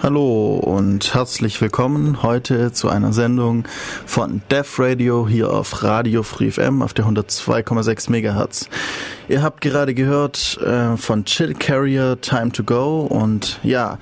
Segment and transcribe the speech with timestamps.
[0.00, 3.64] Hallo und herzlich willkommen heute zu einer Sendung
[4.06, 8.68] von Def Radio hier auf Radio Free FM auf der 102,6 Megahertz.
[9.28, 13.98] Ihr habt gerade gehört äh, von Chill Carrier Time to Go und ja,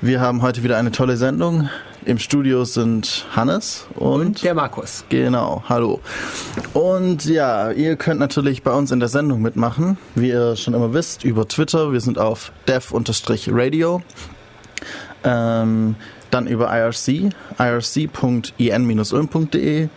[0.00, 1.68] wir haben heute wieder eine tolle Sendung.
[2.04, 5.04] Im Studio sind Hannes und, und, der Markus.
[5.08, 5.98] Genau, hallo.
[6.72, 10.94] Und ja, ihr könnt natürlich bei uns in der Sendung mitmachen, wie ihr schon immer
[10.94, 11.92] wisst, über Twitter.
[11.92, 14.02] Wir sind auf dev-radio
[15.24, 15.96] ähm,
[16.30, 19.88] dann über IRC, irc.in-ulm.de.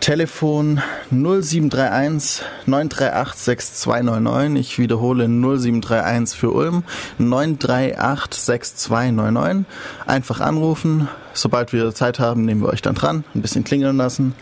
[0.00, 0.80] Telefon
[1.10, 4.60] 0731 938 6299.
[4.60, 6.84] Ich wiederhole 0731 für Ulm
[7.18, 9.66] 938 6299.
[10.06, 11.08] Einfach anrufen.
[11.34, 14.34] Sobald wir Zeit haben, nehmen wir euch dann dran, ein bisschen klingeln lassen.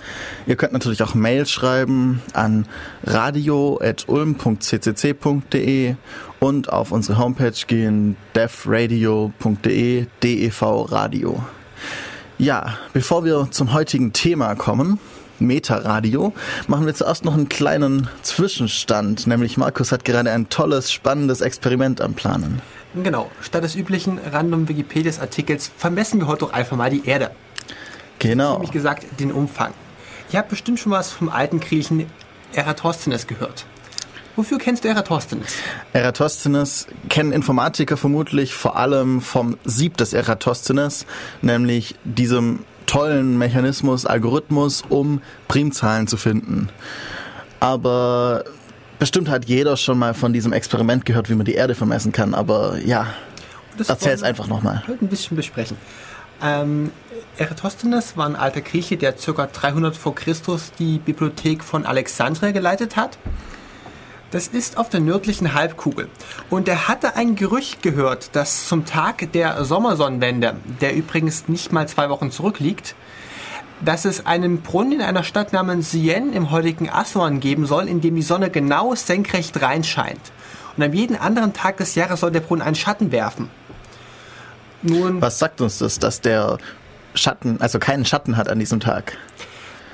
[0.46, 2.66] Ihr könnt natürlich auch Mails schreiben an
[3.04, 5.96] radio.ulm.ccc.de
[6.40, 11.42] und auf unsere Homepage gehen devradio.de, DEV Radio.
[12.38, 15.00] Ja, bevor wir zum heutigen Thema kommen,
[15.40, 16.32] Meta-Radio,
[16.66, 22.00] machen wir zuerst noch einen kleinen Zwischenstand, nämlich Markus hat gerade ein tolles, spannendes Experiment
[22.00, 22.62] am Planen.
[22.94, 27.30] Genau, statt des üblichen random Wikipedia-Artikels vermessen wir heute doch einfach mal die Erde.
[28.18, 28.54] Genau.
[28.54, 29.72] Nämlich gesagt, den Umfang.
[30.32, 32.06] Ihr habt bestimmt schon was vom alten Griechen
[32.52, 33.66] Eratosthenes gehört.
[34.38, 35.52] Wofür kennst du Eratosthenes?
[35.92, 41.06] Eratosthenes kennen Informatiker vermutlich vor allem vom Sieb des Eratosthenes,
[41.42, 46.68] nämlich diesem tollen Mechanismus, Algorithmus, um Primzahlen zu finden.
[47.58, 48.44] Aber
[49.00, 52.32] bestimmt hat jeder schon mal von diesem Experiment gehört, wie man die Erde vermessen kann.
[52.32, 53.08] Aber ja,
[53.88, 54.84] erzähl es einfach nochmal.
[54.86, 55.76] Ein bisschen besprechen.
[56.40, 56.92] Ähm,
[57.38, 59.46] Eratosthenes war ein alter Grieche, der ca.
[59.46, 63.18] 300 vor Christus die Bibliothek von Alexandria geleitet hat.
[64.30, 66.08] Das ist auf der nördlichen Halbkugel.
[66.50, 71.88] Und er hatte ein Gerücht gehört, dass zum Tag der Sommersonnenwende, der übrigens nicht mal
[71.88, 72.94] zwei Wochen zurückliegt,
[73.80, 78.00] dass es einen Brunnen in einer Stadt namens Sien im heutigen Aswan geben soll, in
[78.00, 80.20] dem die Sonne genau senkrecht reinscheint.
[80.76, 83.50] Und an jedem anderen Tag des Jahres soll der Brunnen einen Schatten werfen.
[84.82, 86.58] Nun, Was sagt uns das, dass der
[87.14, 89.16] Schatten, also keinen Schatten hat an diesem Tag?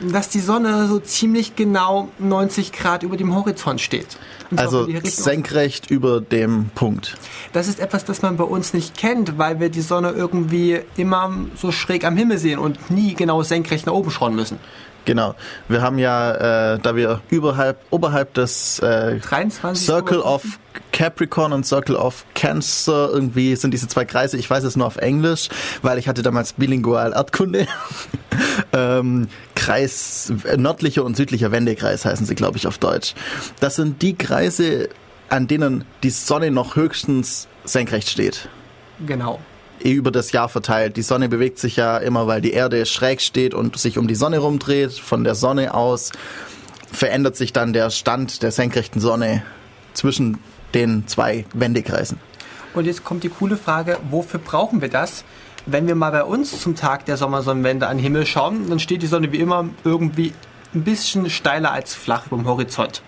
[0.00, 4.16] Dass die Sonne so ziemlich genau 90 Grad über dem Horizont steht.
[4.56, 7.16] Also senkrecht über dem Punkt.
[7.52, 11.32] Das ist etwas, das man bei uns nicht kennt, weil wir die Sonne irgendwie immer
[11.56, 14.58] so schräg am Himmel sehen und nie genau senkrecht nach oben schauen müssen.
[15.04, 15.34] Genau.
[15.68, 19.20] Wir haben ja, äh, da wir überhalb, oberhalb des äh,
[19.74, 20.42] Circle of
[20.92, 24.36] Capricorn und Circle of Cancer irgendwie sind diese zwei Kreise.
[24.38, 25.48] Ich weiß es nur auf Englisch,
[25.82, 27.66] weil ich hatte damals bilingual Erdkunde.
[28.72, 33.14] ähm, Kreis, nördlicher und südlicher Wendekreis heißen sie, glaube ich, auf Deutsch.
[33.60, 34.88] Das sind die Kreise,
[35.28, 38.48] an denen die Sonne noch höchstens senkrecht steht.
[39.06, 39.40] Genau
[39.92, 40.96] über das Jahr verteilt.
[40.96, 44.14] Die Sonne bewegt sich ja immer, weil die Erde schräg steht und sich um die
[44.14, 44.92] Sonne rumdreht.
[44.92, 46.12] Von der Sonne aus
[46.90, 49.42] verändert sich dann der Stand der senkrechten Sonne
[49.92, 50.38] zwischen
[50.72, 52.18] den zwei Wendekreisen.
[52.72, 55.24] Und jetzt kommt die coole Frage, wofür brauchen wir das?
[55.66, 59.02] Wenn wir mal bei uns zum Tag der Sommersonnenwende an den Himmel schauen, dann steht
[59.02, 60.32] die Sonne wie immer irgendwie
[60.74, 63.02] ein bisschen steiler als flach über dem Horizont.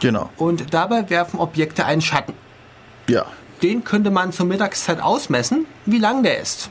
[0.00, 0.30] Genau.
[0.36, 2.32] Und dabei werfen Objekte einen Schatten.
[3.08, 3.26] Ja
[3.62, 6.70] den könnte man zur Mittagszeit ausmessen, wie lang der ist.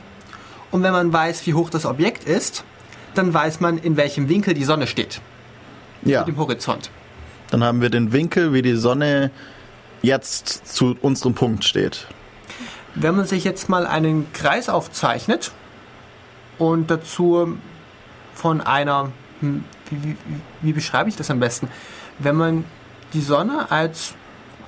[0.70, 2.64] Und wenn man weiß, wie hoch das Objekt ist,
[3.14, 5.20] dann weiß man, in welchem Winkel die Sonne steht.
[6.02, 6.20] Ja.
[6.20, 6.90] Mit dem Horizont.
[7.50, 9.30] Dann haben wir den Winkel, wie die Sonne
[10.02, 12.06] jetzt zu unserem Punkt steht.
[12.94, 15.52] Wenn man sich jetzt mal einen Kreis aufzeichnet
[16.58, 17.56] und dazu
[18.34, 20.16] von einer, hm, wie, wie,
[20.62, 21.68] wie beschreibe ich das am besten?
[22.18, 22.64] Wenn man
[23.12, 24.14] die Sonne als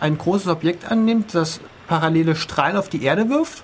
[0.01, 1.61] ein großes Objekt annimmt, das
[1.93, 3.63] parallele Strahlen auf die Erde wirft.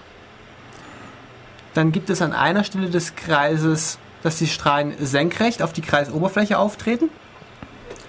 [1.73, 6.59] Dann gibt es an einer Stelle des Kreises, dass die Strahlen senkrecht auf die Kreisoberfläche
[6.59, 7.09] auftreten.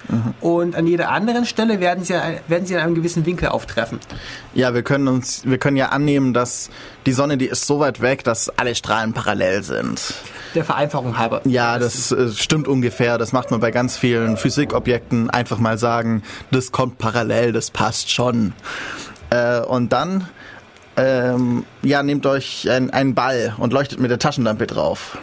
[0.10, 0.34] Mhm.
[0.42, 2.16] Und an jeder anderen Stelle werden sie,
[2.50, 4.02] werden sie in einem gewissen Winkel auftreffen.
[4.54, 6.70] Ja, wir können uns, wir können ja annehmen, dass
[7.06, 10.16] die Sonne, die ist so weit weg, dass alle Strahlen parallel sind.
[10.54, 11.42] Der Vereinfachung halber.
[11.46, 13.18] Ja, das äh, stimmt ungefähr.
[13.18, 18.12] Das macht man bei ganz vielen Physikobjekten einfach mal sagen, das kommt parallel, das passt
[18.12, 18.52] schon.
[19.30, 20.28] Äh, und dann
[20.98, 25.18] ähm, ja, nehmt euch ein, einen Ball und leuchtet mit der Taschenlampe drauf.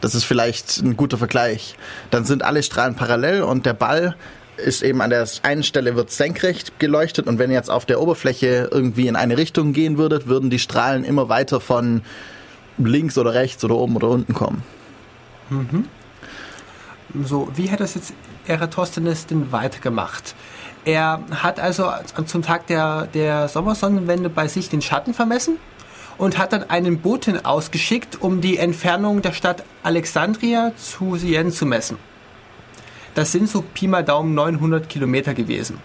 [0.00, 1.76] Das ist vielleicht ein guter Vergleich.
[2.10, 4.16] Dann sind alle Strahlen parallel und der Ball
[4.56, 8.00] ist eben an der einen Stelle wird senkrecht geleuchtet und wenn ihr jetzt auf der
[8.00, 12.02] Oberfläche irgendwie in eine Richtung gehen würdet, würden die Strahlen immer weiter von
[12.76, 14.62] links oder rechts oder oben oder unten kommen.
[15.48, 15.86] Mhm.
[17.24, 18.12] So, wie hat das jetzt
[18.46, 20.34] Eratosthenes denn weitergemacht?
[20.84, 21.90] Er hat also
[22.26, 25.58] zum Tag der, der Sommersonnenwende bei sich den Schatten vermessen
[26.16, 31.66] und hat dann einen Boten ausgeschickt, um die Entfernung der Stadt Alexandria zu Sien zu
[31.66, 31.98] messen.
[33.14, 35.78] Das sind so Pi mal Daumen 900 Kilometer gewesen.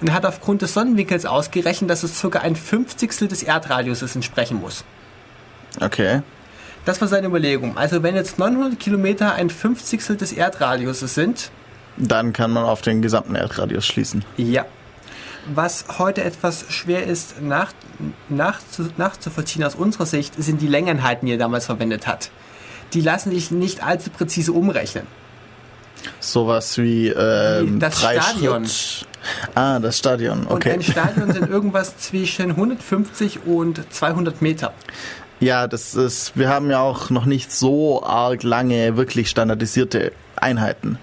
[0.00, 4.60] Und er hat aufgrund des Sonnenwinkels ausgerechnet, dass es circa ein Fünfzigstel des Erdradiuses entsprechen
[4.60, 4.84] muss.
[5.80, 6.22] Okay.
[6.84, 7.76] Das war seine Überlegung.
[7.76, 11.52] Also wenn jetzt 900 Kilometer ein Fünfzigstel des Erdradiuses sind,
[11.96, 14.24] Dann kann man auf den gesamten Erdradius schließen.
[14.36, 14.64] ja.
[15.56, 17.72] Was heute etwas schwer ist nach,
[18.28, 18.60] nach,
[18.96, 22.30] nachzuvollziehen aus unserer Sicht, sind die Längenheiten, die er damals verwendet hat.
[22.94, 25.04] Die lassen sich nicht allzu präzise umrechnen.
[26.20, 28.66] Sowas wie ähm, Das drei Stadion.
[28.66, 29.08] Schritt.
[29.56, 30.40] Ah, das Stadion.
[30.46, 30.74] Und Okay.
[30.74, 34.72] ein Stadion sind irgendwas zwischen 150 und 200 Meter.
[35.40, 36.36] Ja, das ist.
[36.36, 40.98] Wir haben ja auch noch nicht so arg lange wirklich standardisierte Einheiten.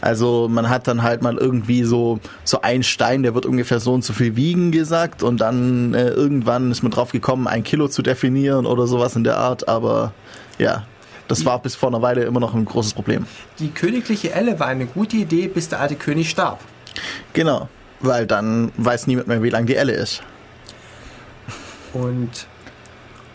[0.00, 3.92] Also man hat dann halt mal irgendwie so so ein Stein, der wird ungefähr so
[3.94, 7.88] und so viel wiegen gesagt und dann äh, irgendwann ist man drauf gekommen, ein Kilo
[7.88, 9.68] zu definieren oder sowas in der Art.
[9.68, 10.12] Aber
[10.58, 10.84] ja,
[11.28, 13.26] das war bis vor einer Weile immer noch ein großes Problem.
[13.58, 16.60] Die königliche Elle war eine gute Idee, bis der alte König starb.
[17.32, 17.68] Genau,
[18.00, 20.22] weil dann weiß niemand mehr, wie lang die Elle ist.
[21.92, 22.46] Und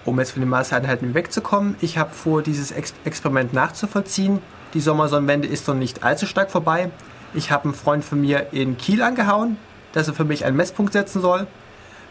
[0.05, 4.39] um jetzt von den Maßeinheiten wegzukommen, ich habe vor, dieses Ex Experiment nachzuvollziehen.
[4.73, 6.89] Die Sommersonnenwende ist noch nicht allzu stark vorbei.
[7.33, 9.57] Ich habe einen Freund von mir in Kiel angehauen,
[9.93, 11.47] dass er für mich einen Messpunkt setzen soll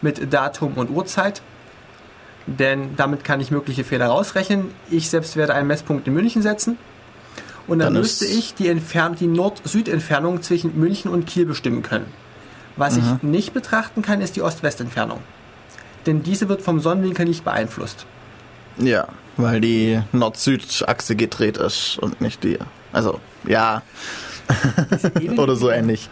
[0.01, 1.41] mit Datum und Uhrzeit.
[2.45, 4.71] Denn damit kann ich mögliche Fehler rausrechnen.
[4.89, 6.77] Ich selbst werde einen Messpunkt in München setzen.
[7.67, 12.07] Und dann, Dann müsste ich die, Entfern die Nord-Süd-Entfernung zwischen München und Kiel bestimmen können.
[12.75, 15.19] Was ich nicht betrachten kann, ist die Ost-West-Entfernung.
[16.05, 18.05] Denn diese wird vom Sonnenwinkel nicht beeinflusst.
[18.77, 22.57] Ja, weil die Nord-Süd-Achse gedreht ist und nicht die.
[22.91, 23.81] Also, ja,
[25.37, 26.09] oder so ähnlich.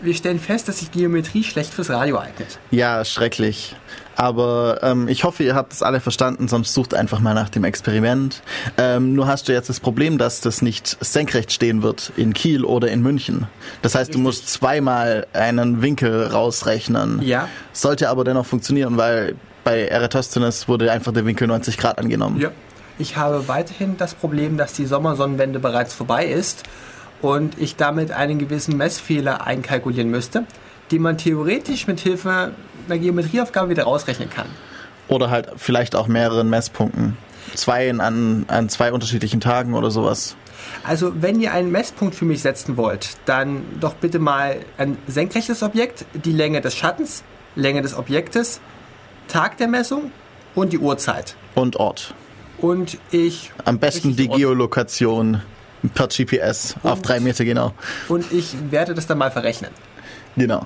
[0.00, 2.58] Wir stellen fest, dass sich Geometrie schlecht fürs Radio eignet.
[2.72, 3.76] Ja, schrecklich.
[4.16, 7.62] Aber ähm, ich hoffe, ihr habt es alle verstanden, sonst sucht einfach mal nach dem
[7.62, 8.42] Experiment.
[8.78, 12.64] Ähm, nur hast du jetzt das Problem, dass das nicht senkrecht stehen wird in Kiel
[12.64, 13.46] oder in München.
[13.80, 14.22] Das heißt, du Richtig.
[14.22, 17.22] musst zweimal einen Winkel rausrechnen.
[17.22, 17.48] Ja.
[17.72, 22.40] Sollte aber dennoch funktionieren, weil bei Eratosthenes wurde einfach der Winkel 90 Grad angenommen.
[22.40, 22.50] Ja.
[22.98, 26.64] Ich habe weiterhin das Problem, dass die Sommersonnenwende bereits vorbei ist
[27.22, 30.44] und ich damit einen gewissen Messfehler einkalkulieren müsste,
[30.90, 32.52] den man theoretisch mit Hilfe
[32.86, 34.46] einer Geometrieaufgabe wieder rausrechnen kann.
[35.08, 37.16] Oder halt vielleicht auch mehreren Messpunkten.
[37.54, 40.36] Zwei an, an zwei unterschiedlichen Tagen oder sowas.
[40.84, 45.62] Also, wenn ihr einen Messpunkt für mich setzen wollt, dann doch bitte mal ein senkrechtes
[45.62, 47.24] Objekt, die Länge des Schattens,
[47.56, 48.60] Länge des Objektes,
[49.32, 50.10] Tag der Messung
[50.54, 51.34] und die Uhrzeit.
[51.54, 52.12] Und Ort.
[52.58, 54.38] Und ich Am besten die Ort.
[54.38, 55.40] Geolokation
[55.94, 57.72] per GPS auf Und- drei Meter genau.
[58.08, 59.70] und ich werde das dann mal verrechnen.
[60.36, 60.64] Genau.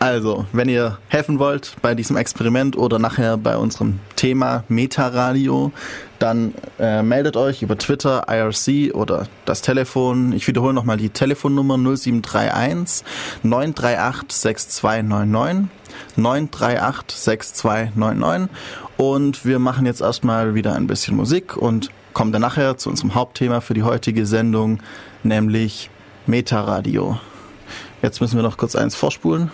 [0.00, 5.70] Also, wenn ihr helfen wollt bei diesem Experiment oder nachher bei unserem Thema Meta-Radio,
[6.18, 10.32] dann äh, meldet euch über Twitter, IRC oder das Telefon.
[10.32, 13.04] Ich wiederhole nochmal die Telefonnummer 0731
[13.44, 15.68] 938 6299.
[16.16, 18.48] 938 6299.
[18.96, 23.14] Und wir machen jetzt erstmal wieder ein bisschen Musik und kommen dann nachher zu unserem
[23.14, 24.80] Hauptthema für die heutige Sendung,
[25.22, 25.90] nämlich
[26.26, 27.18] Meta-Radio.
[28.02, 29.50] Jetzt müssen wir noch kurz eins vorspulen.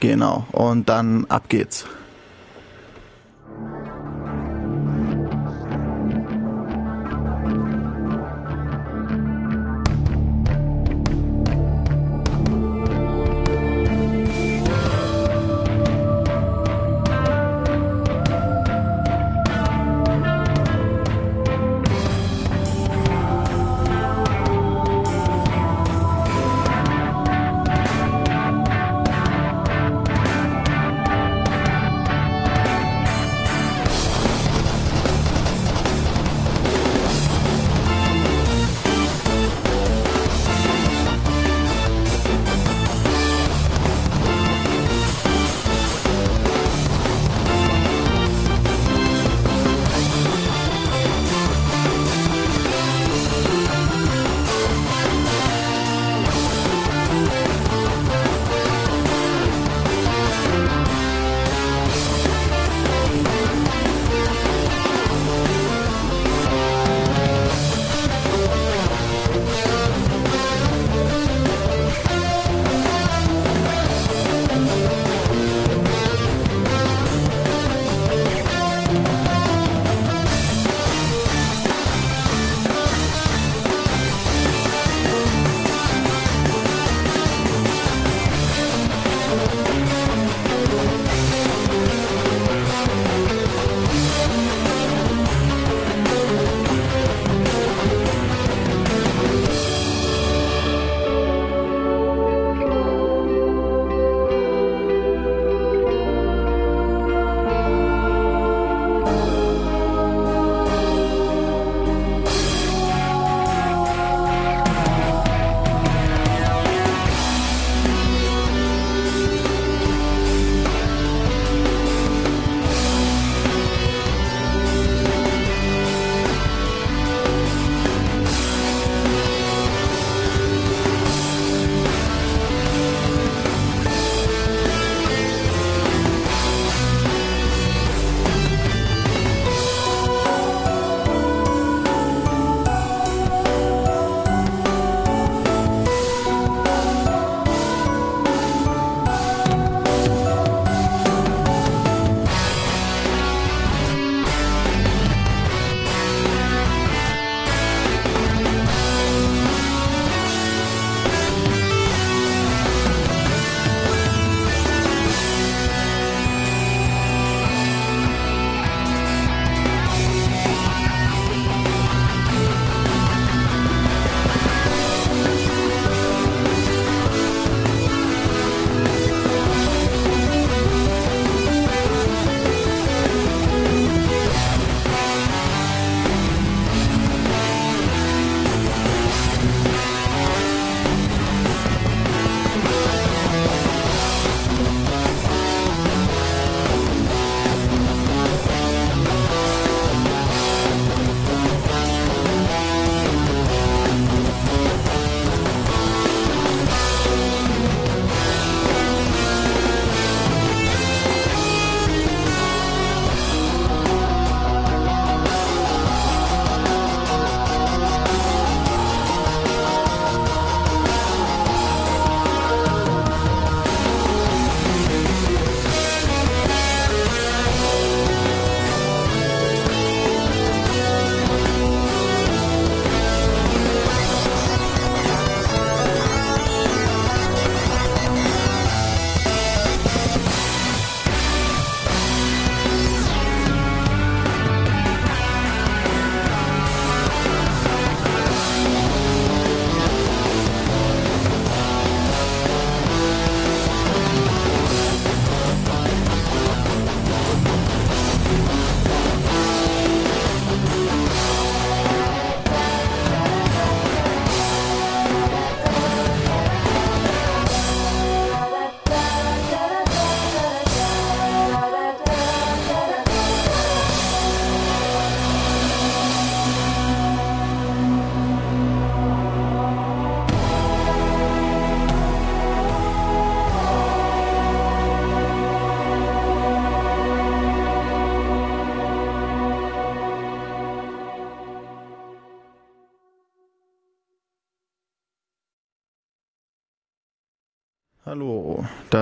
[0.00, 0.46] Genau.
[0.50, 1.86] Und dann ab geht's.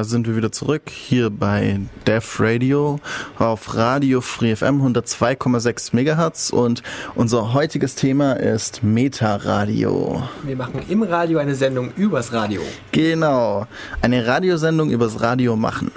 [0.01, 3.01] Da sind wir wieder zurück hier bei Def Radio
[3.39, 6.83] auf Radio Free FM 102,6 MHz und
[7.15, 10.23] unser heutiges Thema ist Meta-Radio.
[10.43, 12.63] Wir machen im Radio eine Sendung übers Radio.
[12.93, 13.67] Genau,
[14.01, 15.93] eine Radiosendung übers Radio machen.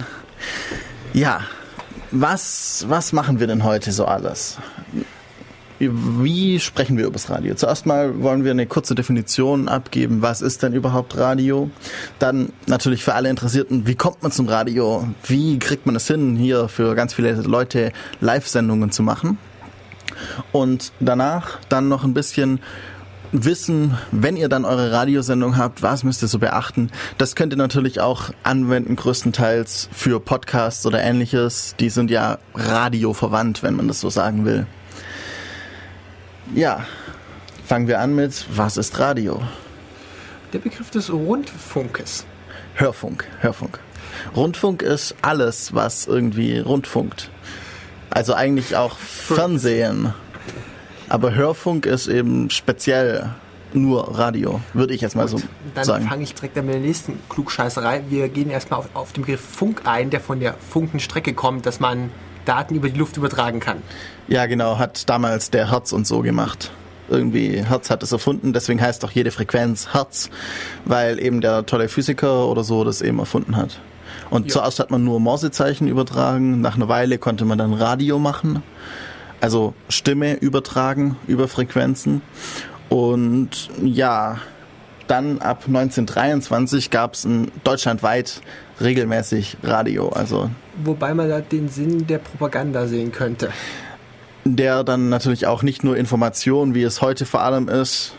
[1.13, 1.39] Ja,
[2.11, 4.57] was, was machen wir denn heute so alles?
[5.79, 7.55] Wie sprechen wir über das Radio?
[7.55, 10.21] Zuerst mal wollen wir eine kurze Definition abgeben.
[10.21, 11.69] Was ist denn überhaupt Radio?
[12.19, 15.07] Dann natürlich für alle Interessierten, wie kommt man zum Radio?
[15.25, 19.37] Wie kriegt man es hin, hier für ganz viele Leute Live-Sendungen zu machen?
[20.51, 22.59] Und danach dann noch ein bisschen
[23.31, 26.91] wissen, wenn ihr dann eure Radiosendung habt, was müsst ihr so beachten.
[27.17, 31.75] Das könnt ihr natürlich auch anwenden, größtenteils für Podcasts oder ähnliches.
[31.79, 34.67] Die sind ja radioverwandt, wenn man das so sagen will.
[36.53, 36.85] Ja,
[37.65, 39.41] fangen wir an mit, was ist Radio?
[40.51, 42.25] Der Begriff des Rundfunkes.
[42.75, 43.79] Hörfunk, Hörfunk.
[44.35, 47.29] Rundfunk ist alles, was irgendwie rundfunkt.
[48.09, 50.13] Also eigentlich auch Fernsehen.
[51.09, 53.33] Aber Hörfunk ist eben speziell
[53.73, 56.03] nur Radio, würde ich jetzt mal Gut, so dann sagen.
[56.03, 58.03] Dann fange ich direkt an mit der nächsten Klugscheißerei.
[58.09, 61.79] Wir gehen erstmal auf, auf den Begriff Funk ein, der von der Funkenstrecke kommt, dass
[61.79, 62.11] man
[62.45, 63.77] Daten über die Luft übertragen kann.
[64.27, 66.71] Ja, genau, hat damals der Herz und so gemacht.
[67.09, 70.29] Irgendwie Hertz hat es erfunden, deswegen heißt auch jede Frequenz Hertz,
[70.85, 73.79] weil eben der tolle Physiker oder so das eben erfunden hat.
[74.29, 74.53] Und ja.
[74.53, 78.63] zuerst hat man nur Morsezeichen übertragen, nach einer Weile konnte man dann Radio machen,
[79.41, 82.21] also Stimme übertragen über Frequenzen.
[82.89, 84.39] Und ja,
[85.07, 87.27] dann ab 1923 gab es
[87.63, 88.41] deutschlandweit
[88.83, 90.09] regelmäßig Radio.
[90.09, 90.49] Also
[90.83, 93.49] Wobei man da den Sinn der Propaganda sehen könnte.
[94.45, 98.13] Der dann natürlich auch nicht nur Information, wie es heute vor allem ist,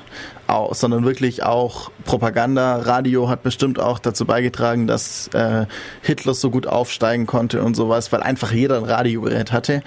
[0.47, 2.77] auch, sondern wirklich auch Propaganda.
[2.77, 5.67] Radio hat bestimmt auch dazu beigetragen, dass äh,
[6.03, 9.83] Hitler so gut aufsteigen konnte und sowas, weil einfach jeder ein Radiogerät hatte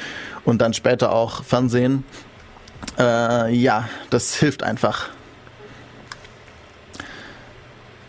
[0.46, 2.04] und dann später auch Fernsehen.
[3.00, 5.10] Äh, ja, das hilft einfach.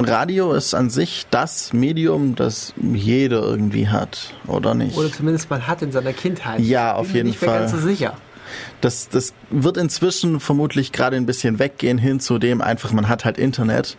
[0.01, 4.97] Radio ist an sich das Medium, das jeder irgendwie hat, oder nicht?
[4.97, 6.61] Oder zumindest mal hat in seiner Kindheit.
[6.61, 7.63] Ja, auf jeden nicht Fall.
[7.63, 8.15] Nicht ganz so sicher.
[8.81, 13.25] Das, das wird inzwischen vermutlich gerade ein bisschen weggehen hin zu dem einfach, man hat
[13.25, 13.97] halt Internet.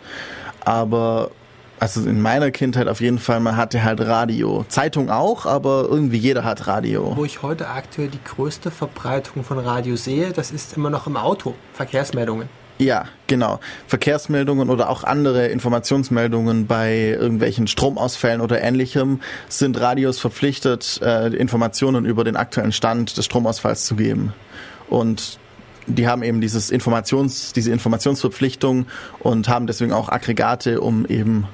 [0.64, 1.30] Aber
[1.78, 4.64] also in meiner Kindheit auf jeden Fall, man hatte halt Radio.
[4.68, 7.16] Zeitung auch, aber irgendwie jeder hat Radio.
[7.16, 11.16] Wo ich heute aktuell die größte Verbreitung von Radio sehe, das ist immer noch im
[11.16, 12.48] Auto, Verkehrsmeldungen.
[12.80, 13.60] Ja, genau.
[13.88, 22.06] Verkehrsmeldungen oder auch andere Informationsmeldungen bei irgendwelchen Stromausfällen oder ähnlichem sind Radios verpflichtet, äh, Informationen
[22.06, 24.32] über den aktuellen Stand des Stromausfalls zu geben.
[24.88, 25.38] Und
[25.86, 28.86] die haben eben dieses Informations, diese Informationsverpflichtung
[29.18, 31.46] und haben deswegen auch Aggregate, um eben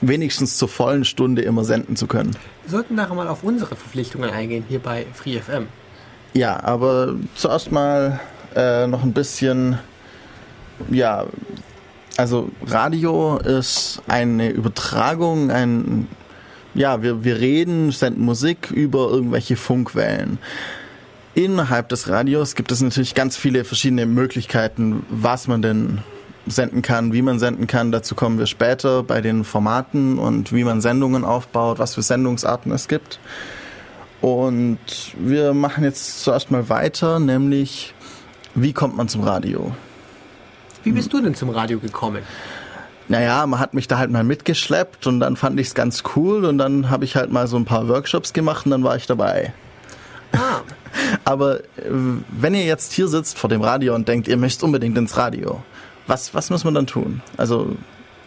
[0.00, 2.36] wenigstens zur vollen Stunde immer senden zu können.
[2.62, 5.66] Wir sollten nachher mal auf unsere Verpflichtungen eingehen, hier bei FreeFM.
[6.34, 8.20] Ja, aber zuerst mal
[8.54, 9.80] äh, noch ein bisschen
[10.90, 11.26] ja,
[12.16, 16.06] also Radio ist eine Übertragung, ein,
[16.74, 20.38] ja, wir, wir reden, senden Musik über irgendwelche Funkwellen.
[21.34, 25.98] Innerhalb des Radios gibt es natürlich ganz viele verschiedene Möglichkeiten, was man denn
[26.46, 27.90] senden kann, wie man senden kann.
[27.90, 32.70] Dazu kommen wir später bei den Formaten und wie man Sendungen aufbaut, was für Sendungsarten
[32.70, 33.18] es gibt.
[34.20, 34.78] Und
[35.18, 37.94] wir machen jetzt zuerst mal weiter, nämlich
[38.54, 39.72] wie kommt man zum Radio?
[40.84, 42.22] Wie bist du denn zum Radio gekommen?
[43.08, 46.44] Naja, man hat mich da halt mal mitgeschleppt und dann fand ich es ganz cool
[46.44, 49.06] und dann habe ich halt mal so ein paar Workshops gemacht und dann war ich
[49.06, 49.52] dabei.
[50.32, 50.60] Ah.
[51.24, 51.62] Aber äh,
[52.30, 55.62] wenn ihr jetzt hier sitzt vor dem Radio und denkt, ihr möchtet unbedingt ins Radio,
[56.06, 57.20] was, was muss man dann tun?
[57.36, 57.76] Also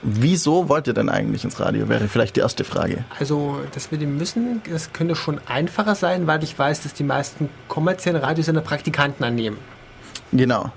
[0.03, 1.89] Wieso wollt ihr denn eigentlich ins Radio?
[1.89, 3.03] Wäre vielleicht die erste Frage.
[3.19, 7.03] Also, das mit dem Müssen, das könnte schon einfacher sein, weil ich weiß, dass die
[7.03, 9.57] meisten kommerziellen Radiosender Praktikanten annehmen.
[10.31, 10.71] Genau.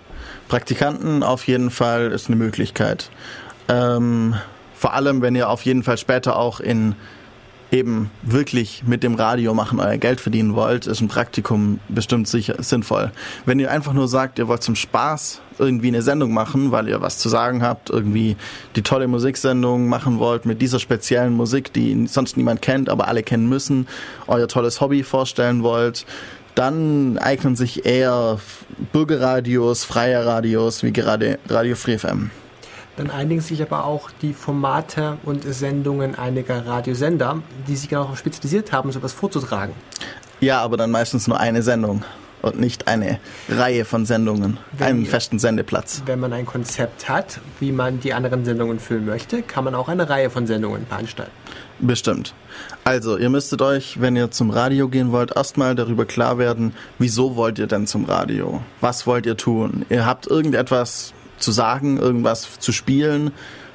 [0.48, 3.11] Praktikanten auf jeden Fall ist eine Möglichkeit.
[3.68, 4.35] Ähm,
[4.74, 6.94] vor allem, wenn ihr auf jeden Fall später auch in
[7.72, 12.62] eben wirklich mit dem Radio machen euer Geld verdienen wollt, ist ein Praktikum bestimmt sicher
[12.62, 13.12] sinnvoll.
[13.46, 17.00] Wenn ihr einfach nur sagt, ihr wollt zum Spaß irgendwie eine Sendung machen, weil ihr
[17.00, 18.37] was zu sagen habt, irgendwie
[18.76, 23.22] die tolle Musiksendung machen wollt mit dieser speziellen Musik, die sonst niemand kennt, aber alle
[23.22, 23.87] kennen müssen,
[24.26, 26.06] euer tolles Hobby vorstellen wollt,
[26.60, 28.38] dann eignen sich eher
[28.92, 32.30] Bürgerradios, freie Radios, wie gerade Radio Free FM.
[32.98, 38.72] Dann einigen sich aber auch die Formate und Sendungen einiger Radiosender, die sich darauf spezialisiert
[38.72, 39.72] haben, sowas vorzutragen.
[40.40, 42.04] Ja, aber dann meistens nur eine Sendung.
[42.42, 43.20] und nicht eine
[43.50, 46.02] Reihe von Sendungen, Wenn einen festen Sendeplatz.
[46.06, 49.88] Wenn man ein Konzept hat, wie man die anderen Sendungen füllen möchte, kann man auch
[49.88, 51.32] eine Reihe von Sendungen veranstalten.
[51.80, 52.34] Bestimmt.
[52.84, 57.36] Also, ihr müsstet euch, wenn ihr zum Radio gehen wollt, erstmal darüber klar werden, wieso
[57.36, 58.62] wollt ihr denn zum Radio?
[58.80, 59.86] Was wollt ihr tun?
[59.88, 63.32] Ihr habt irgendetwas zu sagen, irgendwas zu spielen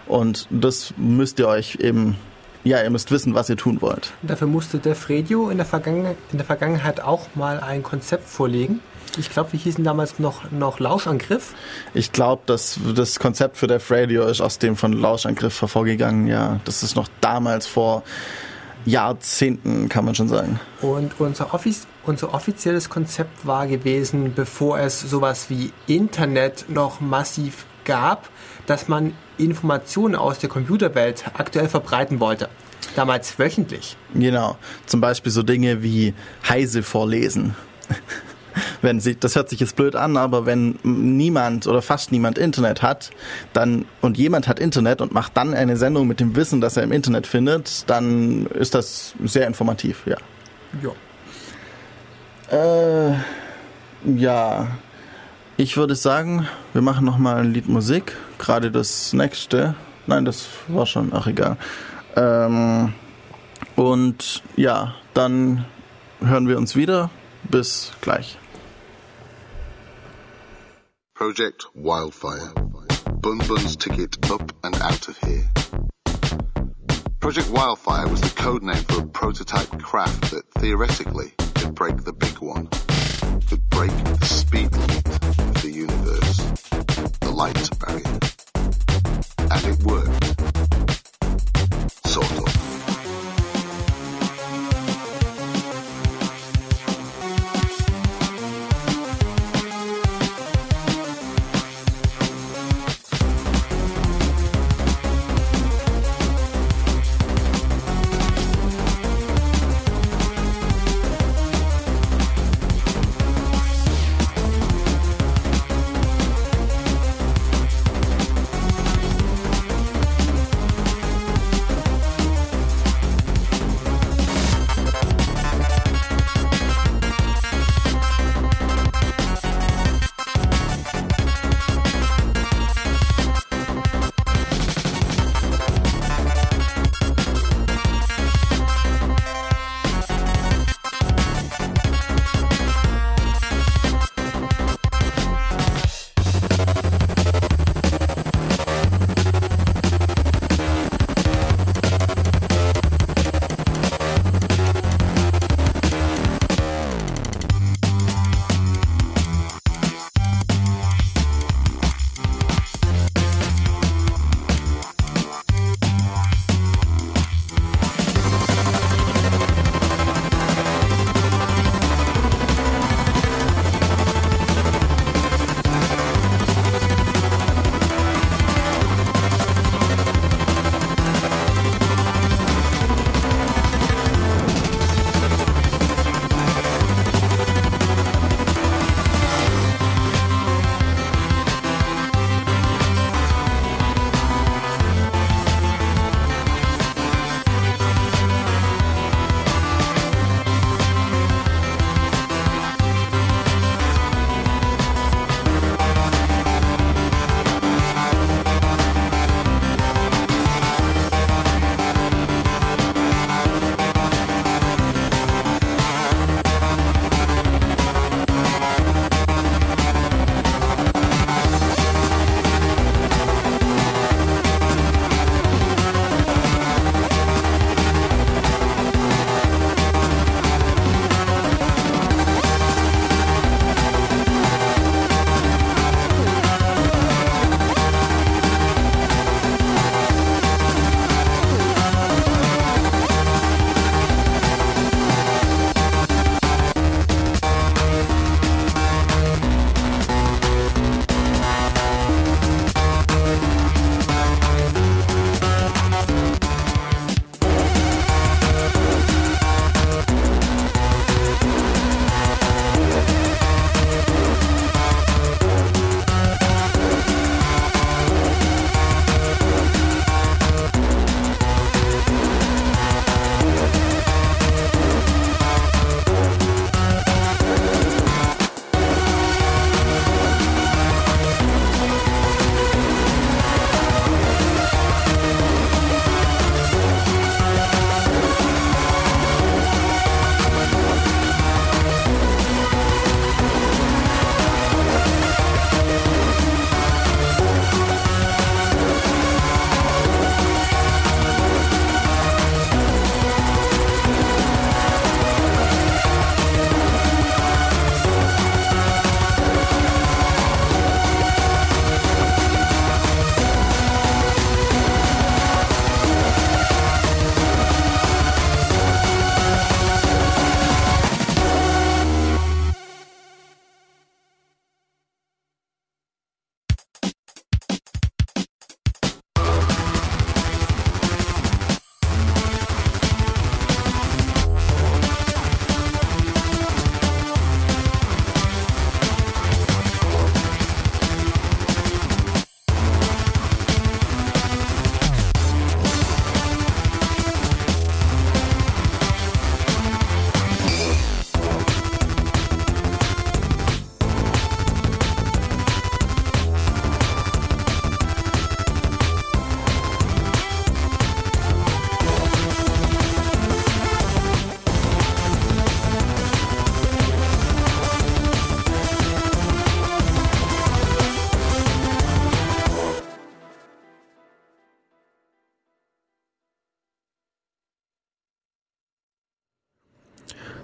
[0.07, 2.15] und das müsst ihr euch eben,
[2.63, 4.13] ja, ihr müsst wissen, was ihr tun wollt.
[4.21, 8.79] Dafür musste Def Radio in der, Vergangenheit, in der Vergangenheit auch mal ein Konzept vorlegen.
[9.17, 11.53] Ich glaube, wir hießen damals noch, noch Lauschangriff.
[11.93, 16.59] Ich glaube, dass das Konzept für Def Radio ist aus dem von Lauschangriff hervorgegangen, ja.
[16.65, 18.03] Das ist noch damals vor
[18.85, 20.59] Jahrzehnten, kann man schon sagen.
[20.81, 27.65] Und unser, offiz unser offizielles Konzept war gewesen, bevor es sowas wie Internet noch massiv
[27.83, 28.29] gab,
[28.67, 32.49] dass man Informationen aus der Computerwelt aktuell verbreiten wollte.
[32.95, 33.97] Damals wöchentlich.
[34.13, 34.57] Genau.
[34.85, 36.13] Zum Beispiel so Dinge wie
[36.47, 37.55] Heise vorlesen.
[38.81, 42.81] Wenn sie, das hört sich jetzt blöd an, aber wenn niemand oder fast niemand Internet
[42.81, 43.11] hat,
[43.53, 46.83] dann und jemand hat Internet und macht dann eine Sendung mit dem Wissen, das er
[46.83, 50.17] im Internet findet, dann ist das sehr informativ, ja.
[50.81, 50.91] Ja.
[52.51, 53.15] Äh,
[54.05, 54.67] ja.
[55.57, 58.17] Ich würde sagen, wir machen noch mal ein Lied Musik.
[58.37, 59.75] Gerade das nächste.
[60.05, 61.11] Nein, das war schon.
[61.13, 61.57] Ach egal.
[62.15, 62.93] Ähm,
[63.75, 65.65] und ja, dann
[66.19, 67.09] hören wir uns wieder.
[67.43, 68.37] Bis gleich.
[71.15, 72.51] Project Wildfire.
[73.21, 75.49] Bun Bun's ticket up and out of here.
[77.21, 82.11] Project Wildfire was the code name for a prototype craft that theoretically could break the
[82.11, 82.67] big one,
[83.47, 85.07] could break the speed limit
[85.39, 86.37] of the universe,
[87.21, 88.19] the light barrier.
[89.39, 90.14] And it worked.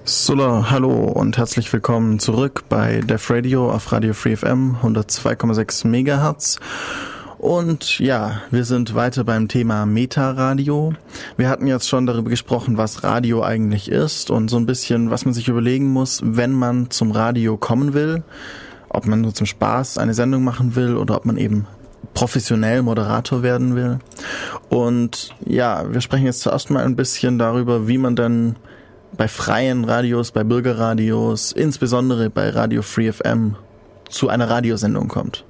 [0.04, 6.60] Sulla, hallo und herzlich willkommen zurück bei Def Radio auf Radio Free FM 102,6 Megahertz.
[7.38, 10.94] Und ja, wir sind weiter beim Thema Meta-Radio.
[11.38, 15.26] Wir hatten jetzt schon darüber gesprochen, was Radio eigentlich ist und so ein bisschen, was
[15.26, 18.24] man sich überlegen muss, wenn man zum Radio kommen will.
[18.90, 21.68] Ob man nur zum Spaß eine Sendung machen will oder ob man eben
[22.16, 24.00] professionell Moderator werden will.
[24.68, 28.56] Und ja, wir sprechen jetzt zuerst mal ein bisschen darüber, wie man dann
[29.18, 33.56] bei freien Radios, bei Bürgerradios, insbesondere bei Radio Free FM
[34.10, 35.46] zu einer Radiosendung kommt.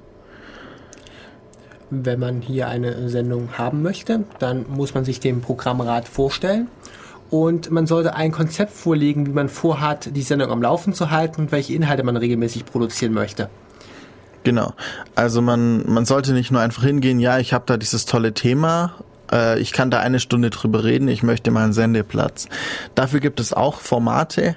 [1.90, 6.68] Wenn man hier eine Sendung haben möchte, dann muss man sich dem Programmrat vorstellen
[7.30, 11.42] und man sollte ein Konzept vorlegen, wie man vorhat, die Sendung am Laufen zu halten
[11.42, 13.48] und welche Inhalte man regelmäßig produzieren möchte.
[14.44, 14.72] Genau.
[15.14, 18.94] Also man, man sollte nicht nur einfach hingehen, ja, ich habe da dieses tolle Thema,
[19.32, 22.48] äh, ich kann da eine Stunde drüber reden, ich möchte mal einen Sendeplatz.
[22.94, 24.54] Dafür gibt es auch Formate,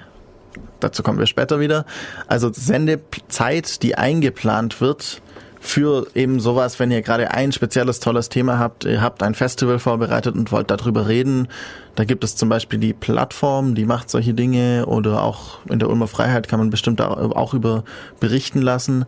[0.79, 1.85] dazu kommen wir später wieder.
[2.27, 5.21] Also Sendezeit, die eingeplant wird
[5.65, 9.79] für eben sowas, wenn ihr gerade ein spezielles tolles Thema habt, ihr habt ein Festival
[9.79, 11.47] vorbereitet und wollt darüber reden.
[11.95, 15.89] Da gibt es zum Beispiel die Plattform, die macht solche Dinge oder auch in der
[15.89, 17.83] Ulmer Freiheit kann man bestimmt auch über
[18.19, 19.05] berichten lassen.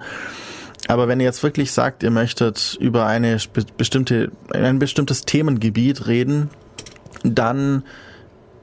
[0.88, 3.38] Aber wenn ihr jetzt wirklich sagt, ihr möchtet über eine
[3.78, 6.50] bestimmte, ein bestimmtes Themengebiet reden,
[7.24, 7.84] dann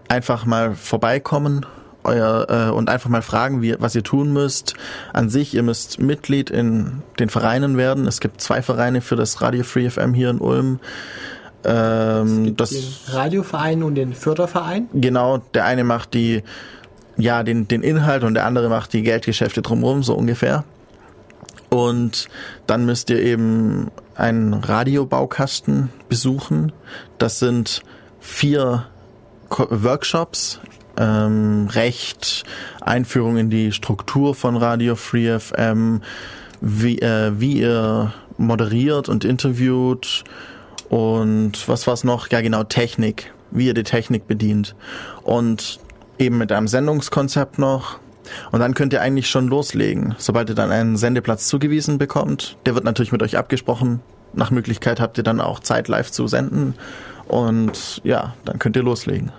[0.08, 1.66] einfach mal vorbeikommen
[2.04, 4.74] euer, äh, und einfach mal fragen, wie, was ihr tun müsst.
[5.12, 8.06] An sich, ihr müsst Mitglied in den Vereinen werden.
[8.06, 10.80] Es gibt zwei Vereine für das Radio Free FM hier in Ulm.
[11.64, 14.88] Ähm, das den Radioverein und den Förderverein?
[14.92, 16.42] Genau, der eine macht die,
[17.16, 20.64] ja, den, den Inhalt und der andere macht die Geldgeschäfte drumherum, so ungefähr.
[21.74, 22.28] Und
[22.68, 26.70] dann müsst ihr eben einen Radiobaukasten besuchen.
[27.18, 27.82] Das sind
[28.20, 28.86] vier
[29.50, 30.60] Workshops,
[30.96, 32.44] ähm, Recht,
[32.80, 36.02] Einführung in die Struktur von Radio Free FM,
[36.60, 40.22] wie, äh, wie ihr moderiert und interviewt
[40.88, 42.30] und was war's noch?
[42.30, 44.76] Ja genau, Technik, wie ihr die Technik bedient.
[45.24, 45.80] Und
[46.20, 47.98] eben mit einem Sendungskonzept noch,
[48.52, 52.56] und dann könnt ihr eigentlich schon loslegen, sobald ihr dann einen Sendeplatz zugewiesen bekommt.
[52.66, 54.00] Der wird natürlich mit euch abgesprochen.
[54.32, 56.74] Nach Möglichkeit habt ihr dann auch Zeit live zu senden.
[57.26, 59.32] Und ja, dann könnt ihr loslegen.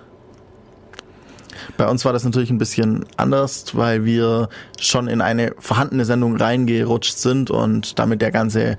[1.77, 6.37] Bei uns war das natürlich ein bisschen anders, weil wir schon in eine vorhandene Sendung
[6.37, 8.77] reingerutscht sind und damit der ganze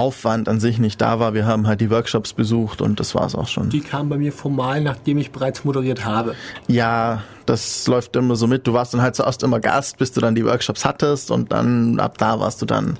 [0.00, 1.34] Aufwand an sich nicht da war.
[1.34, 3.68] Wir haben halt die Workshops besucht und das war es auch schon.
[3.68, 6.34] Die kamen bei mir formal, nachdem ich bereits moderiert habe.
[6.68, 8.66] Ja, das läuft immer so mit.
[8.66, 12.00] Du warst dann halt zuerst immer Gast, bis du dann die Workshops hattest und dann
[12.00, 12.96] ab da warst du dann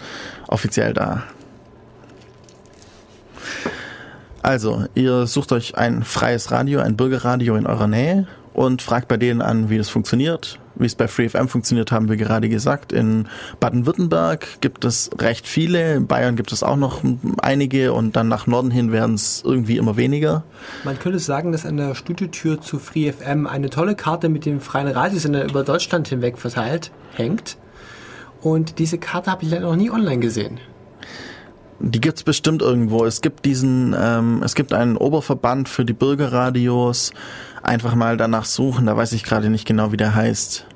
[0.47, 1.23] offiziell da.
[4.43, 9.17] Also, ihr sucht euch ein freies Radio, ein Bürgerradio in eurer Nähe und fragt bei
[9.17, 10.59] denen an, wie das funktioniert.
[10.81, 12.93] Wie es bei FreeFM funktioniert, haben wir gerade gesagt.
[12.93, 13.29] In
[13.61, 17.03] Baden-Württemberg gibt es recht viele, in Bayern gibt es auch noch
[17.43, 20.43] einige und dann nach Norden hin werden es irgendwie immer weniger.
[20.85, 24.89] Man könnte sagen, dass an der Studiotür zu FreeFM eine tolle Karte mit dem freien
[24.89, 27.59] Radiosender über Deutschland hinweg verteilt hängt.
[28.41, 30.61] Und diese Karte habe ich leider noch nie online gesehen.
[31.83, 33.07] Die gibt's bestimmt irgendwo.
[33.07, 37.13] Es gibt diesen, ähm, es gibt einen Oberverband für die Bürgerradios.
[37.63, 40.67] Einfach mal danach suchen, da weiß ich gerade nicht genau, wie der heißt.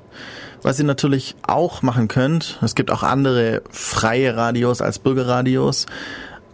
[0.65, 5.85] Was ihr natürlich auch machen könnt, es gibt auch andere freie Radios als Bürgerradios,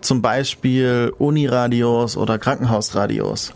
[0.02, 3.54] zum Beispiel Uniradios oder Krankenhausradios.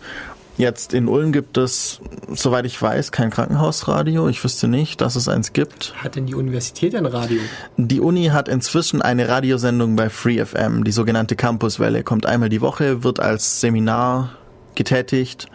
[0.56, 2.00] Jetzt in Ulm gibt es,
[2.34, 4.30] soweit ich weiß, kein Krankenhausradio.
[4.30, 5.94] Ich wüsste nicht, dass es eins gibt.
[6.02, 7.42] Hat denn die Universität ein Radio?
[7.76, 12.02] Die Uni hat inzwischen eine Radiosendung bei FreeFM, die sogenannte Campuswelle.
[12.04, 14.30] Kommt einmal die Woche, wird als Seminar
[14.74, 15.48] getätigt.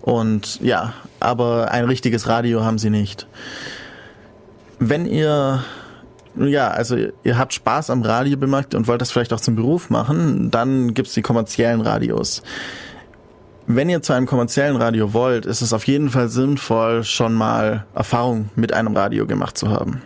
[0.00, 3.26] Und ja, aber ein richtiges Radio haben sie nicht.
[4.78, 5.64] Wenn ihr
[6.38, 9.88] ja, also ihr habt Spaß am Radio bemerkt und wollt das vielleicht auch zum Beruf
[9.88, 12.42] machen, dann gibt's die kommerziellen Radios
[13.66, 17.84] wenn ihr zu einem kommerziellen Radio wollt, ist es auf jeden Fall sinnvoll, schon mal
[17.94, 20.02] Erfahrung mit einem Radio gemacht zu haben.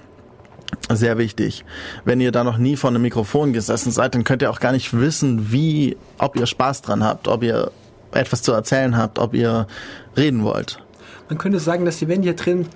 [0.91, 1.65] Sehr wichtig.
[2.05, 4.73] Wenn ihr da noch nie vor einem Mikrofon gesessen seid, dann könnt ihr auch gar
[4.73, 7.71] nicht wissen, wie, ob ihr Spaß dran habt, ob ihr
[8.13, 9.67] etwas zu erzählen habt, ob ihr
[10.17, 10.83] reden wollt.
[11.29, 12.67] Man könnte sagen, dass die Wände hier drin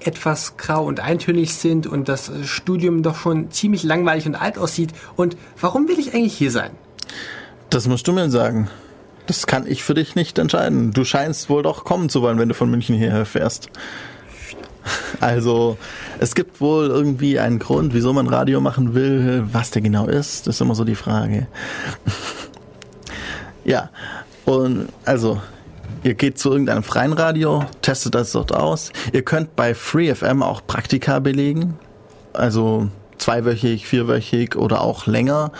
[0.00, 4.92] etwas grau und eintönig sind und das Studium doch schon ziemlich langweilig und alt aussieht.
[5.16, 6.70] Und warum will ich eigentlich hier sein?
[7.70, 8.68] Das musst du mir sagen.
[9.26, 10.92] Das kann ich für dich nicht entscheiden.
[10.92, 13.70] Du scheinst wohl doch kommen zu wollen, wenn du von München hierher fährst.
[15.20, 15.76] Also,
[16.18, 19.44] es gibt wohl irgendwie einen Grund, wieso man Radio machen will.
[19.52, 21.46] Was der genau ist, ist immer so die Frage.
[23.64, 23.90] ja,
[24.46, 25.38] und also,
[26.02, 28.90] Ihr geht zu irgendeinem freien Radio, testet das dort aus.
[29.12, 31.78] Ihr könnt bei FreeFM auch Praktika belegen.
[32.32, 32.88] Also
[33.18, 35.52] zweiwöchig, vierwöchig oder auch länger.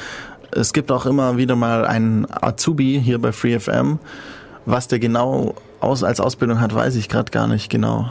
[0.50, 3.98] Es gibt auch immer wieder mal einen Azubi hier bei FreeFM.
[4.64, 8.10] Was der genau aus, als Ausbildung hat, weiß ich gerade gar nicht genau.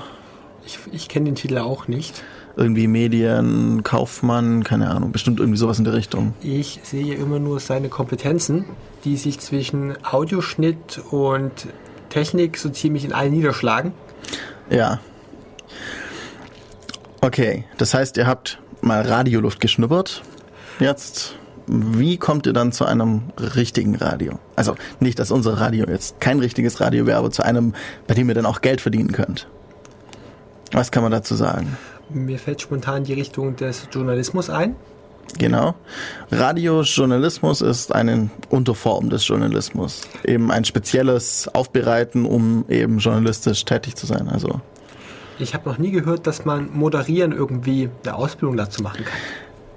[0.66, 2.24] Ich, ich kenne den Titel auch nicht.
[2.56, 6.34] Irgendwie Medien, Kaufmann, keine Ahnung, bestimmt irgendwie sowas in der Richtung.
[6.42, 8.66] Ich sehe immer nur seine Kompetenzen,
[9.04, 11.68] die sich zwischen Audioschnitt und
[12.10, 13.93] Technik so ziemlich in allen niederschlagen.
[14.70, 14.99] Ja.
[17.22, 20.24] Okay, das heißt, ihr habt mal Radioluft geschnuppert.
[20.80, 21.36] Jetzt,
[21.68, 24.39] wie kommt ihr dann zu einem richtigen Radio?
[24.55, 27.74] Also nicht, dass unser Radio jetzt kein richtiges Radio wäre, aber zu einem,
[28.07, 29.47] bei dem ihr dann auch Geld verdienen könnt.
[30.72, 31.78] Was kann man dazu sagen?
[32.10, 34.76] Mir fällt spontan die Richtung des Journalismus ein.
[35.38, 35.76] Genau.
[36.32, 40.02] Radiojournalismus ist eine Unterform des Journalismus.
[40.24, 44.28] Eben ein spezielles Aufbereiten, um eben journalistisch tätig zu sein.
[44.28, 44.60] Also
[45.38, 49.18] Ich habe noch nie gehört, dass man moderieren irgendwie eine Ausbildung dazu machen kann.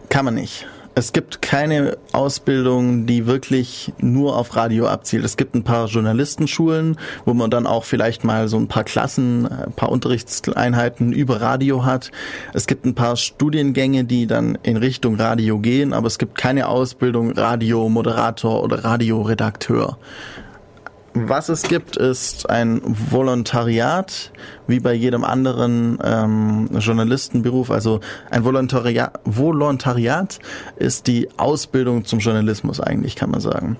[0.09, 0.67] kann man nicht.
[0.95, 5.25] Es gibt keine Ausbildung, die wirklich nur auf Radio abzielt.
[5.25, 9.47] Es gibt ein paar Journalistenschulen, wo man dann auch vielleicht mal so ein paar Klassen,
[9.47, 12.11] ein paar Unterrichtseinheiten über Radio hat.
[12.53, 16.69] Es gibt ein paar Studiengänge, die dann in Richtung Radio gehen, aber es gibt keine
[16.69, 19.97] Ausbildung Radiomoderator oder Radioredakteur.
[21.15, 24.33] Was es gibt, ist ein Volontariat,
[24.67, 27.71] wie bei jedem anderen ähm, Journalistenberuf.
[27.71, 28.01] Also
[28.31, 30.39] ein Volontariat, Volontariat
[30.77, 33.77] ist die Ausbildung zum Journalismus eigentlich, kann man sagen.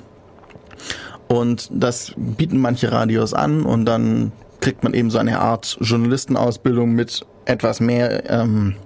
[1.27, 6.93] Und das bieten manche Radios an und dann kriegt man eben so eine Art Journalistenausbildung
[6.93, 8.77] mit etwas mehr ähm,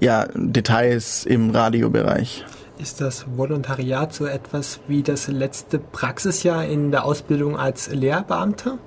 [0.00, 2.46] ja, Details im Radiobereich.
[2.82, 8.78] Ist das Volontariat so etwas wie das letzte Praxisjahr in der Ausbildung als Lehrbeamter?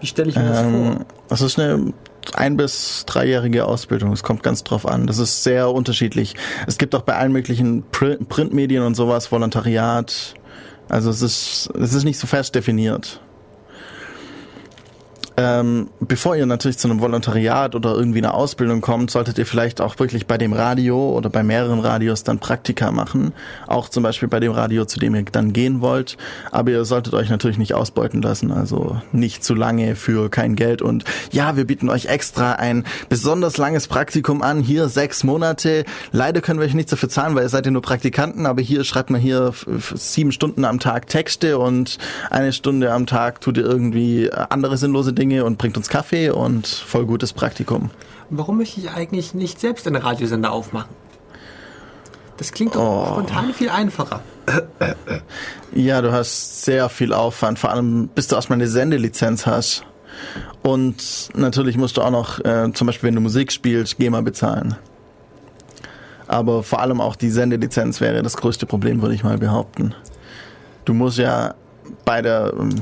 [0.00, 0.68] Wie stelle ich mir das vor?
[0.70, 1.94] Ähm, das ist eine
[2.34, 4.12] ein- bis dreijährige Ausbildung.
[4.12, 5.06] Es kommt ganz drauf an.
[5.06, 6.34] Das ist sehr unterschiedlich.
[6.66, 10.34] Es gibt auch bei allen möglichen Pr- Printmedien und sowas Volontariat.
[10.90, 13.20] Also es ist, es ist nicht so fest definiert.
[15.36, 19.80] Ähm, bevor ihr natürlich zu einem Volontariat oder irgendwie einer Ausbildung kommt, solltet ihr vielleicht
[19.80, 23.32] auch wirklich bei dem Radio oder bei mehreren Radios dann Praktika machen.
[23.66, 26.16] Auch zum Beispiel bei dem Radio, zu dem ihr dann gehen wollt.
[26.50, 28.52] Aber ihr solltet euch natürlich nicht ausbeuten lassen.
[28.52, 30.82] Also nicht zu lange für kein Geld.
[30.82, 34.60] Und ja, wir bieten euch extra ein besonders langes Praktikum an.
[34.60, 35.84] Hier sechs Monate.
[36.12, 38.44] Leider können wir euch nichts dafür zahlen, weil ihr seid ja nur Praktikanten.
[38.44, 39.52] Aber hier schreibt man hier
[39.94, 41.98] sieben Stunden am Tag Texte und
[42.30, 46.66] eine Stunde am Tag tut ihr irgendwie andere sinnlose Dinge und bringt uns Kaffee und
[46.66, 47.90] voll gutes Praktikum.
[48.30, 50.90] Warum möchte ich eigentlich nicht selbst einen Radiosender aufmachen?
[52.38, 53.12] Das klingt doch Oh.
[53.12, 54.20] spontan viel einfacher.
[55.72, 59.84] Ja, du hast sehr viel Aufwand, vor allem bis du erstmal eine Sendelizenz hast.
[60.62, 64.76] Und natürlich musst du auch noch, äh, zum Beispiel wenn du Musik spielst, GEMA bezahlen.
[66.26, 69.94] Aber vor allem auch die Sendelizenz wäre das größte Problem, würde ich mal behaupten.
[70.84, 71.54] Du musst ja
[72.04, 72.74] bei der, ähm,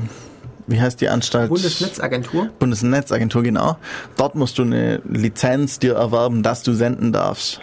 [0.67, 1.49] wie heißt die Anstalt?
[1.49, 2.49] Bundesnetzagentur?
[2.59, 3.77] Bundesnetzagentur, genau.
[4.17, 7.61] Dort musst du eine Lizenz dir erwerben, dass du senden darfst.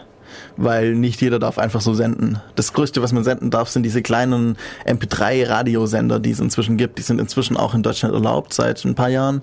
[0.57, 2.41] Weil nicht jeder darf einfach so senden.
[2.57, 6.99] Das Größte, was man senden darf, sind diese kleinen MP3-Radiosender, die es inzwischen gibt.
[6.99, 9.43] Die sind inzwischen auch in Deutschland erlaubt seit ein paar Jahren.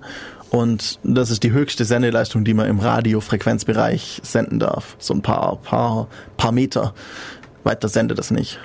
[0.50, 4.96] Und das ist die höchste Sendeleistung, die man im Radiofrequenzbereich senden darf.
[4.98, 6.94] So ein paar, paar, paar Meter.
[7.64, 8.60] Weiter sendet das nicht.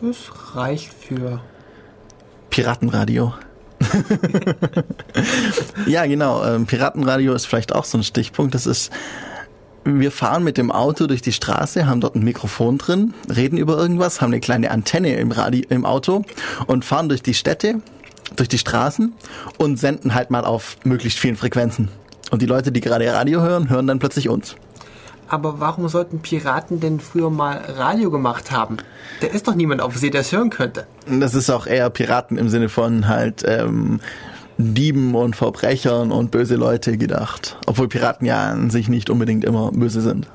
[0.00, 1.40] Das reicht für.
[2.56, 3.34] Piratenradio.
[5.86, 6.42] ja, genau.
[6.42, 8.54] Ähm, Piratenradio ist vielleicht auch so ein Stichpunkt.
[8.54, 8.90] Das ist,
[9.84, 13.76] wir fahren mit dem Auto durch die Straße, haben dort ein Mikrofon drin, reden über
[13.76, 16.24] irgendwas, haben eine kleine Antenne im, Radio, im Auto
[16.66, 17.82] und fahren durch die Städte,
[18.36, 19.12] durch die Straßen
[19.58, 21.90] und senden halt mal auf möglichst vielen Frequenzen.
[22.30, 24.56] Und die Leute, die gerade Radio hören, hören dann plötzlich uns.
[25.28, 28.76] Aber warum sollten Piraten denn früher mal Radio gemacht haben?
[29.20, 30.86] Da ist doch niemand auf See, der es hören könnte.
[31.08, 34.00] Das ist auch eher Piraten im Sinne von halt ähm,
[34.58, 37.56] Dieben und Verbrechern und böse Leute gedacht.
[37.66, 40.28] Obwohl Piraten ja an sich nicht unbedingt immer böse sind.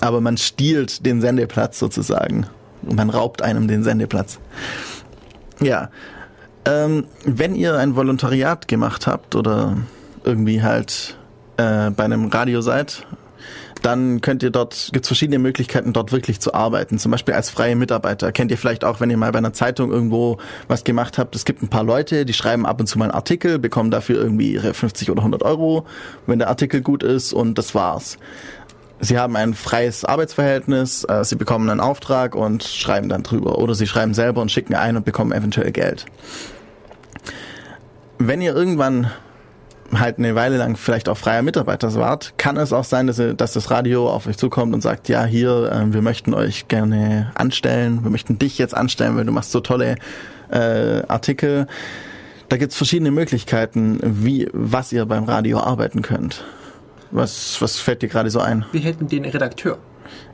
[0.00, 2.46] Aber man stiehlt den Sendeplatz sozusagen.
[2.82, 4.38] Man raubt einem den Sendeplatz.
[5.60, 5.90] Ja.
[6.64, 9.76] Ähm, wenn ihr ein Volontariat gemacht habt oder
[10.24, 11.17] irgendwie halt
[11.58, 13.06] äh, bei einem Radio seid,
[13.82, 16.98] dann könnt ihr dort, gibt's verschiedene Möglichkeiten, dort wirklich zu arbeiten.
[16.98, 18.32] Zum Beispiel als freie Mitarbeiter.
[18.32, 21.36] Kennt ihr vielleicht auch, wenn ihr mal bei einer Zeitung irgendwo was gemacht habt.
[21.36, 24.16] Es gibt ein paar Leute, die schreiben ab und zu mal einen Artikel, bekommen dafür
[24.16, 25.86] irgendwie ihre 50 oder 100 Euro,
[26.26, 28.18] wenn der Artikel gut ist und das war's.
[29.00, 33.58] Sie haben ein freies Arbeitsverhältnis, äh, sie bekommen einen Auftrag und schreiben dann drüber.
[33.58, 36.06] Oder sie schreiben selber und schicken ein und bekommen eventuell Geld.
[38.18, 39.12] wenn ihr irgendwann
[39.92, 43.34] halt eine Weile lang vielleicht auch freier Mitarbeiter wart, kann es auch sein, dass, ihr,
[43.34, 47.30] dass das Radio auf euch zukommt und sagt, ja, hier, äh, wir möchten euch gerne
[47.34, 49.96] anstellen, wir möchten dich jetzt anstellen, weil du machst so tolle
[50.50, 51.66] äh, Artikel.
[52.48, 56.44] Da gibt's verschiedene Möglichkeiten, wie was ihr beim Radio arbeiten könnt.
[57.10, 58.64] Was, was fällt dir gerade so ein?
[58.72, 59.78] Wir hätten den Redakteur.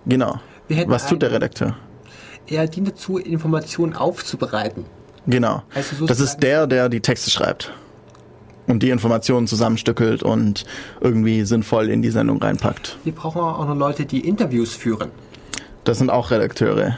[0.07, 0.41] Genau.
[0.87, 1.77] Was tut der Redakteur?
[2.47, 4.85] Er dient dazu, Informationen aufzubereiten.
[5.27, 5.63] Genau.
[5.75, 7.73] Also das ist der, der die Texte schreibt.
[8.67, 10.65] Und die Informationen zusammenstückelt und
[11.01, 12.97] irgendwie sinnvoll in die Sendung reinpackt.
[13.05, 15.11] Wir brauchen auch noch Leute, die Interviews führen.
[15.85, 16.97] Das sind auch Redakteure.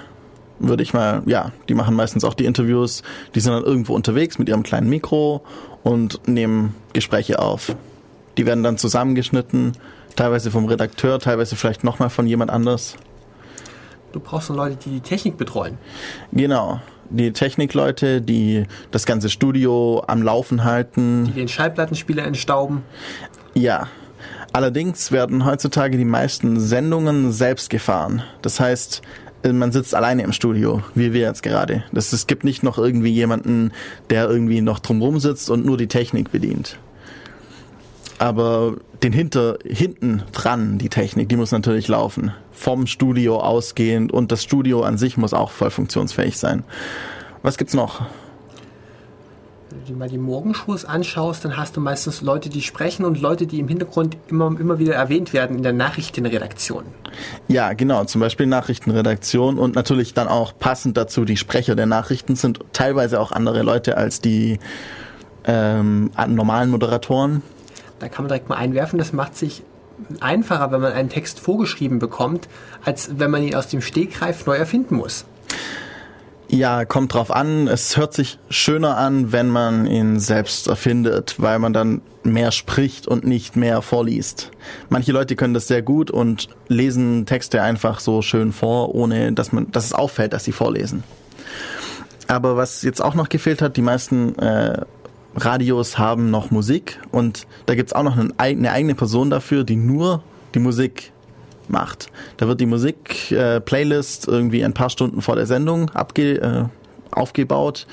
[0.58, 3.02] Würde ich mal, ja, die machen meistens auch die Interviews.
[3.34, 5.42] Die sind dann irgendwo unterwegs mit ihrem kleinen Mikro
[5.82, 7.74] und nehmen Gespräche auf.
[8.38, 9.72] Die werden dann zusammengeschnitten,
[10.14, 12.96] teilweise vom Redakteur, teilweise vielleicht nochmal von jemand anders.
[14.12, 15.78] Du brauchst noch Leute, die die Technik betreuen.
[16.32, 16.80] Genau.
[17.10, 21.26] Die Technikleute, die das ganze Studio am Laufen halten.
[21.26, 22.82] Die den Schallplattenspieler entstauben.
[23.54, 23.88] Ja.
[24.52, 28.22] Allerdings werden heutzutage die meisten Sendungen selbst gefahren.
[28.40, 29.02] Das heißt,
[29.42, 31.84] äh, man sitzt alleine im Studio, wie wir jetzt gerade.
[31.92, 33.72] Das, es gibt nicht noch irgendwie jemanden,
[34.10, 36.78] der irgendwie noch drumrum sitzt und nur die Technik bedient.
[38.18, 42.32] Aber den hinter, hinten dran, die Technik, die muss natürlich laufen.
[42.50, 46.64] Vom Studio ausgehend und das Studio an sich muss auch voll funktionsfähig sein.
[47.42, 48.00] Was gibt's noch?
[49.68, 53.20] Wenn du dir mal die Morgenshows anschaust, dann hast du meistens Leute, die sprechen und
[53.20, 56.84] Leute, die im Hintergrund immer, immer wieder erwähnt werden in der Nachrichtenredaktion.
[57.48, 62.36] Ja, genau, zum Beispiel Nachrichtenredaktion und natürlich dann auch passend dazu die Sprecher der Nachrichten
[62.36, 64.58] sind teilweise auch andere Leute als die
[65.44, 67.42] ähm, normalen Moderatoren.
[67.98, 69.62] Da kann man direkt mal einwerfen, das macht sich
[70.20, 72.48] einfacher, wenn man einen Text vorgeschrieben bekommt,
[72.84, 75.24] als wenn man ihn aus dem Stegreif neu erfinden muss.
[76.48, 77.66] Ja, kommt drauf an.
[77.66, 83.08] Es hört sich schöner an, wenn man ihn selbst erfindet, weil man dann mehr spricht
[83.08, 84.52] und nicht mehr vorliest.
[84.88, 89.52] Manche Leute können das sehr gut und lesen Texte einfach so schön vor, ohne dass
[89.52, 91.02] man, dass es auffällt, dass sie vorlesen.
[92.28, 94.82] Aber was jetzt auch noch gefehlt hat, die meisten äh,
[95.36, 99.64] Radios haben noch Musik und da gibt's auch noch eine, eig- eine eigene Person dafür,
[99.64, 100.22] die nur
[100.54, 101.12] die Musik
[101.68, 102.08] macht.
[102.36, 106.64] Da wird die Musik-Playlist irgendwie ein paar Stunden vor der Sendung abge, äh,
[107.10, 107.86] aufgebaut.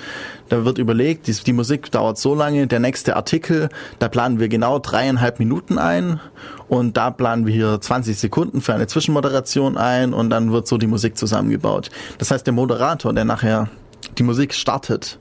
[0.49, 3.69] Da wird überlegt, die, die Musik dauert so lange, der nächste Artikel,
[3.99, 6.19] da planen wir genau dreieinhalb Minuten ein
[6.67, 10.77] und da planen wir hier 20 Sekunden für eine Zwischenmoderation ein und dann wird so
[10.77, 11.89] die Musik zusammengebaut.
[12.17, 13.69] Das heißt, der Moderator, der nachher
[14.17, 15.19] die Musik startet,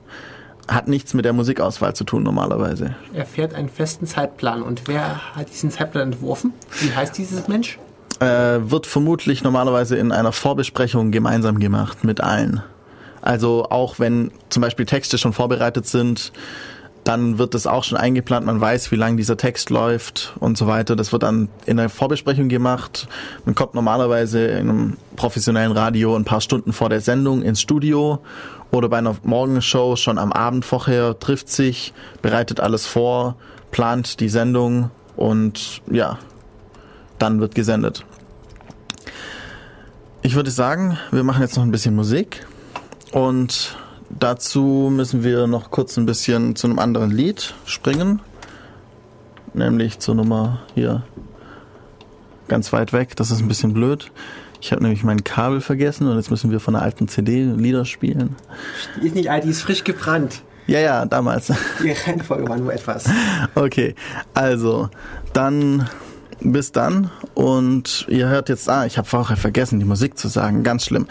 [0.67, 2.95] hat nichts mit der Musikauswahl zu tun normalerweise.
[3.13, 4.61] Er fährt einen festen Zeitplan.
[4.61, 6.53] Und wer hat diesen Zeitplan entworfen?
[6.79, 7.77] Wie heißt dieses Mensch?
[8.23, 12.63] äh, wird vermutlich normalerweise in einer Vorbesprechung gemeinsam gemacht mit allen.
[13.21, 16.33] Also auch wenn zum Beispiel Texte schon vorbereitet sind,
[17.03, 18.45] dann wird das auch schon eingeplant.
[18.45, 20.95] Man weiß, wie lange dieser Text läuft und so weiter.
[20.95, 23.07] Das wird dann in der Vorbesprechung gemacht.
[23.45, 28.19] Man kommt normalerweise in einem professionellen Radio ein paar Stunden vor der Sendung ins Studio
[28.71, 33.35] oder bei einer Morgenshow schon am Abend vorher trifft sich, bereitet alles vor,
[33.71, 36.17] plant die Sendung und ja,
[37.19, 38.05] dann wird gesendet.
[40.21, 42.47] Ich würde sagen, wir machen jetzt noch ein bisschen Musik
[43.11, 43.75] und
[44.19, 48.19] dazu müssen wir noch kurz ein bisschen zu einem anderen Lied springen,
[49.53, 51.03] nämlich zur Nummer hier
[52.47, 53.15] ganz weit weg.
[53.15, 54.11] Das ist ein bisschen blöd.
[54.61, 57.83] Ich habe nämlich mein Kabel vergessen und jetzt müssen wir von einer alten CD Lieder
[57.83, 58.35] spielen.
[59.01, 60.41] Die ist nicht alt, die ist frisch gebrannt.
[60.67, 61.51] Ja, ja, damals.
[61.83, 63.05] Die Reihenfolge war nur etwas.
[63.55, 63.95] Okay,
[64.33, 64.89] also
[65.33, 65.89] dann
[66.39, 70.63] bis dann und ihr hört jetzt, ah, ich habe vorher vergessen, die Musik zu sagen,
[70.63, 71.07] ganz schlimm.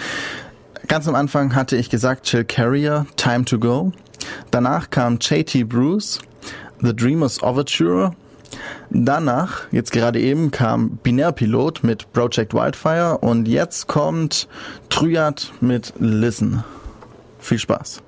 [0.88, 3.92] Ganz am Anfang hatte ich gesagt Chill Carrier, Time to Go.
[4.50, 6.20] Danach kam JT Bruce,
[6.80, 8.14] The Dreamers Overture.
[8.90, 14.48] Danach, jetzt gerade eben, kam Binärpilot mit Project Wildfire und jetzt kommt
[14.90, 16.62] Triad mit Listen.
[17.38, 18.02] Viel Spaß.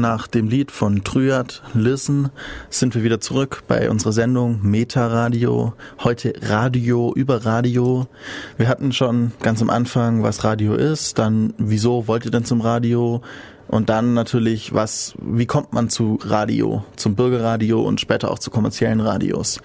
[0.00, 2.30] Nach dem Lied von Trüert, Listen,
[2.70, 5.74] sind wir wieder zurück bei unserer Sendung Meta Radio.
[6.02, 8.06] Heute Radio über Radio.
[8.56, 12.60] Wir hatten schon ganz am Anfang, was Radio ist, dann wieso wollt ihr denn zum
[12.60, 13.22] Radio?
[13.66, 18.50] Und dann natürlich, was, wie kommt man zu Radio, zum Bürgerradio und später auch zu
[18.50, 19.60] kommerziellen Radios.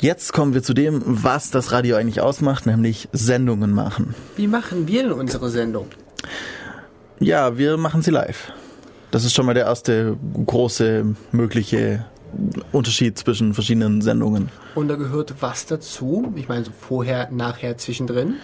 [0.00, 4.14] Jetzt kommen wir zu dem, was das Radio eigentlich ausmacht, nämlich Sendungen machen.
[4.36, 5.86] Wie machen wir denn unsere Sendung?
[7.18, 8.52] Ja, wir machen sie live.
[9.10, 12.04] Das ist schon mal der erste große mögliche
[12.72, 14.50] Unterschied zwischen verschiedenen Sendungen.
[14.74, 16.32] Und da gehört was dazu?
[16.36, 18.34] Ich meine, so vorher, nachher, zwischendrin.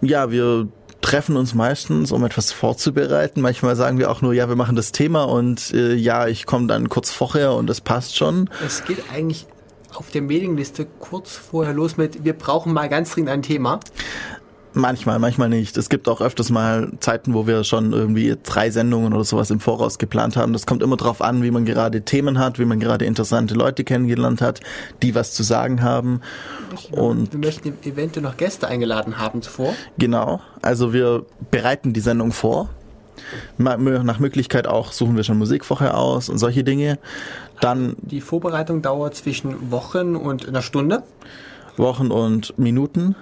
[0.00, 0.68] Ja, wir
[1.00, 3.40] treffen uns meistens, um etwas vorzubereiten.
[3.40, 6.66] Manchmal sagen wir auch nur, ja, wir machen das Thema und äh, ja, ich komme
[6.66, 8.48] dann kurz vorher und das passt schon.
[8.64, 9.46] Es geht eigentlich
[9.94, 13.80] auf der Mailingliste kurz vorher los mit, wir brauchen mal ganz dringend ein Thema.
[14.76, 15.76] Manchmal, manchmal nicht.
[15.76, 19.60] Es gibt auch öfters mal Zeiten, wo wir schon irgendwie drei Sendungen oder sowas im
[19.60, 20.52] Voraus geplant haben.
[20.52, 23.84] Das kommt immer drauf an, wie man gerade Themen hat, wie man gerade interessante Leute
[23.84, 24.60] kennengelernt hat,
[25.00, 26.22] die was zu sagen haben.
[26.90, 29.74] Und wir möchten eventuell noch Gäste eingeladen haben zuvor.
[29.96, 32.68] genau, also wir bereiten die Sendung vor.
[33.58, 36.98] Nach Möglichkeit auch suchen wir schon Musik vorher aus und solche Dinge.
[37.60, 41.04] Dann Die Vorbereitung dauert zwischen Wochen und einer Stunde.
[41.76, 43.14] Wochen und Minuten.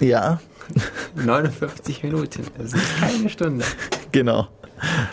[0.00, 0.40] Ja,
[1.14, 2.42] 59 Minuten.
[2.58, 3.64] Das ist keine Stunde.
[4.12, 4.48] Genau.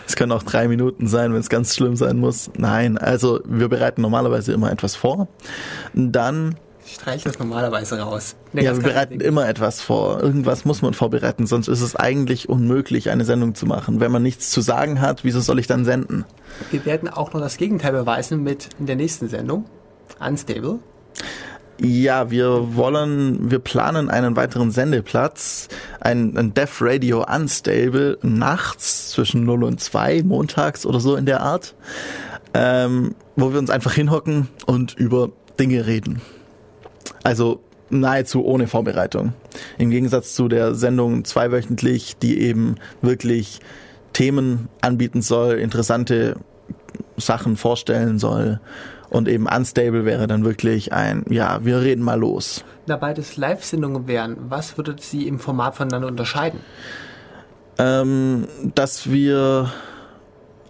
[0.06, 2.50] Es können auch drei Minuten sein, wenn es ganz schlimm sein muss.
[2.56, 5.28] Nein, also wir bereiten normalerweise immer etwas vor.
[5.94, 8.34] Dann, Ich streiche das normalerweise raus.
[8.52, 10.20] Nee, ja, wir bereiten immer etwas vor.
[10.20, 14.00] Irgendwas muss man vorbereiten, sonst ist es eigentlich unmöglich, eine Sendung zu machen.
[14.00, 16.24] Wenn man nichts zu sagen hat, wieso soll ich dann senden?
[16.70, 19.64] Wir werden auch noch das Gegenteil beweisen mit in der nächsten Sendung.
[20.20, 20.80] Unstable.
[21.80, 25.68] Ja, wir wollen, wir planen einen weiteren Sendeplatz,
[26.00, 31.40] ein, ein Deaf Radio Unstable nachts zwischen 0 und 2, montags oder so in der
[31.40, 31.74] Art,
[32.54, 36.20] ähm, wo wir uns einfach hinhocken und über Dinge reden.
[37.24, 37.60] Also
[37.90, 39.32] nahezu ohne Vorbereitung.
[39.78, 43.60] Im Gegensatz zu der Sendung zweiwöchentlich, die eben wirklich
[44.12, 46.36] Themen anbieten soll, interessante
[47.16, 48.60] Sachen vorstellen soll.
[49.12, 52.64] Und eben Unstable wäre dann wirklich ein, ja, wir reden mal los.
[52.86, 56.60] Da beides Live-Sendungen wären, was würde sie im Format voneinander unterscheiden?
[57.78, 59.70] Ähm, dass wir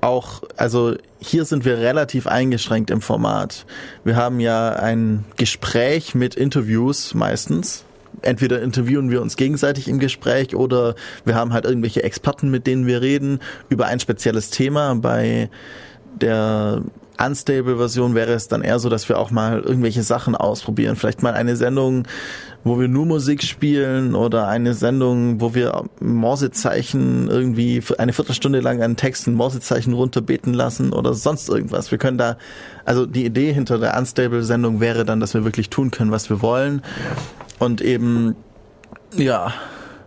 [0.00, 3.64] auch, also hier sind wir relativ eingeschränkt im Format.
[4.02, 7.84] Wir haben ja ein Gespräch mit Interviews meistens.
[8.22, 12.88] Entweder interviewen wir uns gegenseitig im Gespräch oder wir haben halt irgendwelche Experten, mit denen
[12.88, 13.38] wir reden
[13.68, 14.96] über ein spezielles Thema.
[14.96, 15.48] Bei
[16.20, 16.82] der
[17.18, 20.96] Unstable-Version wäre es dann eher so, dass wir auch mal irgendwelche Sachen ausprobieren.
[20.96, 22.04] Vielleicht mal eine Sendung,
[22.64, 28.82] wo wir nur Musik spielen oder eine Sendung, wo wir Morsezeichen irgendwie eine Viertelstunde lang
[28.82, 31.90] einen Text in Morsezeichen runterbeten lassen oder sonst irgendwas.
[31.90, 32.36] Wir können da,
[32.84, 36.42] also die Idee hinter der Unstable-Sendung wäre dann, dass wir wirklich tun können, was wir
[36.42, 36.82] wollen
[37.58, 38.36] und eben,
[39.14, 39.52] ja,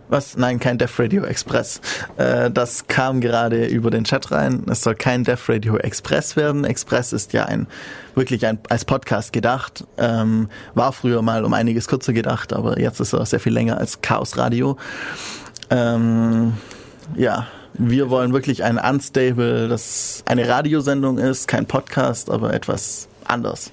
[0.08, 0.36] was?
[0.36, 1.80] Nein, kein Def Radio Express.
[2.16, 4.64] Äh, das kam gerade über den Chat rein.
[4.70, 6.64] Es soll kein Def Radio Express werden.
[6.64, 7.66] Express ist ja ein
[8.14, 9.84] wirklich ein, als Podcast gedacht.
[9.98, 13.78] Ähm, war früher mal um einiges kürzer gedacht, aber jetzt ist er sehr viel länger
[13.78, 14.76] als Chaos Radio.
[15.70, 16.54] Ähm,
[17.14, 23.72] ja, wir wollen wirklich ein Unstable, das eine Radiosendung ist, kein Podcast, aber etwas anders.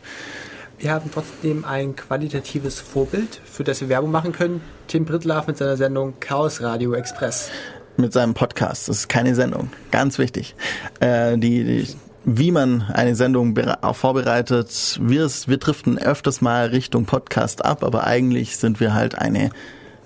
[0.78, 4.62] Wir haben trotzdem ein qualitatives Vorbild, für das wir Werbung machen können.
[4.94, 7.50] Tim Brittlaff mit seiner Sendung Chaos Radio Express.
[7.98, 8.89] mit seinem Podcast.
[8.89, 9.72] Das ist keine Sendung.
[9.89, 10.54] Ganz wichtig.
[11.00, 11.88] Äh, die, die,
[12.26, 13.58] wie man eine Sendung
[13.94, 19.50] vorbereitet, wir, wir driften öfters mal Richtung Podcast ab, aber eigentlich sind wir halt eine,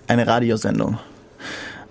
[0.08, 1.00] eine Radiosendung.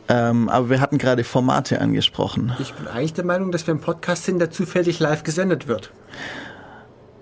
[0.08, 2.54] Ähm, aber wir hatten gerade Formate angesprochen.
[2.60, 5.92] Ich bin eigentlich der Meinung, dass wir ein Podcast sind, der zufällig live gesendet wird.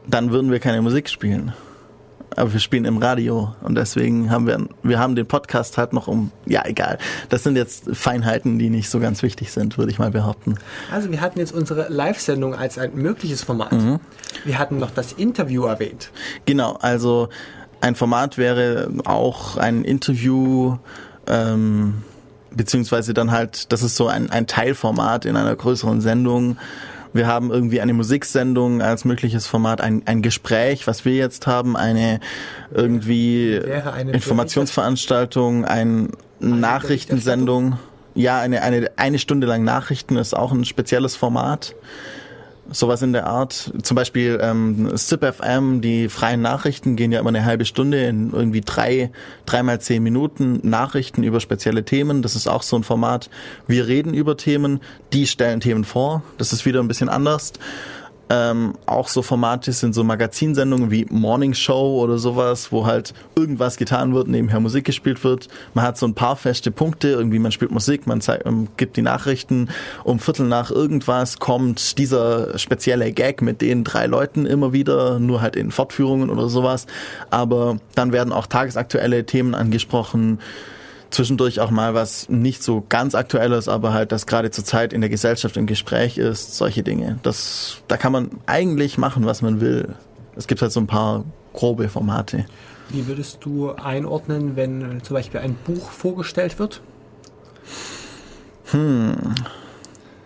[0.07, 1.53] Dann würden wir keine Musik spielen.
[2.37, 6.09] Aber wir spielen im Radio und deswegen haben wir, wir haben den Podcast halt noch
[6.09, 6.99] um, ja egal.
[7.29, 10.57] Das sind jetzt Feinheiten, die nicht so ganz wichtig sind, würde ich mal behaupten.
[10.91, 13.73] Also wir hatten jetzt unsere Live-Sendung als ein mögliches Format.
[13.73, 14.01] Mhm.
[14.45, 16.11] Wir hatten noch das Interview erwähnt.
[16.45, 17.29] Genau, also
[17.81, 20.79] ein Format wäre auch ein Interview,
[21.27, 22.03] ähm,
[22.51, 26.57] beziehungsweise dann halt, das ist so ein, ein Teilformat in einer größeren Sendung.
[27.15, 31.77] Wir haben irgendwie eine Musiksendung als mögliches Format, ein, ein Gespräch, was wir jetzt haben,
[31.77, 32.19] eine
[32.75, 36.11] irgendwie eine Informationsveranstaltung, ein
[36.41, 37.79] Nachrichtensendung.
[38.17, 41.77] Ja, eine, eine, eine Stunde lang Nachrichten ist auch ein spezielles Format.
[42.71, 43.73] Sowas in der Art.
[43.83, 48.33] Zum Beispiel ähm, SIP FM, die freien Nachrichten gehen ja immer eine halbe Stunde in
[48.33, 49.11] irgendwie drei,
[49.45, 52.23] dreimal zehn Minuten Nachrichten über spezielle Themen.
[52.23, 53.29] Das ist auch so ein Format.
[53.67, 54.81] Wir reden über Themen,
[55.13, 56.23] die stellen Themen vor.
[56.39, 57.53] Das ist wieder ein bisschen anders.
[58.31, 63.77] Ähm, auch so Formate sind so Magazinsendungen wie Morning Show oder sowas, wo halt irgendwas
[63.77, 65.49] getan wird, nebenher Musik gespielt wird.
[65.75, 68.97] Man hat so ein paar feste Punkte, irgendwie man spielt Musik, man zeigt, ähm, gibt
[68.97, 69.69] die Nachrichten.
[70.05, 75.43] Um Viertel nach irgendwas kommt dieser spezielle Gag mit den drei Leuten immer wieder, nur
[75.43, 76.87] halt in Fortführungen oder sowas.
[77.31, 80.39] Aber dann werden auch tagesaktuelle Themen angesprochen
[81.15, 85.01] zwischendurch auch mal was nicht so ganz aktuelles, aber halt, das gerade zur Zeit in
[85.01, 87.19] der Gesellschaft im Gespräch ist, solche Dinge.
[87.23, 89.95] Das, da kann man eigentlich machen, was man will.
[90.37, 92.47] Es gibt halt so ein paar grobe Formate.
[92.91, 96.83] Wie würdest du einordnen, wenn zum Beispiel ein Buch vorgestellt wird?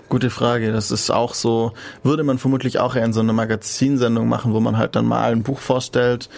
[0.08, 0.72] Gute Frage.
[0.72, 1.72] Das ist auch so,
[2.02, 5.32] würde man vermutlich auch eher in so einer Magazinsendung machen, wo man halt dann mal
[5.32, 6.30] ein Buch vorstellt.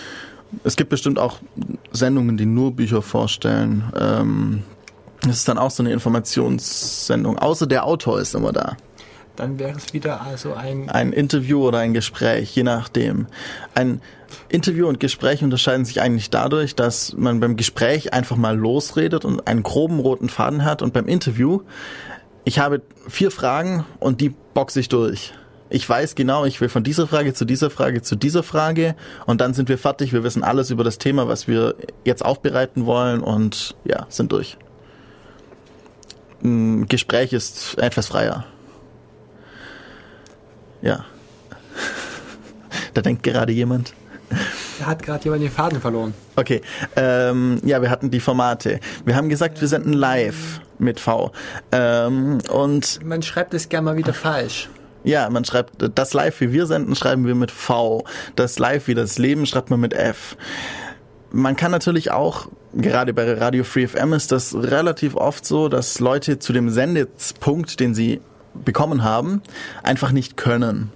[0.64, 1.38] Es gibt bestimmt auch
[1.92, 3.84] Sendungen, die nur Bücher vorstellen.
[3.98, 4.62] Ähm,
[5.22, 7.38] Das ist dann auch so eine Informationssendung.
[7.38, 8.76] Außer der Autor ist immer da.
[9.36, 13.26] Dann wäre es wieder also ein Ein Interview oder ein Gespräch, je nachdem.
[13.74, 14.00] Ein
[14.48, 19.46] Interview und Gespräch unterscheiden sich eigentlich dadurch, dass man beim Gespräch einfach mal losredet und
[19.46, 21.60] einen groben roten Faden hat und beim Interview,
[22.44, 25.32] ich habe vier Fragen und die boxe ich durch.
[25.70, 28.96] Ich weiß genau, ich will von dieser Frage zu dieser Frage zu dieser Frage
[29.26, 30.12] und dann sind wir fertig.
[30.12, 34.58] Wir wissen alles über das Thema, was wir jetzt aufbereiten wollen und ja, sind durch.
[36.42, 38.44] Ein Gespräch ist etwas freier.
[40.82, 41.04] Ja.
[42.94, 43.94] Da denkt gerade jemand.
[44.80, 46.14] Da hat gerade jemand den Faden verloren.
[46.34, 46.60] Okay,
[46.96, 48.80] ähm, ja, wir hatten die Formate.
[49.04, 51.30] Wir haben gesagt, wir senden live mit V.
[51.70, 54.68] Ähm, und Man schreibt es gerne mal wieder falsch.
[55.04, 58.04] Ja, man schreibt das live, wie wir senden, schreiben wir mit V.
[58.36, 60.36] Das live, wie das Leben, schreibt man mit F.
[61.32, 66.00] Man kann natürlich auch, gerade bei Radio Free FM ist das relativ oft so, dass
[66.00, 68.20] Leute zu dem Sendepunkt, den sie
[68.64, 69.42] bekommen haben,
[69.82, 70.92] einfach nicht können.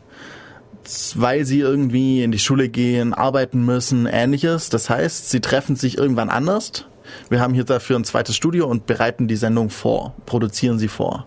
[1.15, 4.69] Weil sie irgendwie in die Schule gehen, arbeiten müssen, ähnliches.
[4.69, 6.85] Das heißt, sie treffen sich irgendwann anders.
[7.31, 11.27] Wir haben hier dafür ein zweites Studio und bereiten die Sendung vor, produzieren sie vor.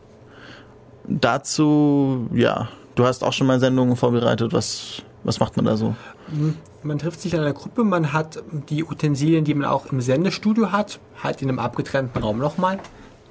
[1.07, 4.53] Dazu, ja, du hast auch schon mal Sendungen vorbereitet.
[4.53, 5.95] Was, was macht man da so?
[6.83, 10.71] Man trifft sich in einer Gruppe, man hat die Utensilien, die man auch im Sendestudio
[10.71, 12.79] hat, halt in einem abgetrennten Raum nochmal.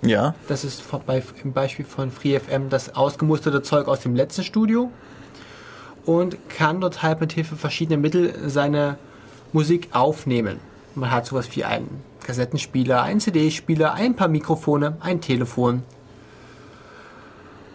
[0.03, 4.91] Ja, Das ist bei, im Beispiel von FreeFM das ausgemusterte Zeug aus dem letzten Studio
[6.05, 8.99] und kann dort halt mit Hilfe verschiedener Mittel seine
[9.53, 10.61] Musik aufnehmen.
[10.95, 15.83] Man hat sowas wie einen Kassettenspieler, einen CD-Spieler, ein paar Mikrofone, ein Telefon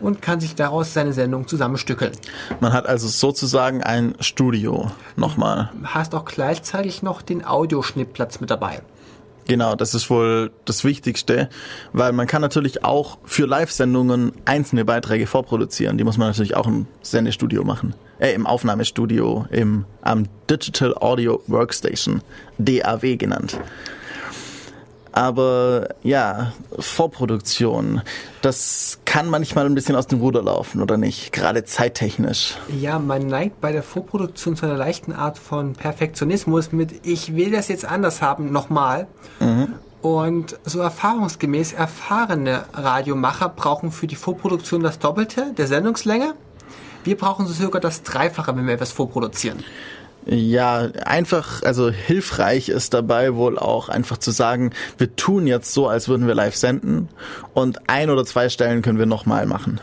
[0.01, 2.11] und kann sich daraus seine Sendung zusammenstückeln.
[2.59, 5.71] man hat also sozusagen ein Studio nochmal.
[5.83, 8.81] Hast auch gleichzeitig noch den Audioschnittplatz mit dabei.
[9.47, 11.49] Genau, das ist wohl das Wichtigste,
[11.93, 15.97] weil man kann natürlich auch für Live-Sendungen einzelne Beiträge vorproduzieren.
[15.97, 17.95] Die muss man natürlich auch im Sendestudio machen.
[18.19, 22.21] Äh, im Aufnahmestudio, im am Digital Audio Workstation,
[22.59, 23.59] DAW genannt.
[25.13, 28.01] Aber ja, Vorproduktion,
[28.41, 31.33] das kann manchmal ein bisschen aus dem Ruder laufen, oder nicht?
[31.33, 32.57] Gerade zeittechnisch.
[32.79, 37.51] Ja, man neigt bei der Vorproduktion zu einer leichten Art von Perfektionismus mit ich will
[37.51, 39.07] das jetzt anders haben, nochmal.
[40.01, 46.33] Und so erfahrungsgemäß erfahrene Radiomacher brauchen für die Vorproduktion das Doppelte der Sendungslänge.
[47.03, 49.63] Wir brauchen so circa das Dreifache, wenn wir etwas vorproduzieren.
[50.25, 55.87] Ja, einfach, also hilfreich ist dabei wohl auch einfach zu sagen, wir tun jetzt so,
[55.87, 57.09] als würden wir live senden
[57.53, 59.81] und ein oder zwei Stellen können wir nochmal machen.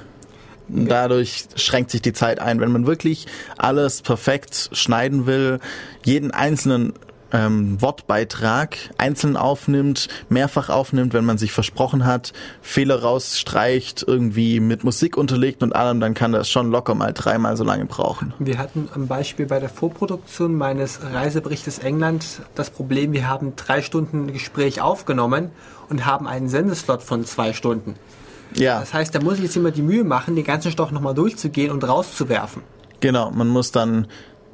[0.69, 2.61] Dadurch schränkt sich die Zeit ein.
[2.61, 3.27] Wenn man wirklich
[3.57, 5.61] alles perfekt schneiden will,
[6.05, 6.93] jeden einzelnen
[7.33, 14.85] ähm, Wortbeitrag einzeln aufnimmt, mehrfach aufnimmt, wenn man sich versprochen hat, Fehler rausstreicht, irgendwie mit
[14.85, 18.35] Musik unterlegt und allem, dann kann das schon locker mal dreimal so lange brauchen.
[18.39, 23.83] Wir hatten am Beispiel bei der Vorproduktion meines Reiseberichtes England das Problem, wir haben drei
[23.83, 25.51] Stunden Gespräch aufgenommen
[25.89, 27.95] und haben einen Sendeslot von zwei Stunden.
[28.55, 28.81] Ja.
[28.81, 31.71] Das heißt, da muss ich jetzt immer die Mühe machen, den ganzen Stoff nochmal durchzugehen
[31.71, 32.63] und rauszuwerfen.
[33.01, 34.09] Genau, man muss dann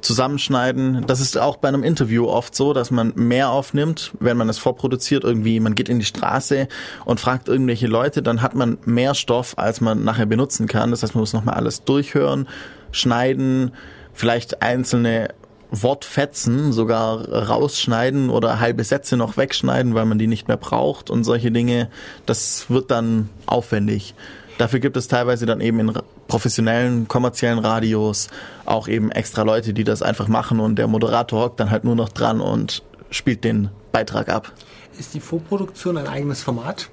[0.05, 1.05] zusammenschneiden.
[1.07, 4.57] Das ist auch bei einem Interview oft so, dass man mehr aufnimmt, wenn man es
[4.57, 5.23] vorproduziert.
[5.23, 6.67] Irgendwie, man geht in die Straße
[7.03, 10.91] und fragt irgendwelche Leute, dann hat man mehr Stoff, als man nachher benutzen kann.
[10.91, 12.47] Das heißt, man muss nochmal alles durchhören,
[12.91, 13.71] schneiden,
[14.13, 15.29] vielleicht einzelne
[15.71, 21.23] Wortfetzen sogar rausschneiden oder halbe Sätze noch wegschneiden, weil man die nicht mehr braucht und
[21.23, 21.89] solche Dinge.
[22.25, 24.13] Das wird dann aufwendig.
[24.57, 25.93] Dafür gibt es teilweise dann eben in
[26.27, 28.29] professionellen, kommerziellen Radios
[28.65, 31.95] auch eben extra Leute, die das einfach machen und der Moderator hockt dann halt nur
[31.95, 34.51] noch dran und spielt den Beitrag ab.
[34.97, 36.89] Ist die Vorproduktion ein eigenes Format?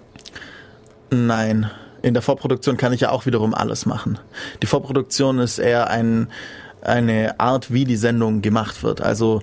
[1.10, 1.70] Nein,
[2.02, 4.18] in der Vorproduktion kann ich ja auch wiederum alles machen.
[4.60, 6.28] Die Vorproduktion ist eher ein,
[6.80, 9.00] eine Art, wie die Sendung gemacht wird.
[9.00, 9.40] Also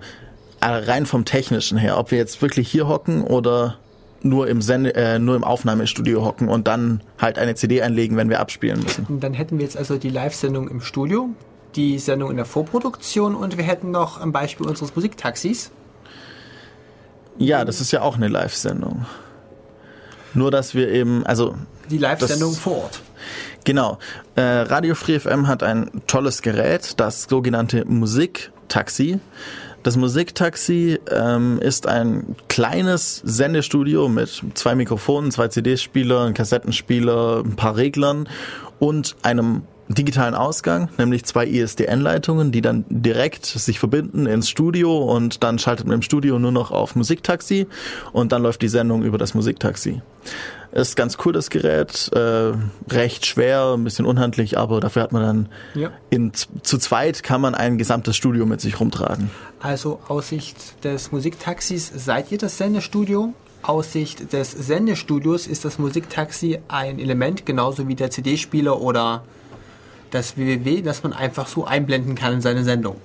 [0.59, 3.77] äh, rein vom Technischen her, ob wir jetzt wirklich hier hocken oder
[4.21, 8.29] nur im, Sende, äh, nur im Aufnahmestudio hocken und dann halt eine CD einlegen, wenn
[8.29, 9.05] wir abspielen müssen.
[9.07, 11.29] Und dann hätten wir jetzt also die Live-Sendung im Studio,
[11.75, 15.71] die Sendung in der Vorproduktion und wir hätten noch ein Beispiel unseres Musiktaxis.
[17.37, 19.05] Ja, das ist ja auch eine Live-Sendung.
[20.33, 21.55] Nur, dass wir eben, also
[21.89, 23.01] Die Live-Sendung vor Ort.
[23.63, 23.97] Genau.
[24.35, 29.19] Äh, Radio Free FM hat ein tolles Gerät, das sogenannte Musiktaxi.
[29.83, 37.55] Das Musiktaxi ähm, ist ein kleines Sendestudio mit zwei Mikrofonen, zwei CD-Spieler, einem Kassettenspieler, ein
[37.55, 38.27] paar Reglern
[38.79, 45.43] und einem digitalen Ausgang, nämlich zwei ISDN-Leitungen, die dann direkt sich verbinden ins Studio und
[45.43, 47.65] dann schaltet man im Studio nur noch auf Musiktaxi
[48.11, 50.01] und dann läuft die Sendung über das Musiktaxi.
[50.71, 52.11] Ist ganz cool, das Gerät.
[52.13, 52.51] Äh,
[52.91, 55.49] recht schwer, ein bisschen unhandlich, aber dafür hat man dann
[55.81, 55.91] Ja.
[56.09, 59.31] in, zu zweit kann man ein gesamtes Studio mit sich rumtragen.
[59.59, 63.33] Also aus Sicht des Musiktaxis seid ihr das Sendestudio.
[63.61, 69.23] Aus Sicht des Sendestudios ist das Musiktaxi ein Element, genauso wie der CD-Spieler oder
[70.11, 72.95] das www, das man einfach so einblenden kann in seine Sendung.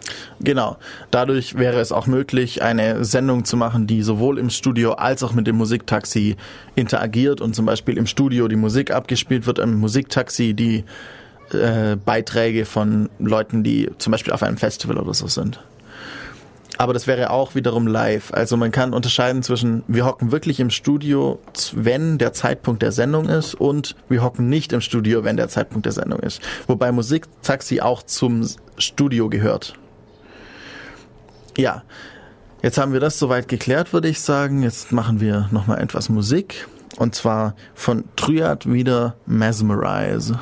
[0.40, 0.76] Genau.
[1.10, 5.32] Dadurch wäre es auch möglich, eine Sendung zu machen, die sowohl im Studio als auch
[5.32, 6.36] mit dem Musiktaxi
[6.74, 10.84] interagiert und zum Beispiel im Studio die Musik abgespielt wird, im Musiktaxi die
[11.52, 15.60] äh, Beiträge von Leuten, die zum Beispiel auf einem Festival oder so sind.
[16.76, 18.32] Aber das wäre auch wiederum live.
[18.32, 21.38] Also man kann unterscheiden zwischen, wir hocken wirklich im Studio,
[21.72, 25.86] wenn der Zeitpunkt der Sendung ist, und wir hocken nicht im Studio, wenn der Zeitpunkt
[25.86, 26.40] der Sendung ist.
[26.66, 28.46] Wobei Musiktaxi auch zum
[28.76, 29.74] Studio gehört.
[31.56, 31.84] Ja,
[32.62, 34.62] jetzt haben wir das soweit geklärt, würde ich sagen.
[34.62, 36.66] Jetzt machen wir nochmal etwas Musik.
[36.96, 40.38] Und zwar von Triad wieder Mesmerize.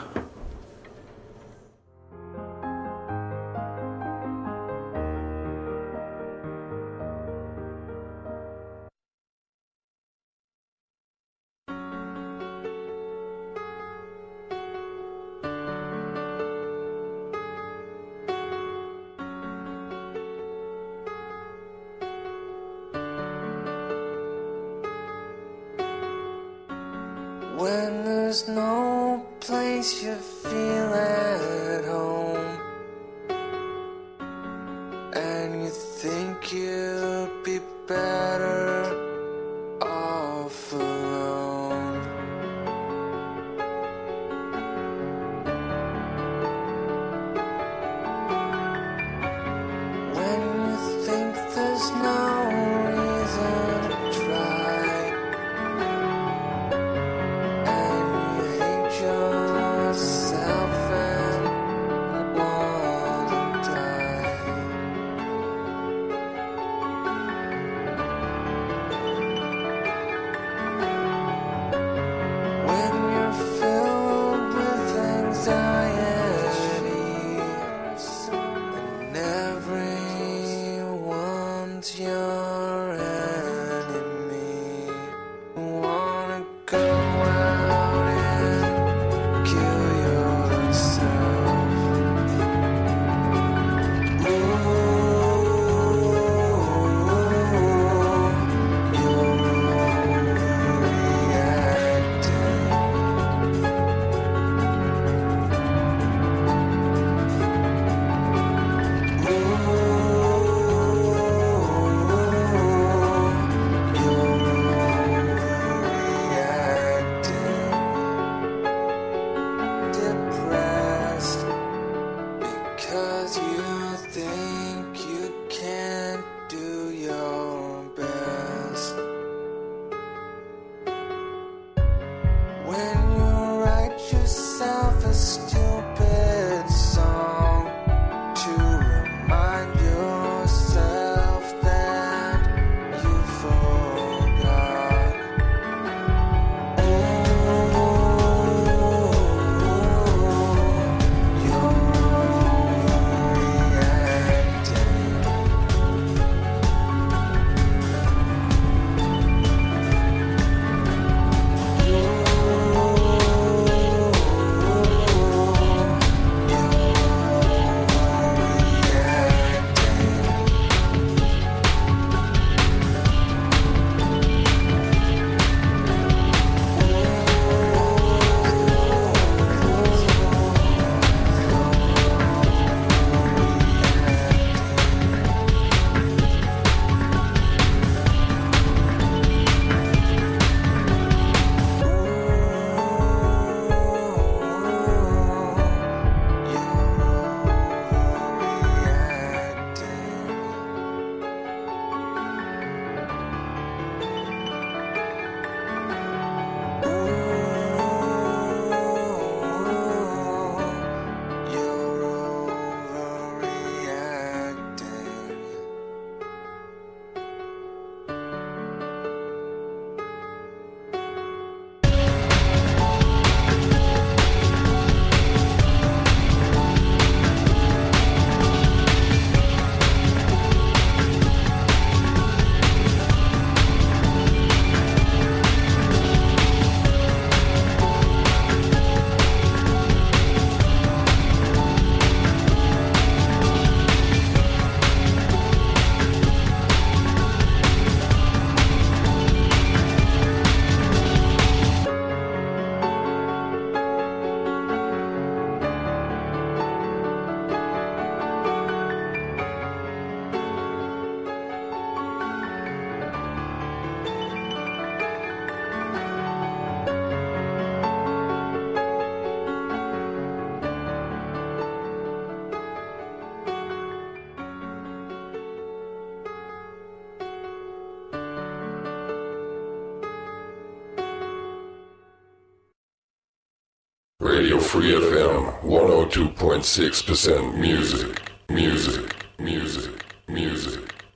[284.73, 289.05] Free FM 102.6% music, music,
[289.37, 289.91] music,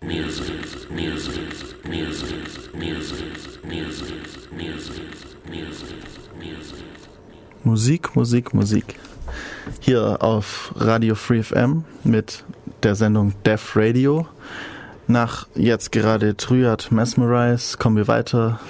[0.03, 1.47] music, music.
[7.65, 8.99] Musik, Musik, Musik.
[9.81, 12.45] Hier auf Radio Free FM mit
[12.83, 14.27] der Sendung Def Radio.
[15.07, 18.61] Nach jetzt gerade Triad Mesmerize kommen wir weiter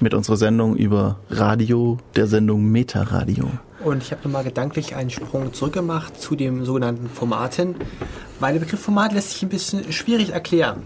[0.00, 3.48] mit unserer Sendung über Radio, der Sendung Meta Radio.
[3.84, 7.76] Und ich habe nochmal gedanklich einen Sprung zurückgemacht zu dem sogenannten Formaten,
[8.40, 10.84] weil der Begriff Format lässt sich ein bisschen schwierig erklären.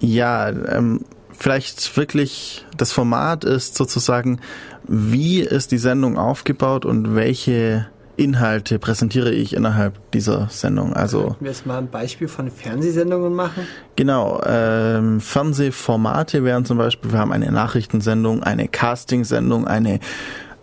[0.00, 4.40] Ja, ähm, vielleicht wirklich das Format ist sozusagen,
[4.88, 10.94] wie ist die Sendung aufgebaut und welche Inhalte präsentiere ich innerhalb dieser Sendung.
[10.94, 13.64] Also Könnten wir jetzt mal ein Beispiel von Fernsehsendungen machen?
[13.94, 20.00] genau, ähm, Fernsehformate wären zum Beispiel, wir haben eine Nachrichtensendung, eine Castingsendung, eine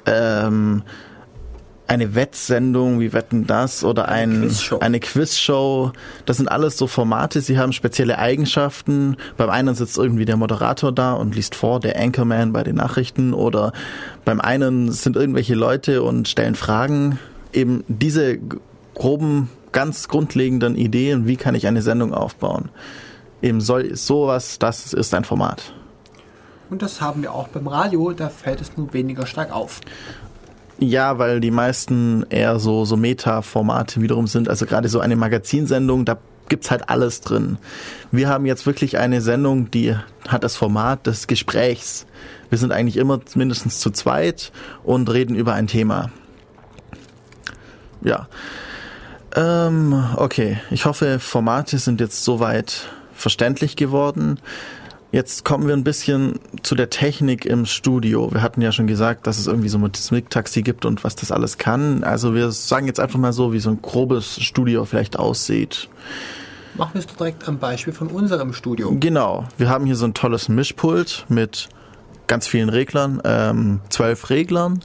[0.05, 0.83] ähm,
[1.87, 4.79] eine Wettsendung, wie wetten das oder ein, Quizshow.
[4.79, 5.91] eine Quizshow.
[6.25, 9.17] Das sind alles so Formate, sie haben spezielle Eigenschaften.
[9.37, 13.33] Beim einen sitzt irgendwie der Moderator da und liest vor, der Anchorman bei den Nachrichten
[13.33, 13.71] oder
[14.23, 17.19] beim einen sind irgendwelche Leute und stellen Fragen.
[17.53, 18.39] Eben diese
[18.95, 22.69] groben, ganz grundlegenden Ideen, wie kann ich eine Sendung aufbauen.
[23.41, 25.73] Eben soll sowas, das ist ein Format.
[26.69, 29.81] Und das haben wir auch beim Radio, da fällt es nur weniger stark auf.
[30.79, 34.49] Ja, weil die meisten eher so, so Meta-Formate wiederum sind.
[34.49, 36.17] Also gerade so eine Magazinsendung, da
[36.49, 37.57] gibt's halt alles drin.
[38.11, 39.95] Wir haben jetzt wirklich eine Sendung, die
[40.27, 42.05] hat das Format des Gesprächs.
[42.49, 44.51] Wir sind eigentlich immer mindestens zu zweit
[44.83, 46.11] und reden über ein Thema.
[48.03, 48.27] Ja.
[49.35, 54.39] Ähm, okay, ich hoffe, Formate sind jetzt soweit verständlich geworden.
[55.15, 58.33] Jetzt kommen wir ein bisschen zu der Technik im Studio.
[58.33, 61.31] Wir hatten ja schon gesagt, dass es irgendwie so ein Mic-Taxi gibt und was das
[61.31, 62.03] alles kann.
[62.03, 65.87] Also wir sagen jetzt einfach mal so, wie so ein grobes Studio vielleicht aussieht.
[66.73, 68.93] Machen wir es direkt am Beispiel von unserem Studio.
[68.99, 71.69] Genau, wir haben hier so ein tolles Mischpult mit
[72.27, 74.81] ganz vielen Reglern, ähm, zwölf Reglern,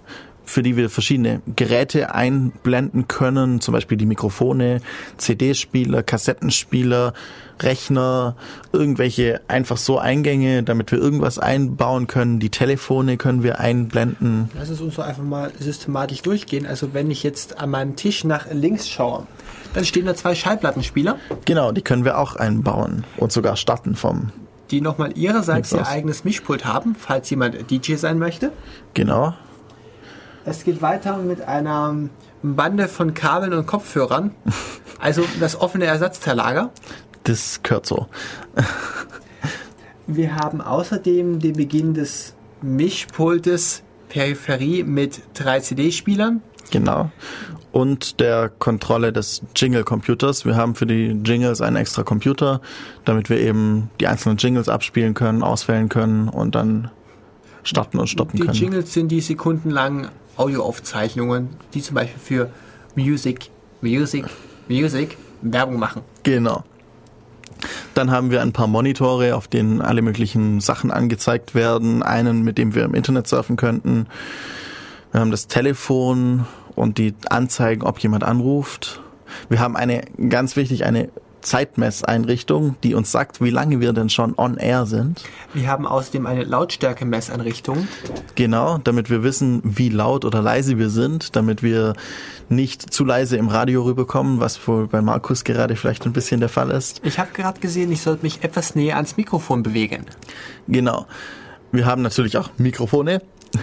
[0.50, 4.80] für die wir verschiedene Geräte einblenden können, zum Beispiel die Mikrofone,
[5.16, 7.14] CD-Spieler, Kassettenspieler,
[7.60, 8.36] Rechner,
[8.72, 12.40] irgendwelche einfach so Eingänge, damit wir irgendwas einbauen können.
[12.40, 14.50] Die Telefone können wir einblenden.
[14.58, 16.66] Lass es uns doch einfach mal systematisch durchgehen.
[16.66, 19.26] Also wenn ich jetzt an meinem Tisch nach links schaue,
[19.72, 24.32] dann stehen da zwei Schallplattenspieler, Genau, die können wir auch einbauen und sogar starten vom,
[24.72, 28.52] die nochmal ihrerseits ihr eigenes Mischpult haben, falls jemand DJ sein möchte.
[28.94, 29.34] genau.
[30.50, 31.94] Es geht weiter mit einer
[32.42, 34.32] Bande von Kabeln und Kopfhörern.
[35.02, 36.68] Also das offene Ersatzteillager.
[37.24, 38.06] Das gehört so.
[40.06, 46.42] Wir haben außerdem den Beginn des Mischpultes Peripherie mit drei CD-Spielern.
[46.70, 47.10] Genau.
[47.72, 50.44] Und der Kontrolle des Jingle-Computers.
[50.44, 52.60] Wir haben für die Jingles einen extra Computer,
[53.06, 56.90] damit wir eben die einzelnen Jingles abspielen können, auswählen können und dann
[57.62, 58.54] starten und stoppen Die können.
[58.54, 60.10] Jingles sind die sekundenlangen
[60.40, 62.50] Audioaufzeichnungen, die zum Beispiel für
[62.96, 63.50] Music,
[63.82, 64.24] Music,
[64.68, 66.02] Music Werbung machen.
[66.22, 66.64] Genau.
[67.94, 72.02] Dann haben wir ein paar Monitore, auf denen alle möglichen Sachen angezeigt werden.
[72.02, 74.06] Einen, mit dem wir im Internet surfen könnten.
[75.12, 79.02] Wir haben das Telefon und die Anzeigen, ob jemand anruft.
[79.48, 81.10] Wir haben eine, ganz wichtig, eine
[81.40, 85.22] Zeitmesseinrichtung, die uns sagt, wie lange wir denn schon on air sind.
[85.54, 87.88] Wir haben außerdem eine Lautstärkemesseinrichtung.
[88.34, 91.94] Genau, damit wir wissen, wie laut oder leise wir sind, damit wir
[92.48, 96.48] nicht zu leise im Radio rüberkommen, was wohl bei Markus gerade vielleicht ein bisschen der
[96.48, 97.00] Fall ist.
[97.04, 100.06] Ich habe gerade gesehen, ich sollte mich etwas näher ans Mikrofon bewegen.
[100.68, 101.06] Genau.
[101.72, 103.22] Wir haben natürlich auch Mikrofone.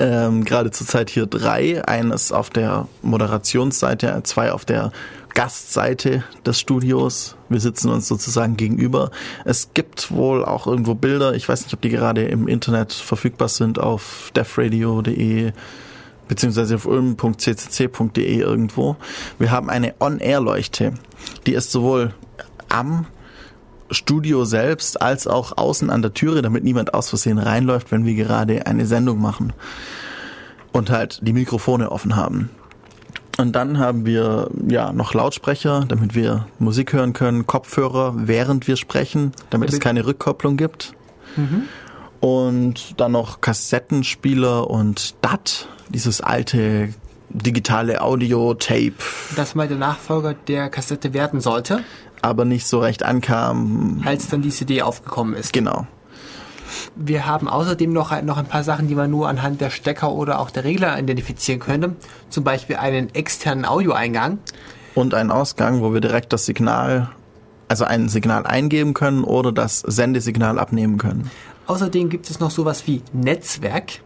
[0.00, 1.86] Ähm, gerade zurzeit hier drei.
[1.86, 4.90] Eines auf der Moderationsseite, zwei auf der
[5.34, 7.36] Gastseite des Studios.
[7.48, 9.10] Wir sitzen uns sozusagen gegenüber.
[9.44, 11.34] Es gibt wohl auch irgendwo Bilder.
[11.34, 15.52] Ich weiß nicht, ob die gerade im Internet verfügbar sind auf defradio.de
[16.28, 18.96] beziehungsweise auf ulm.ccc.de irgendwo.
[19.38, 20.94] Wir haben eine On-Air-Leuchte.
[21.46, 22.14] Die ist sowohl
[22.68, 23.06] am
[23.90, 28.14] Studio selbst als auch außen an der Türe, damit niemand aus Versehen reinläuft, wenn wir
[28.14, 29.52] gerade eine Sendung machen
[30.72, 32.50] und halt die Mikrofone offen haben.
[33.36, 38.76] Und dann haben wir ja noch Lautsprecher, damit wir Musik hören können, Kopfhörer, während wir
[38.76, 40.94] sprechen, damit es keine Rückkopplung gibt.
[42.20, 46.94] Und dann noch Kassettenspieler und DAT, dieses alte
[47.28, 48.94] digitale Audio-Tape,
[49.34, 51.82] Das mal der Nachfolger der Kassette werden sollte,
[52.22, 54.02] aber nicht so recht ankam.
[54.06, 55.52] als dann die CD aufgekommen ist.
[55.52, 55.86] Genau.
[56.96, 60.12] Wir haben außerdem noch, ein- noch ein paar Sachen, die man nur anhand der Stecker
[60.12, 61.96] oder auch der Regler identifizieren könnte.
[62.30, 64.38] Zum Beispiel einen externen Audioeingang.
[64.94, 67.10] Und einen Ausgang, wo wir direkt das Signal,
[67.66, 71.30] also ein Signal eingeben können oder das Sendesignal abnehmen können.
[71.66, 74.00] Außerdem gibt es noch sowas wie Netzwerk.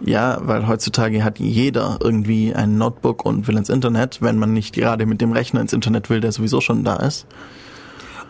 [0.00, 4.74] Ja, weil heutzutage hat jeder irgendwie ein Notebook und will ins Internet, wenn man nicht
[4.74, 7.26] gerade mit dem Rechner ins Internet will, der sowieso schon da ist.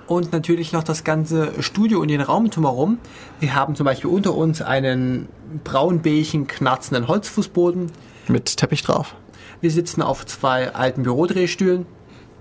[0.09, 2.99] Und natürlich noch das ganze Studio und den Raum drumherum.
[3.41, 5.29] Wir haben zum Beispiel unter uns einen
[5.65, 7.93] braunbeigen, knarzenden Holzfußboden.
[8.27, 9.15] Mit Teppich drauf.
[9.61, 11.85] Wir sitzen auf zwei alten Bürodrehstühlen.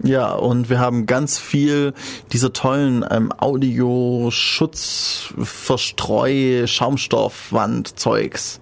[0.03, 1.94] Ja, und wir haben ganz viel
[2.31, 8.60] dieser tollen ähm, Audio-Schutz, Verstreu, Schaumstoffwand-Zeugs.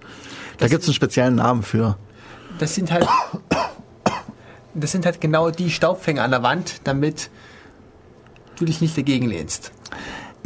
[0.58, 1.96] Da Das- gibt's einen speziellen Namen für.
[2.58, 3.06] Das sind halt,
[4.74, 7.28] das sind halt genau die Staubfänger an der Wand, damit
[8.56, 9.72] du dich nicht dagegen lehnst.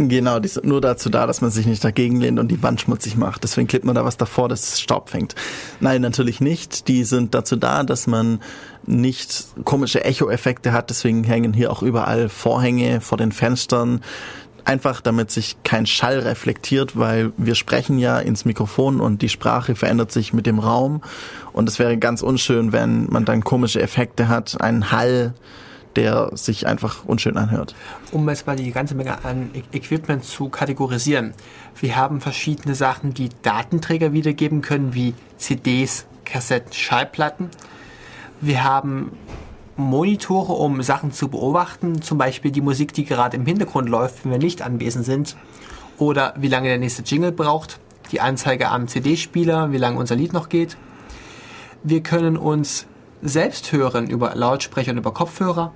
[0.08, 2.80] Genau, die sind nur dazu da, dass man sich nicht dagegen lehnt und die Wand
[2.80, 3.42] schmutzig macht.
[3.42, 5.34] Deswegen klebt man da was davor, das Staub fängt.
[5.80, 6.88] Nein, natürlich nicht.
[6.88, 8.40] Die sind dazu da, dass man
[8.86, 10.88] nicht komische Echo-Effekte hat.
[10.88, 14.00] Deswegen hängen hier auch überall Vorhänge vor den Fenstern.
[14.64, 19.74] Einfach damit sich kein Schall reflektiert, weil wir sprechen ja ins Mikrofon und die Sprache
[19.74, 21.02] verändert sich mit dem Raum.
[21.52, 25.34] Und es wäre ganz unschön, wenn man dann komische Effekte hat, einen Hall,
[25.96, 27.74] der sich einfach unschön anhört.
[28.12, 31.34] Um jetzt mal die ganze Menge an E- Equipment zu kategorisieren.
[31.80, 37.50] Wir haben verschiedene Sachen, die Datenträger wiedergeben können, wie CDs, Kassetten, Schallplatten.
[38.40, 39.12] Wir haben
[39.76, 44.32] Monitore, um Sachen zu beobachten, zum Beispiel die Musik, die gerade im Hintergrund läuft, wenn
[44.32, 45.36] wir nicht anwesend sind.
[45.98, 47.78] Oder wie lange der nächste Jingle braucht.
[48.12, 50.76] Die Anzeige am CD-Spieler, wie lange unser Lied noch geht.
[51.82, 52.86] Wir können uns
[53.22, 55.72] selbst hören über Lautsprecher und über Kopfhörer.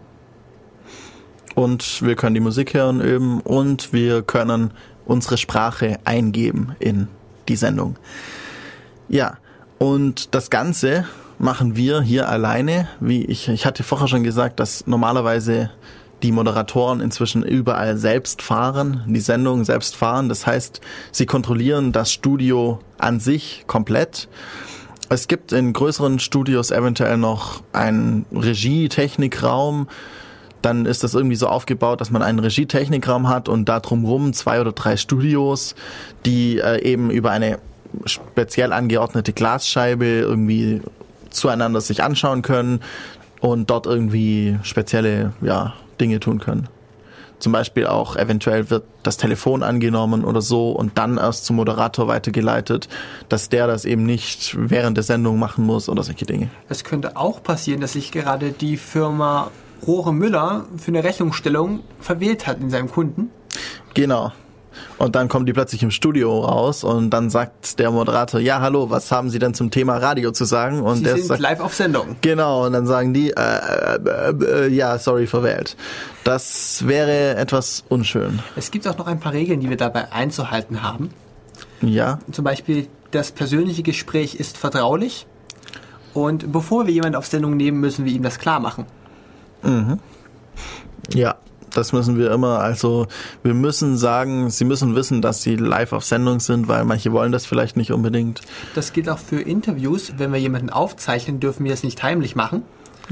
[1.55, 4.73] und wir können die Musik hören üben und wir können
[5.07, 7.09] unsere Sprache eingeben in
[7.49, 7.97] die Sendung.
[9.09, 9.39] Ja,
[9.79, 11.05] und das Ganze
[11.39, 12.89] machen wir hier alleine.
[13.01, 15.71] Wie ich, ich hatte vorher schon gesagt, dass normalerweise
[16.23, 20.29] die Moderatoren inzwischen überall selbst fahren, die Sendung selbst fahren.
[20.29, 20.81] Das heißt,
[21.13, 24.29] sie kontrollieren das Studio an sich komplett.
[25.09, 29.89] Es gibt in größeren Studios eventuell noch einen Regietechnikraum.
[30.63, 34.61] Dann ist das irgendwie so aufgebaut, dass man einen Regietechnikraum hat und da drumrum zwei
[34.61, 35.75] oder drei Studios,
[36.25, 37.59] die äh, eben über eine
[38.07, 40.81] speziell angeordnete Glasscheibe irgendwie
[41.31, 42.81] zueinander sich anschauen können
[43.41, 46.69] und dort irgendwie spezielle ja, Dinge tun können.
[47.45, 52.09] Zum Beispiel auch eventuell wird das Telefon angenommen oder so und dann erst zum Moderator
[52.09, 52.89] weitergeleitet,
[53.29, 56.49] dass der das eben nicht während der Sendung machen muss oder solche Dinge.
[56.71, 59.51] Es könnte auch passieren, dass sich gerade die Firma
[59.87, 63.31] Rohre Müller für eine Rechnungsstellung verwählt hat in seinem Kunden.
[63.93, 64.33] Genau.
[64.99, 68.91] Und dann kommen die plötzlich im Studio raus und dann sagt der Moderator, ja, hallo,
[68.91, 70.81] was haben Sie denn zum Thema Radio zu sagen?
[70.81, 72.17] Und Sie der sind sagt, live auf Sendung.
[72.21, 75.77] Genau, und dann sagen die, äh, äh, äh, ja, sorry, verwählt.
[76.23, 78.41] Das wäre etwas unschön.
[78.57, 81.11] Es gibt auch noch ein paar Regeln, die wir dabei einzuhalten haben.
[81.81, 85.27] Ja, Zum Beispiel, das persönliche Gespräch ist vertraulich.
[86.15, 88.87] Und bevor wir jemanden auf Sendung nehmen, müssen wir ihm das klar machen.
[91.13, 91.35] ja.
[91.75, 93.07] Das müssen wir immer, also
[93.43, 97.33] wir müssen sagen, sie müssen wissen, dass sie live auf Sendung sind, weil manche wollen
[97.33, 98.41] das vielleicht nicht unbedingt.
[98.75, 100.15] Das gilt auch für Interviews.
[100.17, 102.63] Wenn wir jemanden aufzeichnen, dürfen wir es nicht heimlich machen.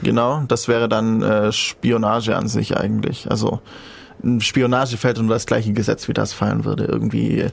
[0.03, 3.31] Genau, das wäre dann äh, Spionage an sich eigentlich.
[3.31, 3.61] Also
[4.39, 6.85] Spionage fällt unter das gleiche Gesetz, wie das fallen würde.
[6.85, 7.47] Irgendwie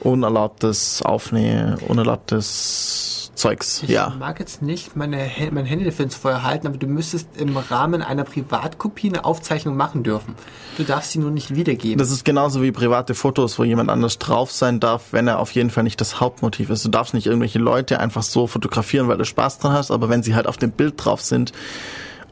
[0.00, 3.82] unerlaubtes Aufnehmen, unerlaubtes Zeugs.
[3.84, 4.14] Ich ja.
[4.18, 8.02] mag jetzt nicht meine, mein Handy dafür ins Feuer halten, aber du müsstest im Rahmen
[8.02, 10.34] einer Privatkopie eine Aufzeichnung machen dürfen.
[10.76, 11.98] Du darfst sie nur nicht wiedergeben.
[11.98, 15.52] Das ist genauso wie private Fotos, wo jemand anders drauf sein darf, wenn er auf
[15.52, 16.84] jeden Fall nicht das Hauptmotiv ist.
[16.84, 20.22] Du darfst nicht irgendwelche Leute einfach so fotografieren, weil du Spaß dran hast, aber wenn
[20.22, 21.52] sie halt auf dem Bild drauf sind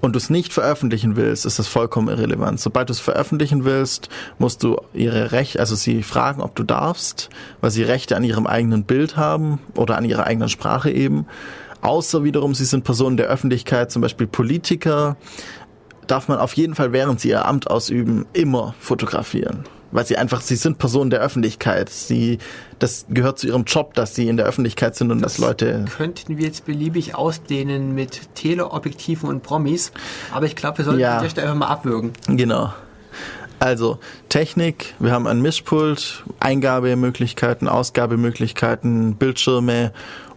[0.00, 2.60] und du es nicht veröffentlichen willst, ist das vollkommen irrelevant.
[2.60, 4.08] Sobald du es veröffentlichen willst,
[4.38, 8.46] musst du ihre Rechte, also sie fragen, ob du darfst, weil sie Rechte an ihrem
[8.46, 11.26] eigenen Bild haben oder an ihrer eigenen Sprache eben.
[11.82, 15.16] Außer wiederum, sie sind Personen der Öffentlichkeit, zum Beispiel Politiker,
[16.06, 19.64] darf man auf jeden Fall, während sie ihr Amt ausüben, immer fotografieren.
[19.92, 21.88] Weil sie einfach, sie sind Personen der Öffentlichkeit.
[21.88, 22.38] Sie,
[22.80, 26.36] das gehört zu ihrem Job, dass sie in der Öffentlichkeit sind und dass Leute, Könnten
[26.38, 29.92] wir jetzt beliebig ausdehnen mit Teleobjektiven und Promis,
[30.32, 31.16] aber ich glaube, wir sollten Ja.
[31.18, 32.12] an der Stelle einfach mal abwürgen.
[32.28, 32.72] genau.
[33.58, 33.98] Also,
[34.28, 39.92] Technik, wir haben ein Mischpult, Eingabemöglichkeiten, Ausgabemöglichkeiten, Bildschirme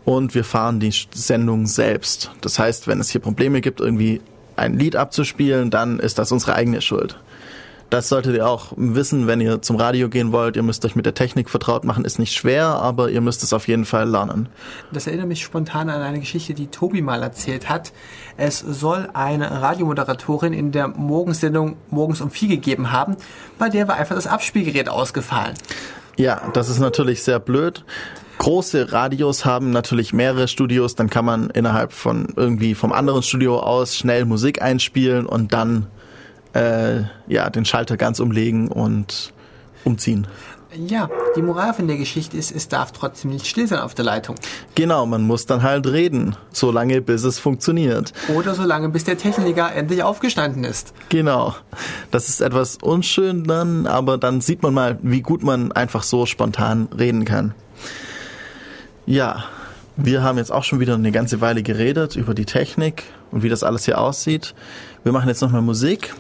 [0.06, 2.32] und wir fahren die Sendung selbst.
[2.40, 4.22] Das heißt, wenn es hier Probleme gibt, irgendwie
[4.56, 7.20] ein Lied abzuspielen, dann ist das unsere eigene Schuld.
[7.90, 10.56] Das solltet ihr auch wissen, wenn ihr zum Radio gehen wollt.
[10.56, 12.06] Ihr müsst euch mit der Technik vertraut machen.
[12.06, 14.48] Ist nicht schwer, aber ihr müsst es auf jeden Fall lernen.
[14.92, 17.92] Das erinnert mich spontan an eine Geschichte, die Tobi mal erzählt hat.
[18.38, 23.18] Es soll eine Radiomoderatorin in der Morgensendung morgens um vier gegeben haben,
[23.58, 25.56] bei der war einfach das Abspielgerät ausgefallen.
[26.16, 27.84] Ja, das ist natürlich sehr blöd.
[28.38, 33.60] Große Radios haben natürlich mehrere Studios, dann kann man innerhalb von irgendwie vom anderen Studio
[33.60, 35.88] aus schnell Musik einspielen und dann
[36.54, 39.34] äh, ja den Schalter ganz umlegen und
[39.84, 40.28] umziehen.
[40.76, 44.06] Ja, die Moral von der Geschichte ist, es darf trotzdem nicht still sein auf der
[44.06, 44.36] Leitung.
[44.76, 48.14] Genau, man muss dann halt reden, so lange bis es funktioniert.
[48.36, 50.94] Oder so lange, bis der Techniker endlich aufgestanden ist.
[51.10, 51.56] Genau.
[52.12, 56.28] Das ist etwas unschön dann, aber dann sieht man mal, wie gut man einfach so
[56.28, 57.56] spontan reden kann.
[59.08, 59.46] Ja,
[59.98, 63.50] wir haben jetzt auch schon wieder eine ganze Weile geredet über die Technik und wie
[63.50, 64.54] das alles hier aussieht.
[65.04, 66.14] Wir machen jetzt nochmal Musik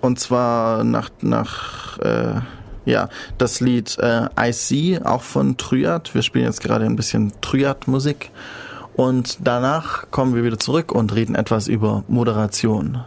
[0.00, 2.40] und zwar nach, nach äh,
[2.84, 3.08] ja,
[3.38, 6.14] das Lied äh, I See, auch von Triad.
[6.14, 8.30] Wir spielen jetzt gerade ein bisschen Triad-Musik
[8.94, 13.04] und danach kommen wir wieder zurück und reden etwas über Moderation.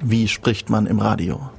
[0.00, 1.50] Wie spricht man im Radio?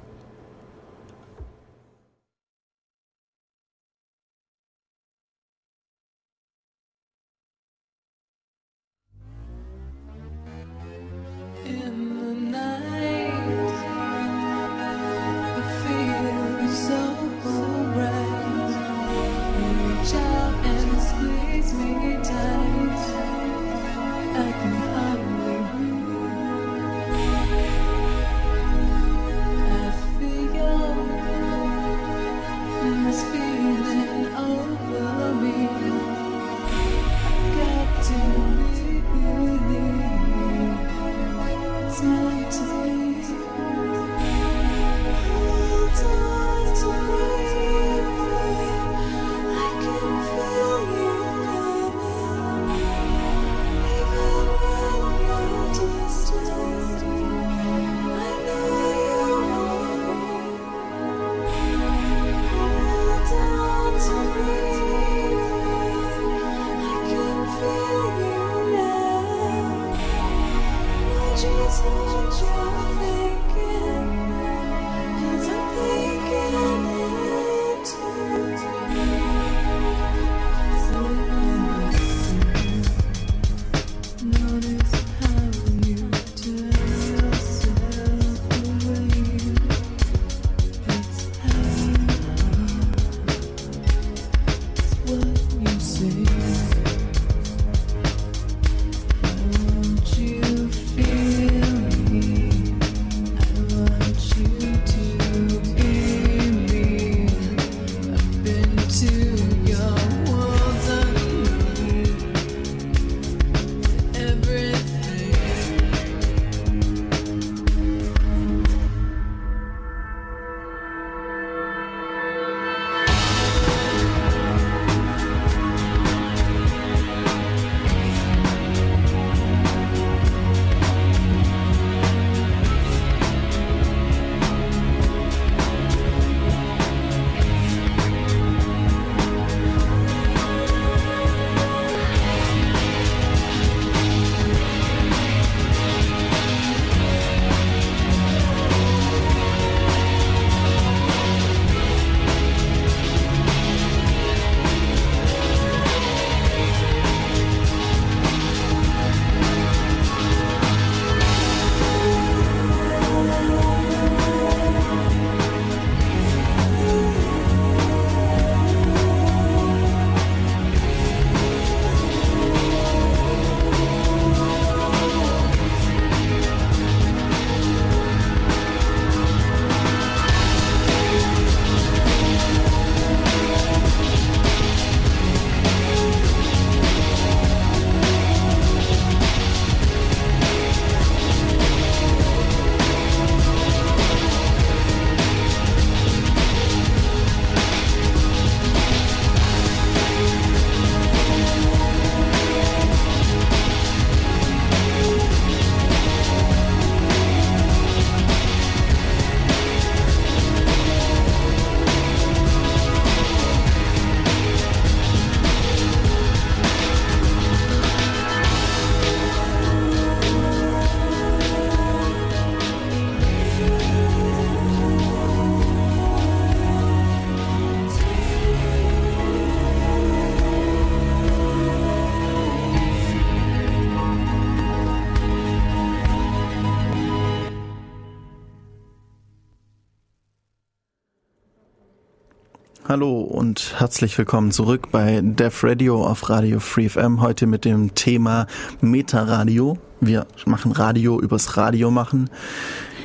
[243.48, 247.22] Und herzlich willkommen zurück bei Def Radio auf Radio Free FM.
[247.22, 248.46] Heute mit dem Thema
[248.82, 249.78] Meta-Radio.
[250.02, 252.30] Wir machen Radio übers Radio machen.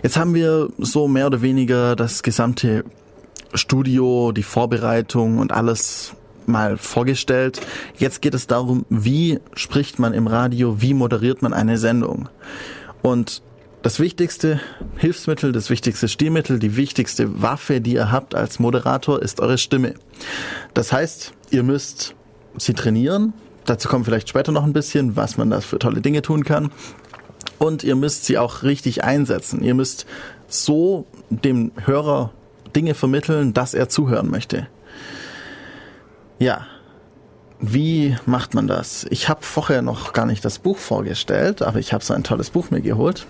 [0.03, 2.85] Jetzt haben wir so mehr oder weniger das gesamte
[3.55, 6.15] Studio, die Vorbereitung und alles
[6.47, 7.61] mal vorgestellt.
[7.97, 12.29] Jetzt geht es darum, wie spricht man im Radio, wie moderiert man eine Sendung.
[13.01, 13.43] Und
[13.83, 14.61] das wichtigste
[14.97, 19.95] Hilfsmittel, das wichtigste Stilmittel, die wichtigste Waffe, die ihr habt als Moderator, ist eure Stimme.
[20.73, 22.15] Das heißt, ihr müsst
[22.57, 23.33] sie trainieren.
[23.65, 26.71] Dazu kommt vielleicht später noch ein bisschen, was man da für tolle Dinge tun kann.
[27.59, 29.63] Und ihr müsst sie auch richtig einsetzen.
[29.63, 30.07] Ihr müsst
[30.49, 32.33] so dem Hörer
[32.75, 34.69] Dinge vermitteln, dass er zuhören möchte.
[36.39, 36.67] Ja,
[37.65, 39.07] wie macht man das?
[39.11, 42.51] Ich habe vorher noch gar nicht das Buch vorgestellt, aber ich habe so ein tolles
[42.51, 43.25] Buch mir geholt.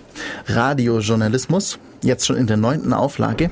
[0.47, 3.51] Radiojournalismus, jetzt schon in der neunten Auflage,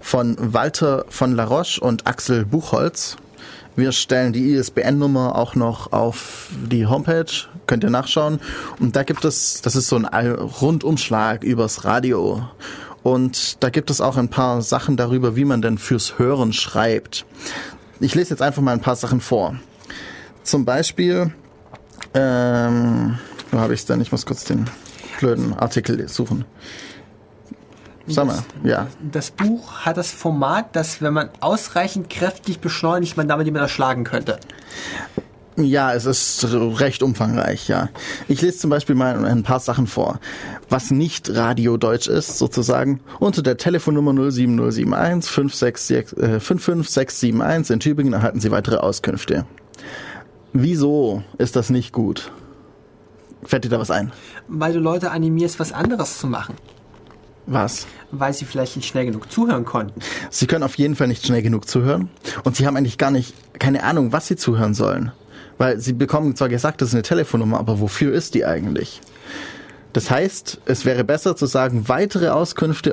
[0.00, 3.16] von Walter von La Roche und Axel Buchholz.
[3.76, 7.30] Wir stellen die ISBN-Nummer auch noch auf die Homepage,
[7.68, 8.40] könnt ihr nachschauen.
[8.80, 12.42] Und da gibt es, das ist so ein Rundumschlag übers Radio.
[13.04, 17.26] Und da gibt es auch ein paar Sachen darüber, wie man denn fürs Hören schreibt.
[18.00, 19.54] Ich lese jetzt einfach mal ein paar Sachen vor.
[20.46, 21.32] Zum Beispiel,
[22.14, 23.18] ähm,
[23.50, 24.00] wo habe ich es denn?
[24.00, 24.70] Ich muss kurz den
[25.18, 26.44] blöden Artikel suchen.
[28.06, 28.86] Sag mal, ja.
[29.10, 34.04] Das Buch hat das Format, dass wenn man ausreichend kräftig beschleunigt, man damit jemanden erschlagen
[34.04, 34.38] könnte.
[35.56, 37.88] Ja, es ist recht umfangreich, ja.
[38.28, 40.20] Ich lese zum Beispiel mal ein paar Sachen vor.
[40.68, 48.38] Was nicht Radiodeutsch ist, sozusagen, unter der Telefonnummer 07071 566, äh, 55671 in Tübingen erhalten
[48.38, 49.44] Sie weitere Auskünfte.
[50.58, 52.32] Wieso ist das nicht gut?
[53.42, 54.10] Fällt dir da was ein?
[54.48, 56.54] Weil du Leute animierst, was anderes zu machen.
[57.44, 57.86] Was?
[58.10, 60.00] Weil sie vielleicht nicht schnell genug zuhören konnten.
[60.30, 62.08] Sie können auf jeden Fall nicht schnell genug zuhören
[62.44, 65.12] und sie haben eigentlich gar nicht keine Ahnung, was sie zuhören sollen.
[65.58, 69.02] Weil sie bekommen zwar gesagt, das ist eine Telefonnummer, aber wofür ist die eigentlich?
[69.96, 72.90] Das heißt, es wäre besser zu sagen, weitere Auskünfte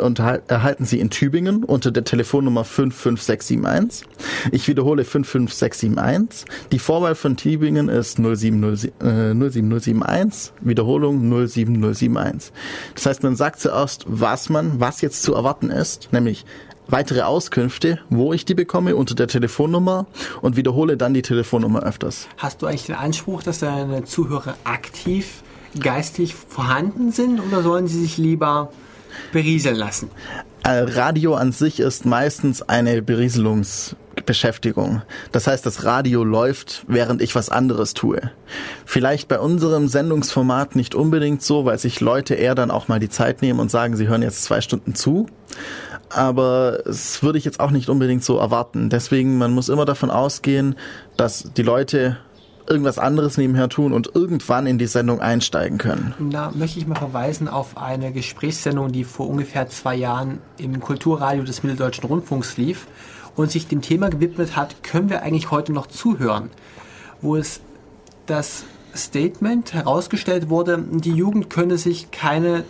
[0.47, 4.07] erhalten Sie in Tübingen unter der Telefonnummer 55671.
[4.53, 6.45] Ich wiederhole 55671.
[6.71, 10.53] Die Vorwahl von Tübingen ist 070, äh, 07071.
[10.61, 12.53] Wiederholung 07071.
[12.95, 16.45] Das heißt, man sagt zuerst, was man, was jetzt zu erwarten ist, nämlich
[16.87, 20.07] weitere Auskünfte, wo ich die bekomme unter der Telefonnummer
[20.41, 22.29] und wiederhole dann die Telefonnummer öfters.
[22.37, 25.43] Hast du eigentlich den Anspruch, dass deine Zuhörer aktiv
[25.79, 28.71] geistig vorhanden sind oder sollen sie sich lieber
[29.31, 30.09] berieseln lassen?
[30.63, 35.01] Äh, Radio an sich ist meistens eine Berieselungsbeschäftigung.
[35.33, 38.21] Das heißt, das Radio läuft, während ich was anderes tue.
[38.85, 43.09] Vielleicht bei unserem Sendungsformat nicht unbedingt so, weil sich Leute eher dann auch mal die
[43.09, 45.25] Zeit nehmen und sagen, sie hören jetzt zwei Stunden zu.
[46.09, 48.89] Aber das würde ich jetzt auch nicht unbedingt so erwarten.
[48.89, 50.75] Deswegen, man muss immer davon ausgehen,
[51.17, 52.17] dass die Leute
[52.67, 56.13] irgendwas anderes nebenher tun und irgendwann in die Sendung einsteigen können.
[56.31, 61.43] Da möchte ich mal verweisen auf eine Gesprächssendung, die vor ungefähr zwei Jahren im Kulturradio
[61.43, 62.87] des Mitteldeutschen Rundfunks lief
[63.35, 66.49] und sich dem Thema gewidmet hat, können wir eigentlich heute noch zuhören?
[67.21, 67.61] Wo es
[68.25, 68.65] das
[68.95, 72.63] Statement herausgestellt wurde, die Jugend könne sich keine,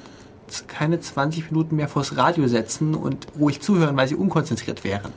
[0.68, 5.12] keine 20 Minuten mehr vors Radio setzen und ruhig zuhören, weil sie unkonzentriert wären.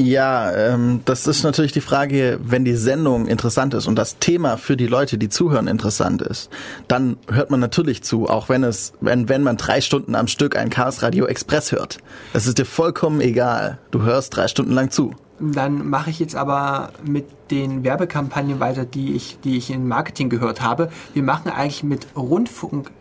[0.00, 4.56] Ja, ähm, das ist natürlich die Frage, wenn die Sendung interessant ist und das Thema
[4.56, 6.50] für die Leute, die zuhören, interessant ist,
[6.86, 10.56] dann hört man natürlich zu, auch wenn es, wenn, wenn man drei Stunden am Stück
[10.56, 11.98] ein Chaos Radio Express hört.
[12.32, 13.78] Das ist dir vollkommen egal.
[13.90, 15.16] Du hörst drei Stunden lang zu.
[15.40, 20.28] Dann mache ich jetzt aber mit den Werbekampagnen weiter, die ich, die ich in Marketing
[20.28, 20.90] gehört habe.
[21.12, 22.92] Wir machen eigentlich mit Rundfunk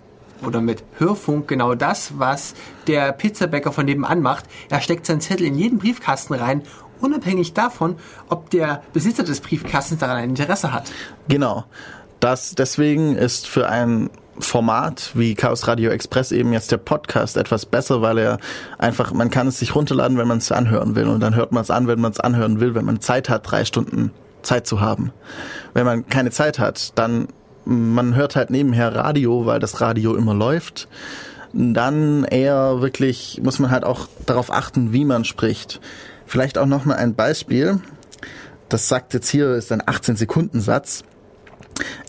[0.46, 2.54] oder mit Hörfunk genau das, was
[2.88, 4.46] der Pizzabäcker von nebenan macht.
[4.70, 6.62] Er steckt seinen Zettel in jeden Briefkasten rein,
[7.02, 7.96] unabhängig davon,
[8.30, 10.92] ob der Besitzer des Briefkastens daran ein Interesse hat.
[11.28, 11.66] Genau.
[12.20, 14.10] Das, deswegen ist für ein
[14.40, 18.38] Format wie Chaos Radio Express eben jetzt der Podcast etwas besser, weil er
[18.78, 21.62] einfach, man kann es sich runterladen, wenn man es anhören will und dann hört man
[21.62, 24.12] es an, wenn man es anhören will, wenn man Zeit hat, drei Stunden
[24.44, 25.12] Zeit zu haben.
[25.74, 27.28] Wenn man keine Zeit hat, dann
[27.66, 30.88] man hört halt nebenher Radio, weil das Radio immer läuft.
[31.54, 35.82] Dann eher wirklich muss man halt auch darauf achten, wie man spricht.
[36.28, 37.80] Vielleicht auch noch mal ein Beispiel.
[38.70, 41.04] Das sagt jetzt hier ist ein 18 Sekunden Satz.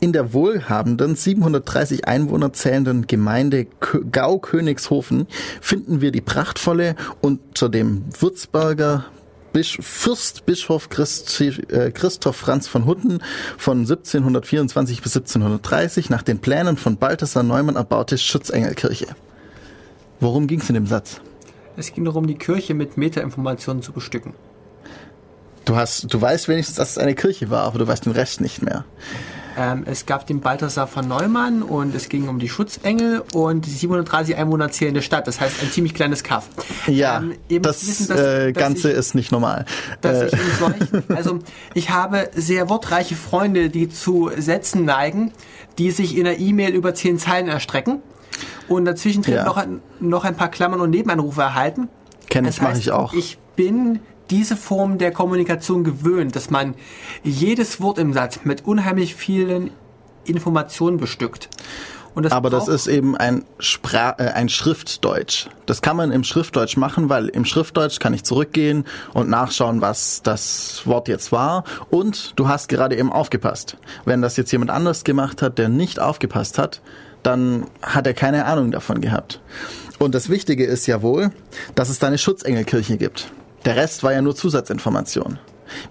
[0.01, 5.27] In der wohlhabenden 730 Einwohner zählenden Gemeinde Kö- Gau-Königshofen
[5.61, 9.05] finden wir die prachtvolle unter dem Würzburger
[9.53, 13.23] Bisch Fürstbischof Christi, äh, Christoph Franz von Hutten
[13.57, 19.07] von 1724 bis 1730 nach den Plänen von Balthasar Neumann erbaute Schutzengelkirche.
[20.20, 21.20] Worum ging es in dem Satz?
[21.78, 24.34] Es ging darum, die Kirche mit Metainformationen zu bestücken.
[25.64, 28.40] Du hast, du weißt wenigstens, dass es eine Kirche war, aber du weißt den Rest
[28.40, 28.84] nicht mehr.
[29.56, 33.70] Ähm, es gab den Balthasar von Neumann und es ging um die Schutzengel und die
[33.70, 35.26] 730 Einwohner zählende Stadt.
[35.26, 36.48] Das heißt ein ziemlich kleines Kaff.
[36.86, 39.66] Ja, Ähm, das wissen, dass- äh, dass Ganze ich- ist nicht normal.
[40.02, 41.38] Äh, ich solchen, also
[41.74, 45.32] ich habe sehr wortreiche Freunde, die zu Sätzen neigen,
[45.76, 48.00] die sich in der E-Mail über zehn Zeilen erstrecken
[48.69, 49.45] und dazwischen Ja.
[49.45, 51.89] noch, ein, noch ein paar Klammern und Nebenanrufe erhalten.
[52.28, 53.12] Kenn Das ich, mache ich auch.
[53.15, 54.01] Ich bin
[54.31, 56.74] diese Form der Kommunikation gewöhnt, dass man
[57.23, 59.70] jedes Wort im Satz mit unheimlich vielen
[60.24, 61.49] Informationen bestückt.
[62.23, 65.47] Das Aber das ist eben ein, Spra äh, ein Schriftdeutsch.
[65.66, 68.85] Das kann man im Schriftdeutsch machen, weil im Schriftdeutsch kann ich zurückgehen
[69.15, 71.62] und nachschauen, was das Wort jetzt war.
[71.90, 73.77] Und du hast gerade eben aufgepasst.
[74.05, 76.81] Wenn das jetzt jemand anders gemacht hat, der nicht aufgepasst hat,
[77.28, 79.40] dann hat er keine Ahnung davon gehabt.
[79.98, 81.30] Und das Wichtige ist ja wohl,
[81.74, 83.30] dass es da eine Schutzengelkirche gibt.
[83.66, 85.38] Der Rest war ja nur Zusatzinformation.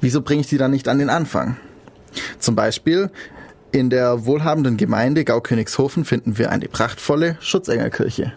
[0.02, 1.58] Wieso bringe ich die dann nicht an den Anfang?
[2.40, 3.12] Zum Beispiel
[3.72, 8.34] in der wohlhabenden Gemeinde Gaukönigshofen finden wir eine prachtvolle Schutzengelkirche.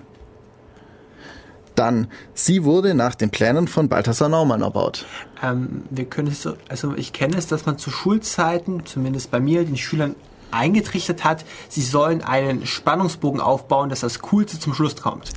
[1.74, 5.06] Dann, sie wurde nach den Plänen von Balthasar Naumann erbaut.
[5.42, 9.40] Ähm, wir können es so, also ich kenne es, dass man zu Schulzeiten, zumindest bei
[9.40, 10.16] mir, den Schülern
[10.52, 15.30] eingetrichtert hat, sie sollen einen Spannungsbogen aufbauen, dass das Coolste zum Schluss kommt.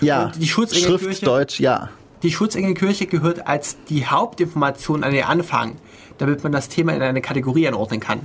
[0.00, 1.90] Ja, Und die Schriftdeutsch, ja.
[2.22, 5.76] Die Schutzengelkirche gehört als die Hauptinformation an den Anfang,
[6.18, 8.20] damit man das Thema in eine Kategorie einordnen kann.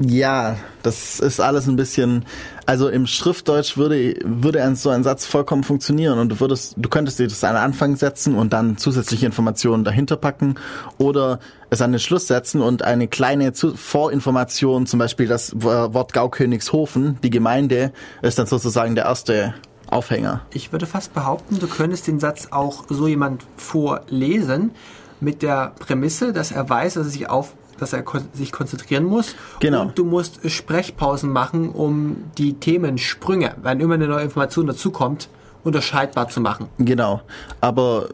[0.00, 2.26] Ja, das ist alles ein bisschen,
[2.66, 7.18] also im Schriftdeutsch würde, würde so ein Satz vollkommen funktionieren und du würdest, du könntest
[7.18, 10.56] dir das an den Anfang setzen und dann zusätzliche Informationen dahinter packen
[10.98, 11.38] oder
[11.70, 17.30] es an den Schluss setzen und eine kleine Vorinformation, zum Beispiel das Wort Gaukönigshofen, die
[17.30, 19.54] Gemeinde, ist dann sozusagen der erste
[19.88, 20.42] Aufhänger.
[20.52, 24.72] Ich würde fast behaupten, du könntest den Satz auch so jemand vorlesen
[25.20, 29.04] mit der Prämisse, dass er weiß, dass er sich auf dass er kon sich konzentrieren
[29.04, 29.34] muss.
[29.60, 29.82] Genau.
[29.82, 35.28] Und du musst Sprechpausen machen, um die Themensprünge, wenn immer eine neue Information dazukommt,
[35.64, 36.68] unterscheidbar zu machen.
[36.78, 37.22] Genau.
[37.60, 38.08] Aber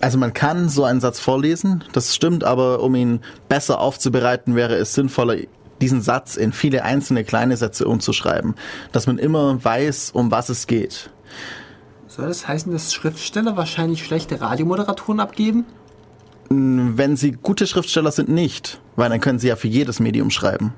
[0.00, 4.74] also man kann so einen Satz vorlesen, das stimmt, aber um ihn besser aufzubereiten, wäre
[4.74, 5.36] es sinnvoller,
[5.80, 8.54] diesen Satz in viele einzelne kleine Sätze umzuschreiben,
[8.92, 11.10] dass man immer weiß, um was es geht.
[12.08, 15.66] Soll das heißen, dass Schriftsteller wahrscheinlich schlechte Radiomoderatoren abgeben?
[16.48, 20.74] Wenn sie gute Schriftsteller sind, nicht, weil dann können sie ja für jedes Medium schreiben.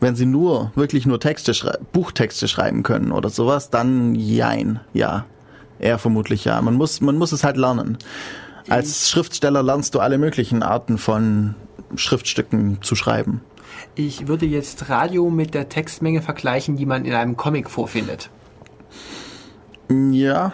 [0.00, 5.26] Wenn sie nur, wirklich nur Texte schrei Buchtexte schreiben können oder sowas, dann jein, ja.
[5.78, 6.60] Eher vermutlich ja.
[6.60, 7.98] Man muss, man muss es halt lernen.
[8.68, 11.54] Als Schriftsteller lernst du alle möglichen Arten von
[11.94, 13.40] Schriftstücken zu schreiben.
[13.94, 18.30] Ich würde jetzt Radio mit der Textmenge vergleichen, die man in einem Comic vorfindet.
[19.90, 20.52] Ja,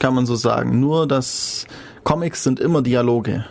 [0.00, 0.80] kann man so sagen.
[0.80, 1.66] Nur, dass
[2.04, 3.44] Comics sind immer Dialoge.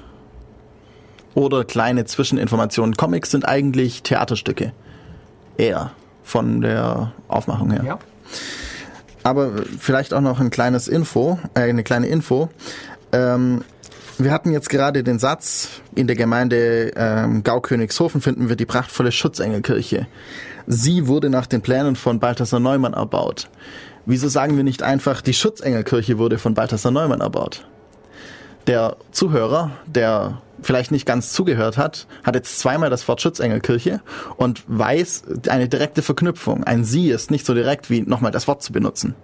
[1.33, 2.95] Oder kleine Zwischeninformationen.
[2.95, 4.71] Comics sind eigentlich Theaterstücke.
[5.57, 5.91] Eher.
[6.23, 7.83] Von der Aufmachung her.
[7.83, 7.99] Ja.
[9.23, 12.49] Aber vielleicht auch noch ein kleines Info, äh, eine kleine Info.
[13.11, 13.63] Ähm,
[14.17, 19.11] wir hatten jetzt gerade den Satz, in der Gemeinde ähm, Gaukönigshofen finden wir die prachtvolle
[19.11, 20.07] Schutzengelkirche.
[20.67, 23.49] Sie wurde nach den Plänen von Balthasar Neumann erbaut.
[24.05, 27.65] Wieso sagen wir nicht einfach, die Schutzengelkirche wurde von Balthasar Neumann erbaut?
[28.67, 34.01] Der Zuhörer, der vielleicht nicht ganz zugehört hat, hat jetzt zweimal das Wort Schutzengelkirche
[34.37, 36.63] und weiß eine direkte Verknüpfung.
[36.63, 39.15] Ein Sie ist nicht so direkt wie nochmal das Wort zu benutzen.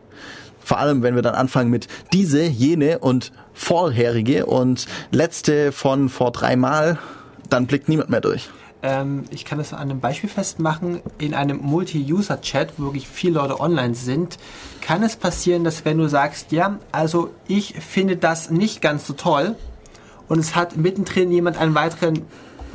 [0.60, 6.32] Vor allem, wenn wir dann anfangen mit diese, jene und vorherige und letzte von vor
[6.32, 7.00] dreimal,
[7.50, 8.50] dann blickt niemand mehr durch.
[8.82, 11.02] Ähm, ich kann das an einem Beispiel festmachen.
[11.18, 14.38] In einem Multi-User-Chat, wo wirklich viele Leute online sind,
[14.82, 19.14] kann es passieren, dass wenn du sagst, ja, also ich finde das nicht ganz so
[19.14, 19.56] toll
[20.28, 22.22] und es hat mittendrin jemand einen weiteren,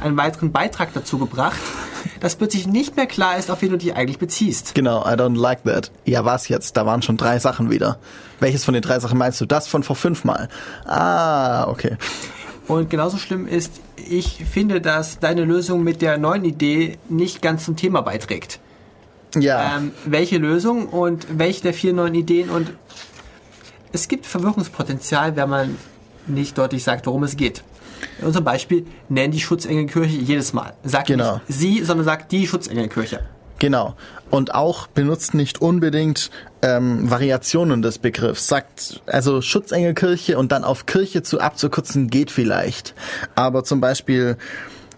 [0.01, 1.59] einen weiteren Beitrag dazu gebracht,
[2.21, 4.75] dass plötzlich nicht mehr klar ist, auf wen du dich eigentlich beziehst.
[4.75, 5.91] Genau, I don't like that.
[6.05, 6.77] Ja, was jetzt?
[6.77, 7.99] Da waren schon drei Sachen wieder.
[8.41, 9.47] Welches von den drei Sachen meinst du?
[9.47, 10.49] Das von vor fünfmal.
[10.85, 11.97] Ah, okay.
[12.67, 17.65] Und genauso schlimm ist, ich finde, dass deine Lösung mit der neuen Idee nicht ganz
[17.65, 18.59] zum Thema beiträgt.
[19.37, 22.71] Ja, ähm, welche Lösung und welche der vier neuen Ideen und
[23.93, 25.77] es gibt Verwirrungspotenzial, wenn man
[26.27, 27.63] nicht deutlich sagt, worum es geht.
[28.21, 30.75] In unserem Beispiel nennen die Schutzengelkirche jedes Mal.
[30.85, 31.35] Sag Genau.
[31.35, 33.21] nicht sie, sondern sag die Schutzengelkirche.
[33.59, 33.95] Genau.
[34.31, 36.31] Und auch benutzt nicht unbedingt
[36.63, 38.49] ähm, Variationen des Begriffs.
[38.49, 42.95] Sagt, also Schutzengelkirche und dann auf Kirche zu abzukürzen geht vielleicht.
[43.35, 44.37] Aber zum Beispiel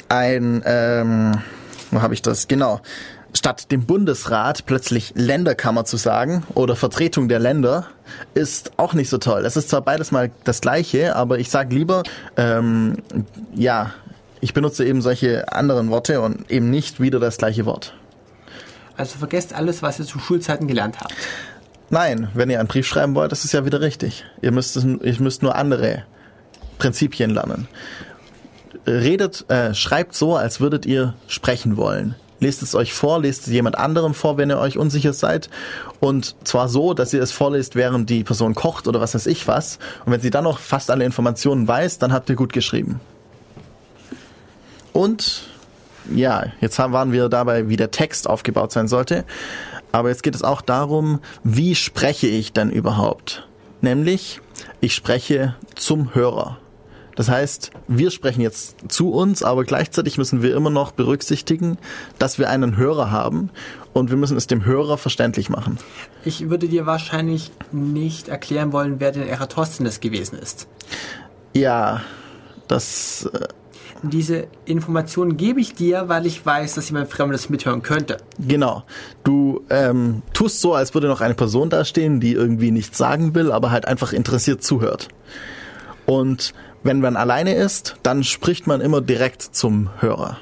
[0.08, 1.38] ein, ähm,
[1.90, 2.48] wo habe ich das?
[2.48, 2.80] Genau.
[3.36, 7.86] statt dem Bundesrat plötzlich Länderkammer zu sagen oder Vertretung der Länder,
[8.34, 9.44] ist auch nicht so toll.
[9.44, 12.02] Es ist zwar beides mal das gleiche, aber ich sage lieber,
[12.36, 12.96] ähm,
[13.54, 13.92] ja,
[14.40, 17.94] ich benutze eben solche anderen Worte und eben nicht wieder das gleiche Wort.
[18.96, 21.14] Also vergesst alles, was ihr zu Schulzeiten gelernt habt.
[21.90, 24.24] Nein, wenn ihr einen Brief schreiben wollt, das ist ja wieder richtig.
[24.42, 26.04] Ihr müsst, ihr müsst nur andere
[26.78, 27.68] Prinzipien lernen.
[28.86, 32.14] Redet, äh, schreibt so, als würdet ihr sprechen wollen.
[32.38, 35.48] Lest es euch vor, lest es jemand anderem vor, wenn ihr euch unsicher seid.
[36.00, 39.48] Und zwar so, dass ihr es vorlest, während die Person kocht oder was weiß ich
[39.48, 39.78] was.
[40.04, 43.00] Und wenn sie dann noch fast alle Informationen weiß, dann habt ihr gut geschrieben.
[44.92, 45.44] Und
[46.14, 49.24] ja, jetzt haben, waren wir dabei, wie der Text aufgebaut sein sollte.
[49.92, 53.46] Aber jetzt geht es auch darum, wie spreche ich denn überhaupt?
[53.80, 54.40] Nämlich,
[54.80, 56.58] ich spreche zum Hörer.
[57.16, 61.78] Das heißt, wir sprechen jetzt zu uns, aber gleichzeitig müssen wir immer noch berücksichtigen,
[62.18, 63.50] dass wir einen Hörer haben
[63.94, 65.78] und wir müssen es dem Hörer verständlich machen.
[66.26, 70.68] Ich würde dir wahrscheinlich nicht erklären wollen, wer denn Eratosthenes gewesen ist.
[71.54, 72.02] Ja,
[72.68, 73.48] das, äh,
[74.10, 78.18] Diese Informationen gebe ich dir, weil ich weiß, dass jemand Fremdes mithören könnte.
[78.38, 78.84] genau.
[79.24, 83.52] Du ähm, tust so, als würde noch eine Person dastehen, die irgendwie nichts sagen will,
[83.52, 85.08] aber halt einfach interessiert zuhört.
[86.06, 86.52] Und
[86.82, 90.38] wenn man alleine ist, dann spricht man immer direkt zum Hörer.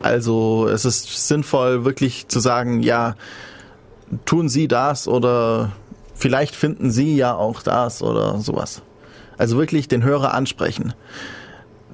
[0.00, 3.14] Also es ist sinnvoll, wirklich zu sagen, ja,
[4.24, 5.72] tun Sie das oder
[6.14, 8.82] vielleicht finden Sie ja auch das oder sowas.
[9.36, 10.94] Also wirklich den Hörer ansprechen.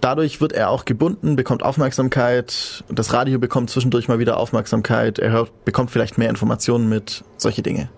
[0.00, 5.30] Dadurch wird er auch gebunden, bekommt Aufmerksamkeit, das Radio bekommt zwischendurch mal wieder Aufmerksamkeit, er
[5.30, 7.90] hört, bekommt vielleicht mehr Informationen mit, solche Dinge.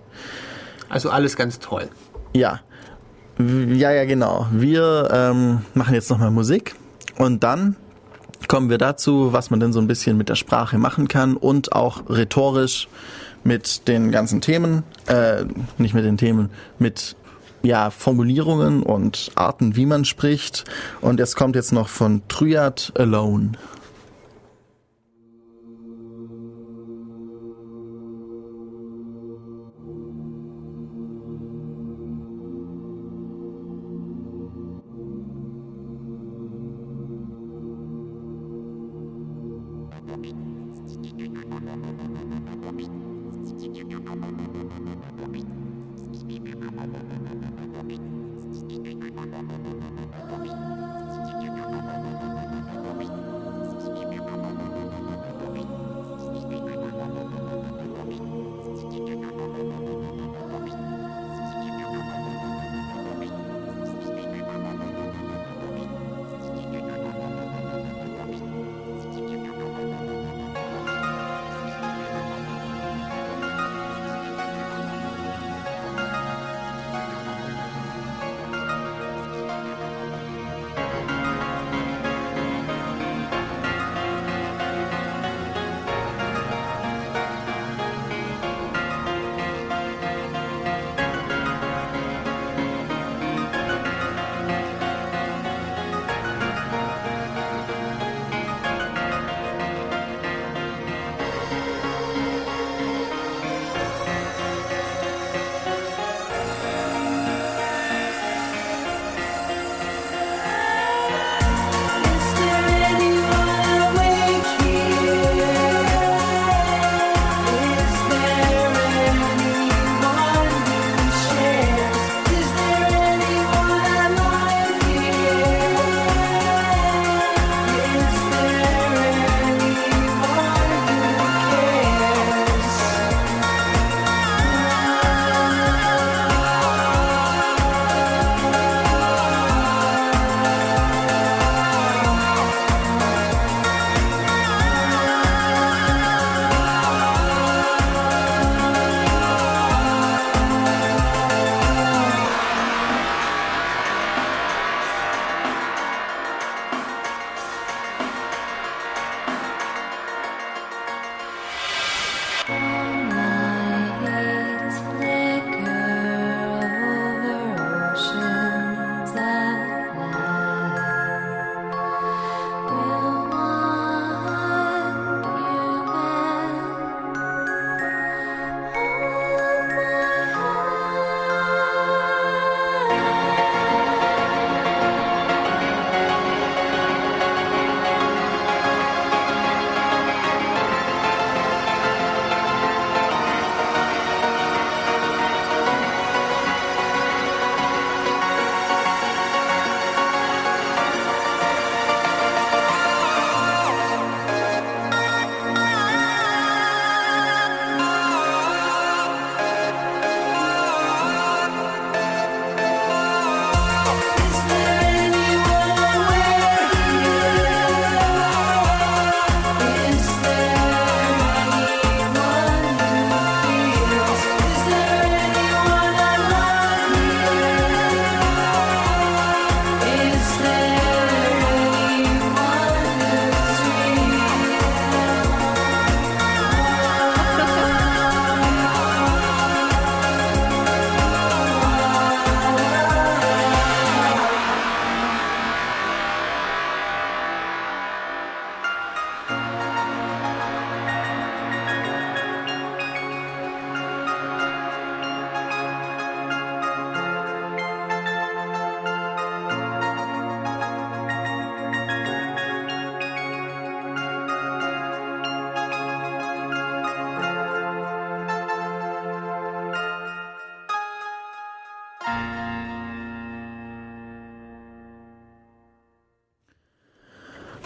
[0.89, 1.89] Also alles ganz toll.
[2.35, 2.61] Ja.
[3.39, 4.47] Ja, ja, genau.
[4.53, 6.75] Wir ähm, machen jetzt nochmal Musik
[7.17, 7.77] und dann
[8.49, 11.73] kommen wir dazu, was man denn so ein bisschen mit der Sprache machen kann und
[11.73, 12.89] auch rhetorisch
[13.45, 15.45] mit den ganzen Themen, äh,
[15.79, 17.17] nicht mit den Themen, mit
[17.63, 20.65] ja, Formulierungen und Arten, wie man spricht.
[21.01, 23.53] Und es kommt jetzt noch von Triad Alone.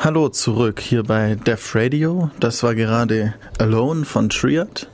[0.07, 2.31] Hallo zurück hier bei Def Radio.
[2.39, 4.89] Das war gerade Alone von Triad.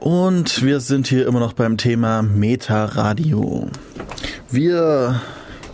[0.00, 3.70] Und wir sind hier immer noch beim Thema Meta-Radio.
[4.50, 5.22] Wir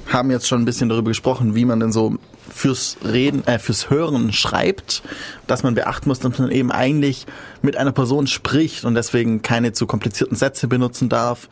[0.06, 2.14] haben jetzt schon ein bisschen darüber gesprochen, wie man denn so
[2.48, 5.02] fürs Reden, äh, fürs Hören schreibt,
[5.48, 7.26] dass man beachten muss, dass man eben eigentlich
[7.60, 11.48] mit einer Person spricht und deswegen keine zu komplizierten Sätze benutzen darf.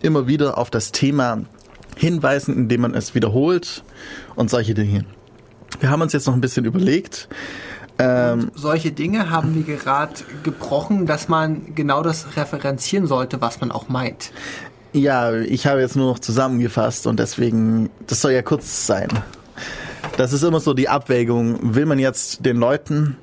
[0.00, 1.42] Immer wieder auf das Thema
[1.96, 3.82] hinweisen, indem man es wiederholt
[4.36, 5.06] und solche Dinge.
[5.80, 7.28] Wir haben uns jetzt noch ein bisschen überlegt.
[7.98, 13.70] Ähm, Solche Dinge haben wir gerade gebrochen, dass man genau das referenzieren sollte, was man
[13.70, 14.32] auch meint.
[14.92, 19.08] ja, ich habe jetzt nur noch zusammengefasst und deswegen, das soll ja kurz sein.
[20.16, 21.74] Das ist immer so die Abwägung.
[21.74, 23.16] Will man jetzt den Leuten,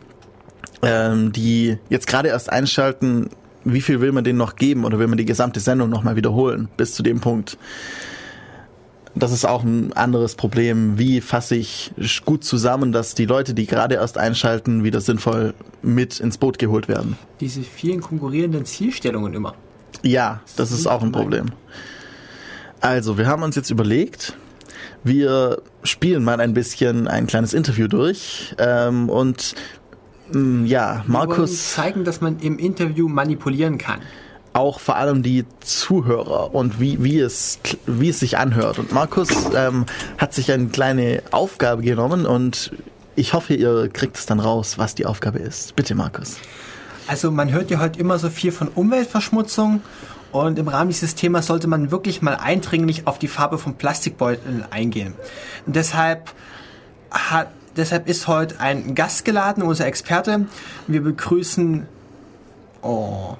[0.81, 3.29] ähm, die jetzt gerade erst einschalten,
[3.63, 6.67] wie viel will man denen noch geben oder will man die gesamte Sendung nochmal wiederholen
[6.77, 7.57] bis zu dem Punkt?
[9.13, 10.97] Das ist auch ein anderes Problem.
[10.97, 11.91] Wie fasse ich
[12.23, 16.87] gut zusammen, dass die Leute, die gerade erst einschalten, wieder sinnvoll mit ins Boot geholt
[16.87, 17.17] werden?
[17.39, 19.53] Diese vielen konkurrierenden Zielstellungen immer.
[20.03, 21.47] Ja, das ist auch ein Problem.
[22.79, 24.33] Also, wir haben uns jetzt überlegt,
[25.03, 29.55] wir spielen mal ein bisschen ein kleines Interview durch ähm, und
[30.31, 33.99] mh, ja, Wir Markus zeigen, dass man im Interview manipulieren kann.
[34.53, 38.79] Auch vor allem die Zuhörer und wie, wie, es, wie es sich anhört.
[38.79, 39.85] Und Markus ähm,
[40.17, 42.71] hat sich eine kleine Aufgabe genommen und
[43.15, 45.75] ich hoffe, ihr kriegt es dann raus, was die Aufgabe ist.
[45.75, 46.37] Bitte, Markus.
[47.07, 49.81] Also man hört ja heute immer so viel von Umweltverschmutzung
[50.31, 54.65] und im Rahmen dieses Themas sollte man wirklich mal eindringlich auf die Farbe von Plastikbeuteln
[54.69, 55.13] eingehen.
[55.65, 56.31] Und deshalb
[57.09, 60.45] hat deshalb ist heute ein Gast geladen, unser Experte.
[60.87, 61.85] Wir begrüßen
[62.81, 63.35] Oh.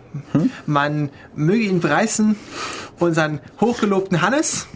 [0.65, 2.35] Man möge ihn preisen,
[2.99, 4.67] unseren hochgelobten Hannes.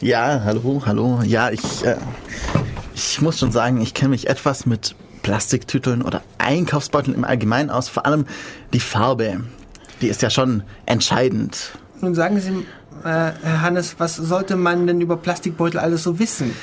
[0.00, 1.20] Ja, hallo, hallo.
[1.24, 1.96] Ja, ich, äh,
[2.94, 7.88] ich muss schon sagen, ich kenne mich etwas mit Plastiktüteln oder Einkaufsbeuteln im Allgemeinen aus.
[7.88, 8.26] Vor allem
[8.72, 9.44] die Farbe,
[10.00, 11.72] die ist ja schon entscheidend.
[12.00, 12.50] Nun sagen Sie,
[13.04, 16.54] äh, Herr Hannes, was sollte man denn über Plastikbeutel alles so wissen?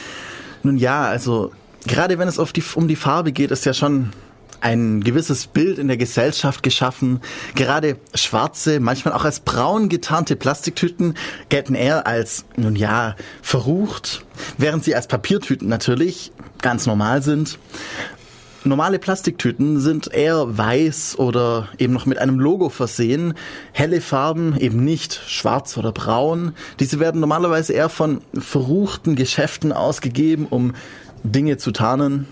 [0.63, 1.51] Nun ja, also
[1.87, 4.11] gerade wenn es die, um die Farbe geht, ist ja schon
[4.61, 7.21] ein gewisses Bild in der Gesellschaft geschaffen.
[7.55, 11.15] Gerade schwarze, manchmal auch als braun getarnte Plastiktüten
[11.49, 14.25] gelten eher als, nun ja, verrucht,
[14.57, 16.31] während sie als Papiertüten natürlich
[16.61, 17.57] ganz normal sind.
[18.65, 23.33] Normale Plastiktüten sind eher weiß oder eben noch mit einem Logo versehen.
[23.71, 26.53] Helle Farben eben nicht schwarz oder braun.
[26.77, 30.73] Diese werden normalerweise eher von verruchten Geschäften ausgegeben, um
[31.23, 32.27] Dinge zu tarnen.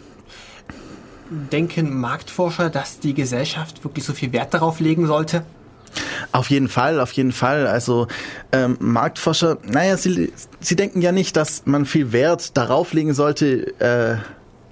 [1.30, 5.44] Denken Marktforscher, dass die Gesellschaft wirklich so viel Wert darauf legen sollte?
[6.32, 7.68] Auf jeden Fall, auf jeden Fall.
[7.68, 8.08] Also
[8.52, 13.80] ähm, Marktforscher, naja, sie, sie denken ja nicht, dass man viel Wert darauf legen sollte
[13.80, 14.18] äh,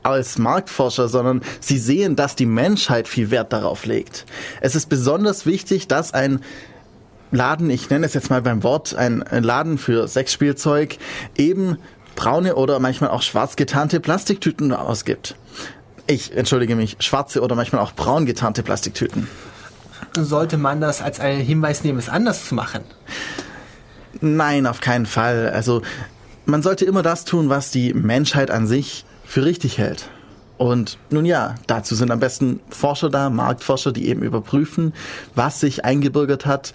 [0.03, 4.25] als Marktforscher, sondern sie sehen, dass die Menschheit viel Wert darauf legt.
[4.61, 6.41] Es ist besonders wichtig, dass ein
[7.31, 10.97] Laden, ich nenne es jetzt mal beim Wort, ein ein Laden für Sexspielzeug
[11.35, 11.77] eben
[12.15, 15.35] braune oder manchmal auch schwarz getarnte Plastiktüten ausgibt.
[16.07, 19.27] Ich entschuldige mich, schwarze oder manchmal auch braun getarnte Plastiktüten.
[20.13, 22.83] Sollte man das als einen Hinweis nehmen, es anders zu machen?
[24.21, 25.49] Nein, auf keinen Fall.
[25.49, 25.81] Also
[26.45, 30.09] man sollte immer das tun, was die Menschheit an sich für richtig hält.
[30.57, 34.93] Und nun ja, dazu sind am besten Forscher da, Marktforscher, die eben überprüfen,
[35.33, 36.73] was sich eingebürgert hat.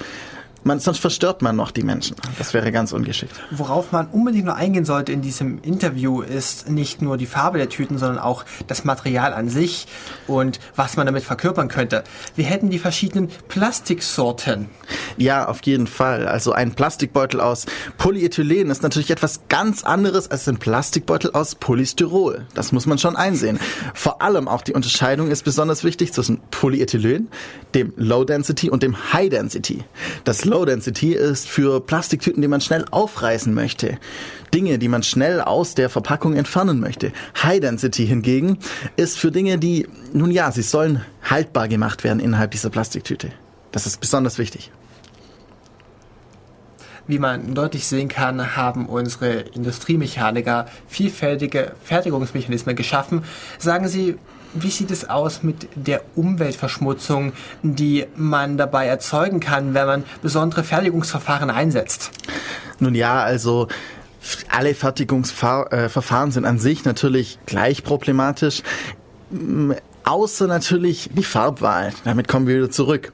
[0.62, 2.16] Man, sonst verstört man noch die Menschen.
[2.38, 3.34] Das wäre ganz ungeschickt.
[3.50, 7.68] Worauf man unbedingt noch eingehen sollte in diesem Interview ist nicht nur die Farbe der
[7.68, 9.86] Tüten, sondern auch das Material an sich
[10.26, 12.04] und was man damit verkörpern könnte.
[12.36, 14.68] Wir hätten die verschiedenen Plastiksorten.
[15.16, 16.28] Ja, auf jeden Fall.
[16.28, 17.66] Also ein Plastikbeutel aus
[17.96, 22.46] Polyethylen ist natürlich etwas ganz anderes als ein Plastikbeutel aus Polystyrol.
[22.54, 23.58] Das muss man schon einsehen.
[23.94, 27.28] Vor allem auch die Unterscheidung ist besonders wichtig zwischen Polyethylen,
[27.74, 29.84] dem Low Density und dem High Density.
[30.24, 33.98] Das Low Density ist für Plastiktüten, die man schnell aufreißen möchte.
[34.52, 37.12] Dinge, die man schnell aus der Verpackung entfernen möchte.
[37.40, 38.58] High Density hingegen
[38.96, 43.30] ist für Dinge, die, nun ja, sie sollen haltbar gemacht werden innerhalb dieser Plastiktüte.
[43.70, 44.72] Das ist besonders wichtig.
[47.06, 53.22] Wie man deutlich sehen kann, haben unsere Industriemechaniker vielfältige Fertigungsmechanismen geschaffen.
[53.58, 54.16] Sagen Sie,
[54.54, 57.32] wie sieht es aus mit der Umweltverschmutzung,
[57.62, 62.10] die man dabei erzeugen kann, wenn man besondere Fertigungsverfahren einsetzt?
[62.78, 63.68] Nun ja, also
[64.50, 68.62] alle Fertigungsverfahren sind an sich natürlich gleich problematisch,
[70.04, 71.92] außer natürlich die Farbwahl.
[72.04, 73.12] Damit kommen wir wieder zurück.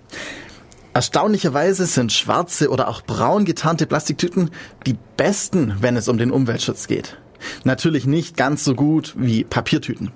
[0.94, 4.50] Erstaunlicherweise sind schwarze oder auch braun getarnte Plastiktüten
[4.86, 7.18] die besten, wenn es um den Umweltschutz geht.
[7.64, 10.12] Natürlich nicht ganz so gut wie Papiertüten.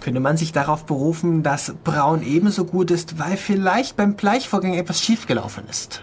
[0.00, 5.02] Könnte man sich darauf berufen, dass Braun ebenso gut ist, weil vielleicht beim Bleichvorgang etwas
[5.02, 6.02] schiefgelaufen ist?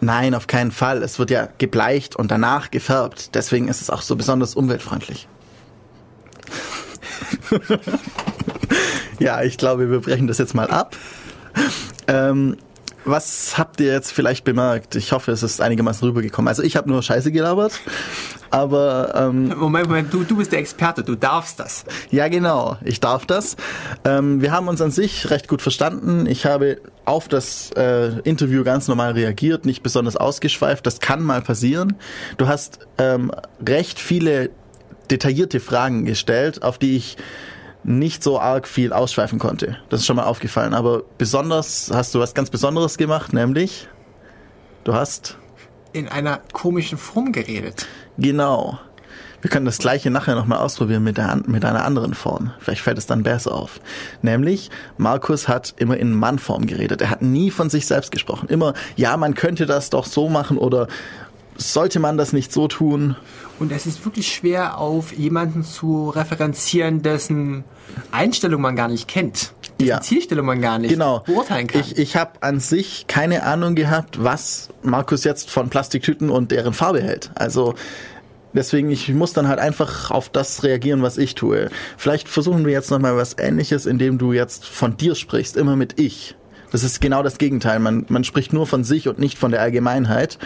[0.00, 1.02] Nein, auf keinen Fall.
[1.02, 3.34] Es wird ja gebleicht und danach gefärbt.
[3.34, 5.28] Deswegen ist es auch so besonders umweltfreundlich.
[9.18, 10.96] ja, ich glaube, wir brechen das jetzt mal ab.
[12.06, 12.56] Ähm,
[13.04, 14.94] was habt ihr jetzt vielleicht bemerkt?
[14.96, 16.48] Ich hoffe, es ist einigermaßen rübergekommen.
[16.48, 17.80] Also ich habe nur Scheiße gelabert,
[18.50, 21.84] aber ähm, Moment, Moment, du, du bist der Experte, du darfst das.
[22.10, 23.56] ja genau, ich darf das.
[24.04, 26.26] Ähm, wir haben uns an sich recht gut verstanden.
[26.26, 30.86] Ich habe auf das äh, Interview ganz normal reagiert, nicht besonders ausgeschweift.
[30.86, 31.96] Das kann mal passieren.
[32.38, 33.30] Du hast ähm,
[33.66, 34.50] recht viele
[35.10, 37.16] detaillierte Fragen gestellt, auf die ich
[37.84, 39.76] nicht so arg viel ausschweifen konnte.
[39.90, 40.74] Das ist schon mal aufgefallen.
[40.74, 43.88] Aber besonders hast du was ganz Besonderes gemacht, nämlich
[44.84, 45.36] du hast
[45.92, 47.86] In einer komischen Form geredet.
[48.18, 48.78] genau.
[49.40, 52.52] Wir können das gleiche nachher nochmal ausprobieren mit, der, mit einer anderen Form.
[52.60, 53.78] Vielleicht fällt es dann besser auf.
[54.22, 57.02] Nämlich, Markus hat immer in Mannform geredet.
[57.02, 58.48] Er hat nie von sich selbst gesprochen.
[58.48, 60.88] Immer, ja, man könnte das doch so machen oder
[61.58, 63.16] sollte man das nicht so tun.
[63.58, 67.64] Und es ist wirklich schwer, auf jemanden zu referenzieren, dessen
[68.10, 69.52] Einstellung man gar nicht kennt.
[69.78, 70.00] Dessen Ja.
[70.00, 71.20] Zielstellung man gar nicht genau.
[71.20, 71.80] beurteilen kann.
[71.80, 76.74] Ich, ich habe an sich keine Ahnung gehabt, was Markus jetzt von Plastiktüten und deren
[76.74, 77.30] Farbe hält.
[77.34, 77.74] Also
[78.52, 81.70] deswegen, ich muss dann halt einfach auf das reagieren, was ich tue.
[81.96, 86.00] Vielleicht versuchen wir jetzt nochmal was ähnliches, indem du jetzt von dir sprichst, immer mit
[86.00, 86.36] ich.
[86.74, 87.78] Das ist genau das Gegenteil.
[87.78, 90.40] Man, man spricht nur von sich und nicht von der Allgemeinheit.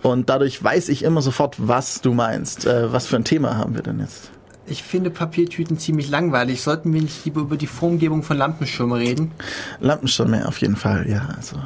[0.00, 2.64] Und dadurch weiß ich immer sofort, was du meinst.
[2.64, 4.30] Äh, was für ein Thema haben wir denn jetzt?
[4.66, 6.62] Ich finde Papiertüten ziemlich langweilig.
[6.62, 9.32] Sollten wir nicht lieber über die Formgebung von Lampenschirmen reden?
[9.80, 11.28] Lampenschirme auf jeden Fall, ja.
[11.36, 11.56] Also,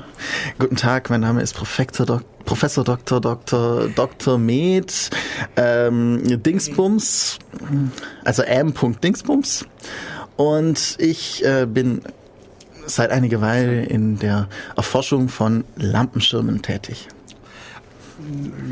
[0.59, 3.21] guten Tag, mein Name ist Professor, Dok Professor Dr.
[3.21, 3.87] Dr.
[3.95, 4.37] Dr.
[4.37, 4.93] Med
[5.55, 7.39] ähm, Dingsbums,
[8.25, 8.75] also M.
[9.01, 9.65] Dingsbums.
[10.35, 12.01] Und ich äh, bin
[12.89, 17.09] seit einiger Weile in der Erforschung von Lampenschirmen tätig.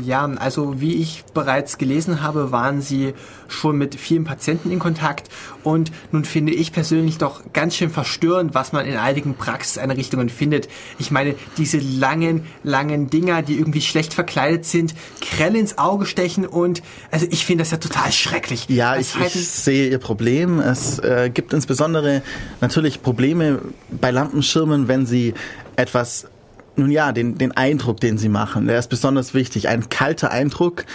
[0.03, 3.13] Ja, also wie ich bereits gelesen habe, waren Sie
[3.47, 5.29] schon mit vielen Patienten in Kontakt
[5.63, 10.67] und nun finde ich persönlich doch ganz schön verstörend, was man in einigen Praxiseinrichtungen findet.
[10.99, 16.45] Ich meine, diese langen, langen Dinger, die irgendwie schlecht verkleidet sind, grell ins Auge stechen
[16.45, 18.67] und also ich finde das ja total schrecklich.
[18.67, 20.59] Ja, ich, ich sehe Ihr Problem.
[20.59, 22.21] Es äh, gibt insbesondere
[22.59, 23.59] natürlich Probleme
[23.89, 25.33] bei Lampenschirmen, wenn Sie
[25.77, 26.27] etwas,
[26.77, 29.67] nun ja, den, den Eindruck, den Sie machen, der ist besonders wichtig.
[29.67, 30.85] Ein kalter Eindruck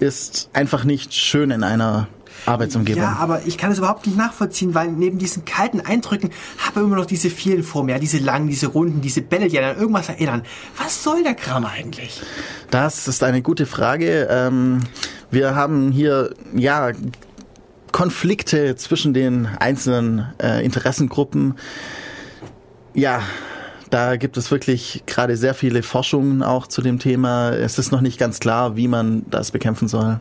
[0.00, 2.08] ist einfach nicht schön in einer
[2.46, 3.02] Arbeitsumgebung.
[3.02, 6.86] Ja, aber ich kann es überhaupt nicht nachvollziehen, weil neben diesen kalten Eindrücken habe ich
[6.86, 9.76] immer noch diese vielen vor mir, ja, diese langen, diese runden, diese Bälle, die an
[9.76, 10.42] irgendwas erinnern.
[10.76, 12.20] Was soll der Kram eigentlich?
[12.70, 14.28] Das ist eine gute Frage.
[14.30, 14.80] Ähm,
[15.30, 16.92] wir haben hier, ja,
[17.92, 21.54] Konflikte zwischen den einzelnen äh, Interessengruppen.
[22.94, 23.22] Ja,
[23.92, 27.50] da gibt es wirklich gerade sehr viele Forschungen auch zu dem Thema.
[27.50, 30.18] Es ist noch nicht ganz klar, wie man das bekämpfen soll.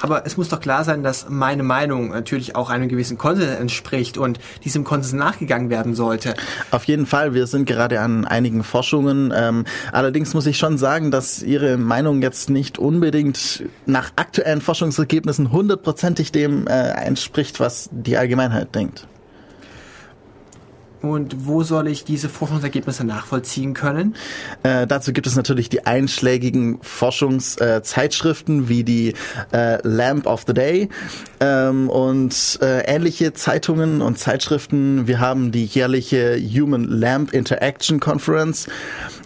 [0.00, 4.18] Aber es muss doch klar sein, dass meine Meinung natürlich auch einem gewissen Konsens entspricht
[4.18, 6.34] und diesem Konsens nachgegangen werden sollte.
[6.70, 9.32] Auf jeden Fall, wir sind gerade an einigen Forschungen.
[9.34, 15.52] Ähm, allerdings muss ich schon sagen, dass Ihre Meinung jetzt nicht unbedingt nach aktuellen Forschungsergebnissen
[15.52, 19.06] hundertprozentig dem äh, entspricht, was die Allgemeinheit denkt.
[21.04, 24.14] Und wo soll ich diese Forschungsergebnisse nachvollziehen können?
[24.62, 29.14] Äh, dazu gibt es natürlich die einschlägigen Forschungszeitschriften äh, wie die
[29.52, 30.88] äh, Lamp of the Day
[31.40, 35.06] ähm, und äh, ähnliche Zeitungen und Zeitschriften.
[35.06, 38.68] Wir haben die jährliche Human Lamp Interaction Conference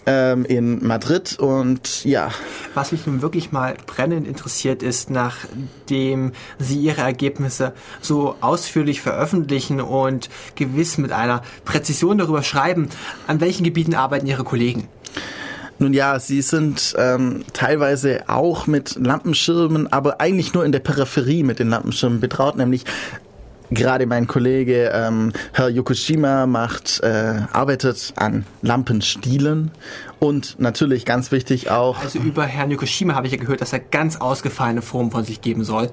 [0.06, 2.30] ähm, in Madrid und ja,
[2.74, 9.80] Was mich nun wirklich mal brennend interessiert ist, nachdem Sie Ihre Ergebnisse so ausführlich veröffentlichen
[9.80, 12.88] und gewiss mit einer Präzision darüber schreiben,
[13.26, 14.88] an welchen Gebieten arbeiten Ihre Kollegen?
[15.78, 21.44] Nun ja, sie sind ähm, teilweise auch mit Lampenschirmen, aber eigentlich nur in der Peripherie
[21.44, 22.84] mit den Lampenschirmen betraut, nämlich
[23.70, 29.70] gerade mein Kollege ähm, Herr Yokoshima macht, äh, arbeitet an Lampenstielen
[30.18, 33.80] und natürlich ganz wichtig auch, Also über Herrn Yokoshima habe ich ja gehört, dass er
[33.80, 35.90] ganz ausgefallene Formen von sich geben soll.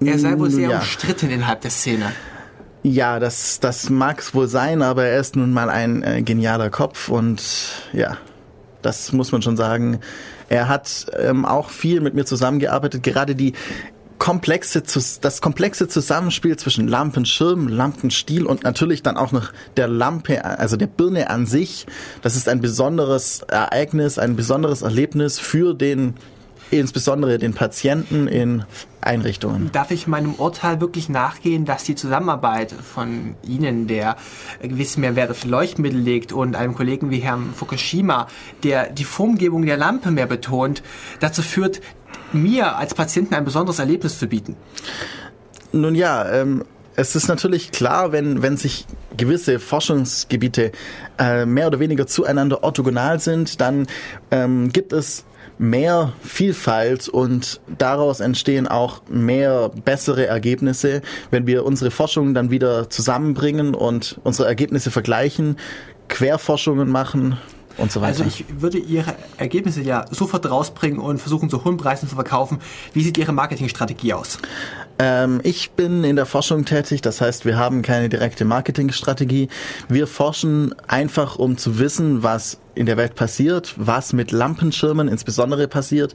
[0.00, 0.78] Er sei wohl sehr ja.
[0.78, 2.12] umstritten innerhalb der Szene.
[2.82, 7.08] Ja, das, das mag's wohl sein, aber er ist nun mal ein äh, genialer Kopf
[7.08, 7.42] und
[7.92, 8.16] ja,
[8.82, 10.00] das muss man schon sagen.
[10.48, 13.52] Er hat ähm, auch viel mit mir zusammengearbeitet, gerade die
[14.18, 14.82] komplexe,
[15.20, 20.86] das komplexe Zusammenspiel zwischen Lampenschirm, Lampenstiel und natürlich dann auch noch der Lampe, also der
[20.86, 21.86] Birne an sich.
[22.22, 26.14] Das ist ein besonderes Ereignis, ein besonderes Erlebnis für den
[26.70, 28.64] insbesondere den Patienten in
[29.00, 29.70] Einrichtungen.
[29.72, 34.16] Darf ich meinem Urteil wirklich nachgehen, dass die Zusammenarbeit von Ihnen, der
[34.60, 38.28] gewiss mehr Wert auf die Leuchtmittel legt, und einem Kollegen wie Herrn Fukushima,
[38.62, 40.82] der die Formgebung der Lampe mehr betont,
[41.20, 41.80] dazu führt,
[42.32, 44.56] mir als Patienten ein besonderes Erlebnis zu bieten?
[45.72, 46.64] Nun ja, ähm,
[46.96, 48.84] es ist natürlich klar, wenn, wenn sich
[49.16, 50.72] gewisse Forschungsgebiete
[51.18, 53.86] äh, mehr oder weniger zueinander orthogonal sind, dann
[54.30, 55.24] ähm, gibt es
[55.58, 61.02] mehr Vielfalt und daraus entstehen auch mehr bessere Ergebnisse.
[61.30, 65.56] Wenn wir unsere Forschung dann wieder zusammenbringen und unsere Ergebnisse vergleichen,
[66.08, 67.36] Querforschungen machen
[67.88, 68.00] so.
[68.00, 72.58] Also ich würde Ihre Ergebnisse ja sofort rausbringen und versuchen, zu hohen Preisen zu verkaufen.
[72.92, 74.38] Wie sieht Ihre Marketingstrategie aus?
[74.98, 79.48] Ähm, ich bin in der Forschung tätig, das heißt, wir haben keine direkte Marketingstrategie.
[79.88, 85.68] Wir forschen einfach, um zu wissen, was in der Welt passiert, was mit Lampenschirmen insbesondere
[85.68, 86.14] passiert.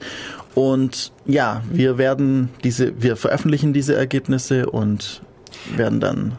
[0.54, 5.22] Und ja, wir werden diese, wir veröffentlichen diese Ergebnisse und
[5.74, 6.38] werden dann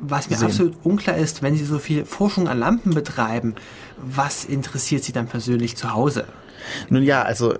[0.00, 0.46] Was mir sehen.
[0.46, 3.54] absolut unklar ist, wenn Sie so viel Forschung an Lampen betreiben,
[3.96, 6.24] was interessiert Sie dann persönlich zu Hause?
[6.88, 7.54] Nun ja, also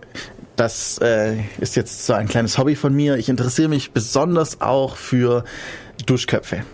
[0.59, 3.16] das äh, ist jetzt so ein kleines Hobby von mir.
[3.16, 5.44] Ich interessiere mich besonders auch für
[6.06, 6.64] Duschköpfe.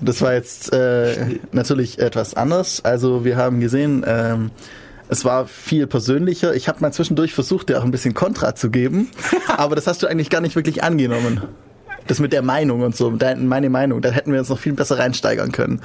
[0.00, 2.82] das war jetzt äh, natürlich etwas anders.
[2.84, 4.52] Also wir haben gesehen, ähm,
[5.10, 6.54] es war viel persönlicher.
[6.54, 9.10] Ich habe mal zwischendurch versucht, dir auch ein bisschen Kontra zu geben,
[9.48, 11.42] aber das hast du eigentlich gar nicht wirklich angenommen.
[12.08, 14.98] Das mit der Meinung und so, meine Meinung, da hätten wir uns noch viel besser
[14.98, 15.80] reinsteigern können.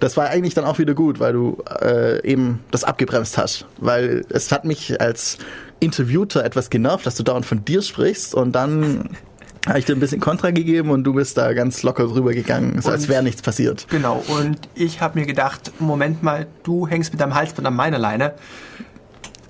[0.00, 3.66] Das war eigentlich dann auch wieder gut, weil du äh, eben das abgebremst hast.
[3.78, 5.38] Weil es hat mich als
[5.78, 9.10] Interviewter etwas genervt, dass du dauernd von dir sprichst und dann
[9.68, 12.80] habe ich dir ein bisschen Kontra gegeben und du bist da ganz locker drüber gegangen,
[12.80, 13.86] so als Und- wäre nichts passiert.
[13.90, 17.98] Genau, und ich habe mir gedacht, Moment mal, du hängst mit deinem Halsband an meiner
[17.98, 18.34] Leine.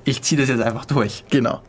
[0.06, 1.24] Ich ziehe das jetzt einfach durch.
[1.30, 1.60] Genau.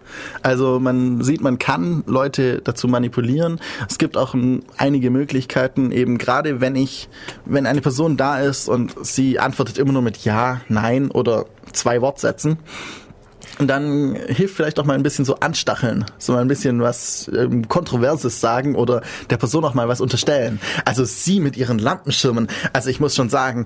[0.44, 3.60] Also man sieht, man kann Leute dazu manipulieren.
[3.90, 4.36] Es gibt auch
[4.78, 7.10] einige Möglichkeiten, eben gerade wenn ich,
[7.46, 12.00] wenn eine Person da ist und sie antwortet immer nur mit Ja, Nein oder zwei
[12.02, 12.60] Wortsätzen,
[13.60, 17.30] und dann hilft vielleicht auch mal ein bisschen so anstacheln, so mal ein bisschen was
[17.36, 19.02] ähm, Kontroverses sagen oder
[19.32, 20.60] der Person auch mal was unterstellen.
[20.86, 23.66] Also sie mit ihren Lampenschirmen, also ich muss schon sagen,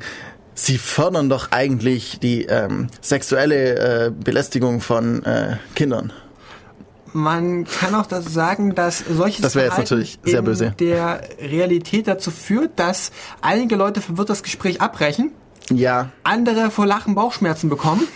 [0.53, 6.13] sie fördern doch eigentlich die ähm, sexuelle äh, Belästigung von äh, Kindern.
[7.13, 10.73] Man kann auch das sagen, dass solches Das jetzt natürlich sehr in böse.
[10.79, 13.11] der Realität dazu führt, dass
[13.41, 15.31] einige Leute verwirrt das Gespräch abbrechen,
[15.73, 18.07] Ja, andere vor Lachen Bauchschmerzen bekommen.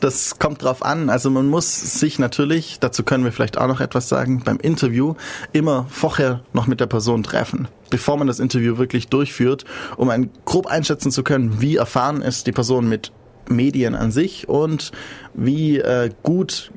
[0.00, 1.08] das kommt drauf an.
[1.08, 5.14] Also man muss sich natürlich, dazu können wir vielleicht auch noch etwas sagen, beim Interview
[5.52, 9.64] immer vorher noch mit der Person treffen, bevor man das Interview wirklich durchführt,
[9.96, 13.12] um ein grob einschätzen zu können, wie erfahren ist die Person mit
[13.48, 14.92] Medien an sich und
[15.34, 16.70] wie äh, gut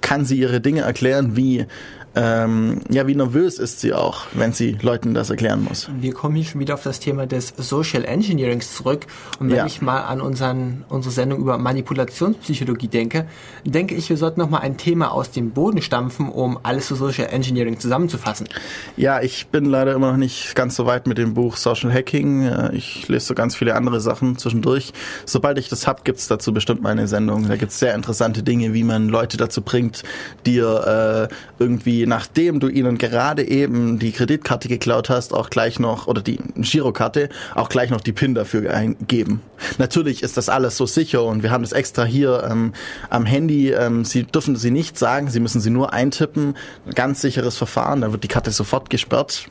[0.00, 1.66] kann sie ihre Dinge erklären, wie
[2.14, 5.88] ähm, ja, wie nervös ist sie auch, wenn sie Leuten das erklären muss.
[6.00, 9.06] Wir kommen hier schon wieder auf das Thema des Social Engineerings zurück.
[9.38, 9.66] Und wenn Ja.
[9.66, 13.26] ich mal an unseren, unsere Sendung über Manipulationspsychologie denke,
[13.64, 16.94] denke ich, wir sollten noch mal ein Thema aus dem Boden stampfen, um alles zu
[16.96, 18.48] Social Engineering zusammenzufassen.
[18.96, 22.42] Ja, ich bin leider immer noch nicht ganz so weit mit dem Buch Social Hacking.
[22.44, 24.92] Äh, Ich lese so ganz viele andere Sachen zwischendurch.
[25.26, 27.48] Sobald ich das hab, gibt's dazu bestimmt mal eine Sendung.
[27.48, 30.02] Da gibt's sehr interessante Dinge, wie man Leute dazu bringt,
[30.46, 36.06] dir äh, irgendwie, nachdem du ihnen gerade eben die Kreditkarte geklaut hast, auch gleich noch,
[36.06, 39.42] oder die Girokarte, auch gleich noch die PIN dafür eingeben.
[39.78, 42.72] Natürlich ist das alles so sicher und wir haben das extra hier ähm,
[43.10, 43.70] am Handy.
[43.70, 46.56] Ähm, sie dürfen sie nicht sagen, sie müssen sie nur eintippen.
[46.94, 49.48] Ganz sicheres Verfahren, dann wird die Karte sofort gesperrt.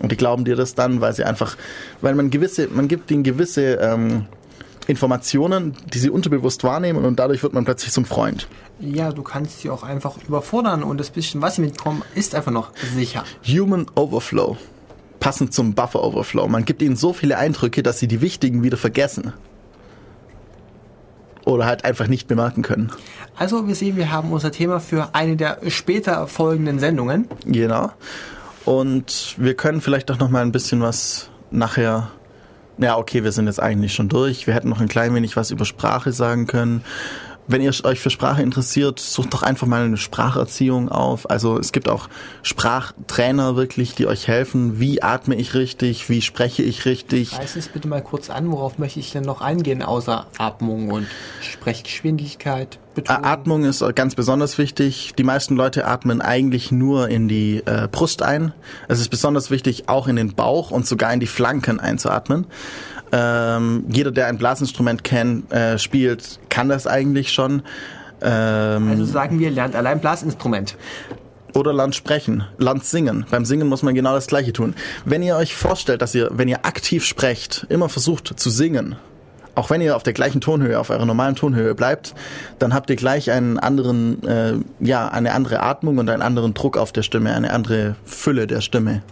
[0.00, 1.56] Und die glauben dir das dann, weil sie einfach,
[2.00, 4.26] weil man gewisse, man gibt ihnen gewisse ähm,
[4.86, 8.48] Informationen, die sie unterbewusst wahrnehmen und dadurch wird man plötzlich zum Freund.
[8.80, 12.52] Ja, du kannst sie auch einfach überfordern und das bisschen, was sie mitbekommen, ist einfach
[12.52, 13.24] noch sicher.
[13.46, 14.56] Human Overflow.
[15.20, 16.48] Passend zum Buffer Overflow.
[16.48, 19.32] Man gibt ihnen so viele Eindrücke, dass sie die wichtigen wieder vergessen.
[21.46, 22.90] Oder halt einfach nicht bemerken können.
[23.36, 27.28] Also, wir sehen, wir haben unser Thema für eine der später folgenden Sendungen.
[27.44, 27.90] Genau.
[28.64, 32.10] Und wir können vielleicht auch noch mal ein bisschen was nachher.
[32.78, 34.46] Ja, okay, wir sind jetzt eigentlich schon durch.
[34.46, 36.84] Wir hätten noch ein klein wenig was über Sprache sagen können.
[37.46, 41.28] Wenn ihr euch für Sprache interessiert, sucht doch einfach mal eine Spracherziehung auf.
[41.30, 42.08] Also es gibt auch
[42.42, 44.80] Sprachtrainer wirklich, die euch helfen.
[44.80, 46.08] Wie atme ich richtig?
[46.08, 47.38] Wie spreche ich richtig?
[47.38, 51.06] Reiß es bitte mal kurz an, worauf möchte ich denn noch eingehen, außer Atmung und
[51.42, 53.24] Sprechgeschwindigkeit, Betonung.
[53.24, 55.12] Atmung ist ganz besonders wichtig.
[55.18, 58.52] Die meisten Leute atmen eigentlich nur in die äh, Brust ein.
[58.88, 62.46] Es ist besonders wichtig, auch in den Bauch und sogar in die Flanken einzuatmen.
[63.16, 67.62] Ähm, jeder, der ein Blasinstrument kennt, äh, spielt, kann das eigentlich schon.
[68.20, 70.76] Ähm, Also sagen wir, lernt allein Blasinstrument.
[71.54, 73.24] oder lernt sprechen, lernt singen.
[73.30, 74.74] Beim Singen muss man genau das Gleiche tun.
[75.04, 78.96] Wenn ihr euch vorstellt, dass ihr, wenn ihr aktiv sprecht, immer versucht zu singen,
[79.54, 82.12] auch wenn ihr auf der gleichen Tonhöhe, auf eurer normalen Tonhöhe bleibt,
[82.58, 86.76] dann habt ihr gleich einen anderen, äh, ja, eine andere Atmung und einen anderen Druck
[86.76, 89.02] auf der Stimme, eine andere Fülle der Stimme.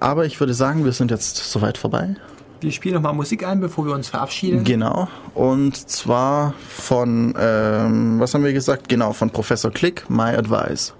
[0.00, 2.16] Aber ich würde sagen, wir sind jetzt soweit vorbei.
[2.62, 4.62] Wir spielen nochmal Musik ein, bevor wir uns verabschieden.
[4.62, 5.08] Genau.
[5.34, 8.88] Und zwar von, ähm, was haben wir gesagt?
[8.88, 10.94] Genau, von Professor Click, My Advice.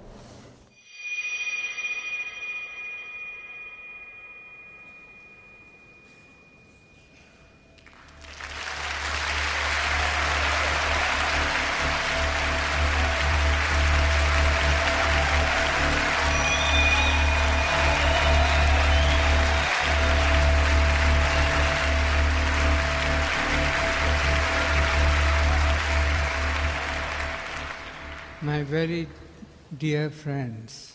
[30.23, 30.92] Friends,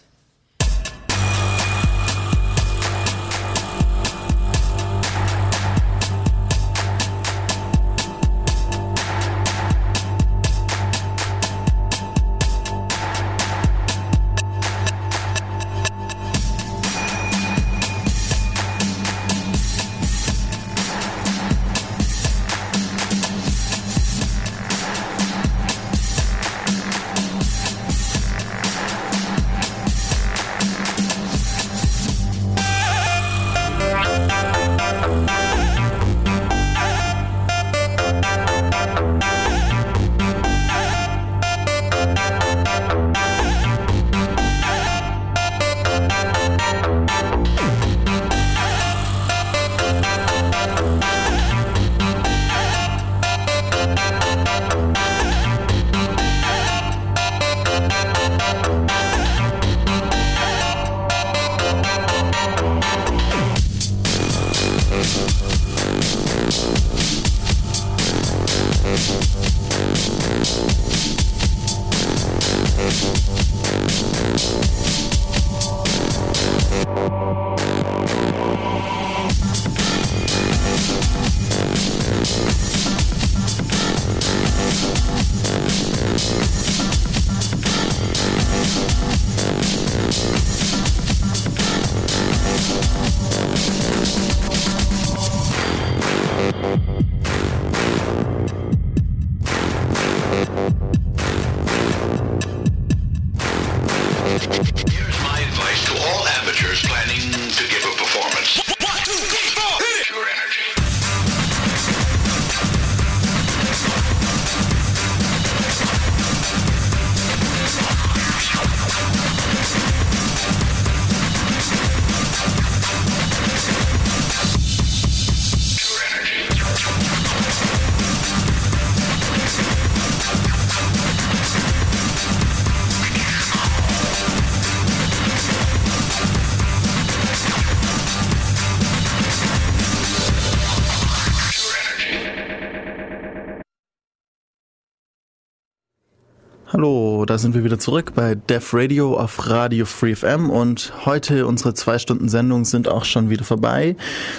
[147.28, 151.74] da sind wir wieder zurück bei Def Radio auf Radio Free FM und heute unsere
[151.74, 153.98] zwei Stunden Sendung sind auch schon wieder vorbei.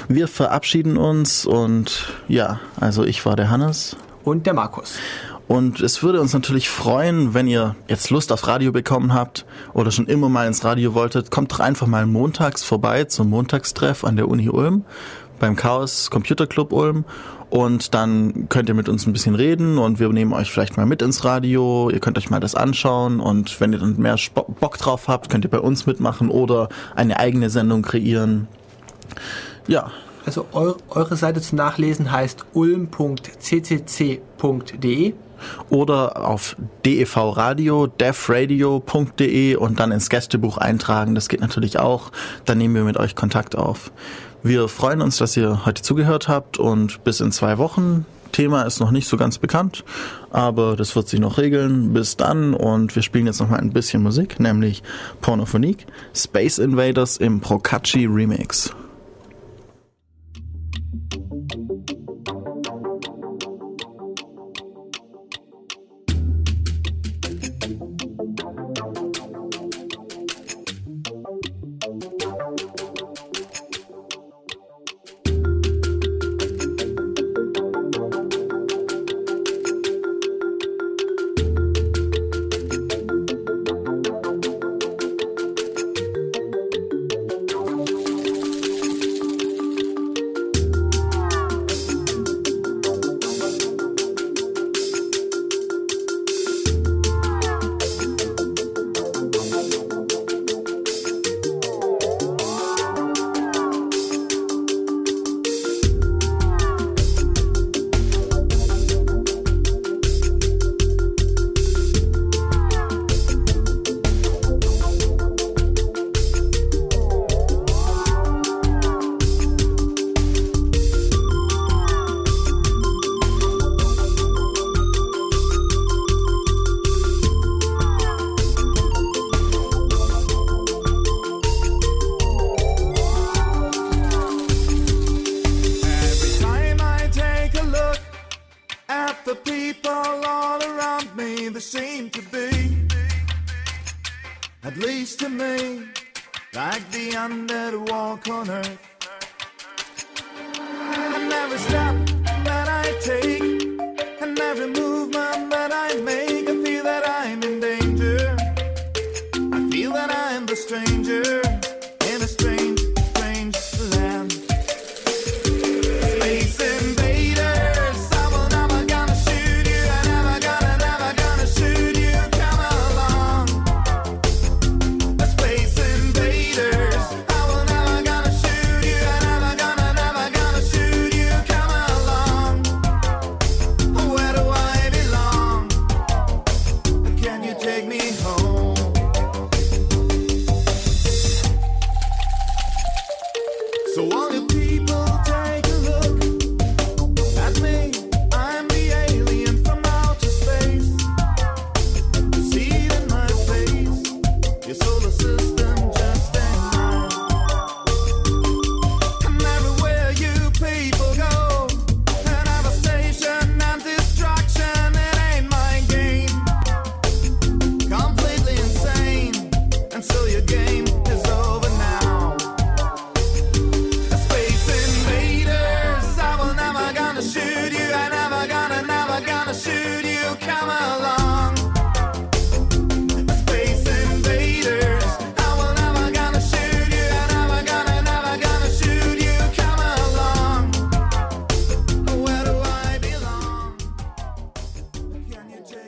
[0.09, 4.95] Wir verabschieden uns und ja, also ich war der Hannes Und der Markus.
[5.49, 9.45] und es würde uns natürlich freuen, wenn ihr jetzt Lust auf Radio bekommen habt
[9.75, 14.03] oder schon immer mal ins Radio wolltet, kommt doch einfach mal montags vorbei zum Montagstreff
[14.03, 14.85] an der Uni Ulm
[15.39, 17.05] beim Chaos Computer Club Ulm
[17.51, 20.87] und dann könnt ihr mit uns ein bisschen reden und wir nehmen euch vielleicht mal
[20.87, 21.91] mit ins Radio.
[21.91, 25.45] Ihr könnt euch mal das anschauen und wenn ihr dann mehr Bock drauf habt, könnt
[25.45, 28.49] ihr bei uns mitmachen oder eine eigene Sendung kreieren.
[29.67, 29.91] Ja,
[30.29, 32.85] Also eu eure Seite zum Nachlesen heißt ulm.ccc.de.
[35.71, 36.55] oder auf
[36.85, 41.15] DEV Radio, devradio.de und dann ins Gästebuch eintragen.
[41.15, 42.13] Das geht natürlich auch.
[42.45, 43.91] Dann nehmen wir mit euch Kontakt auf.
[44.49, 48.07] Wir freuen uns, dass ihr heute zugehört habt und bis in zwei Wochen.
[48.33, 49.85] Thema ist noch nicht so ganz bekannt,
[50.31, 51.93] aber das wird sich noch regeln.
[51.93, 54.83] Bis dann und wir spielen jetzt noch mal ein bisschen Musik, nämlich
[55.21, 58.75] Pornophonique, Space Invaders im Procacci Remix.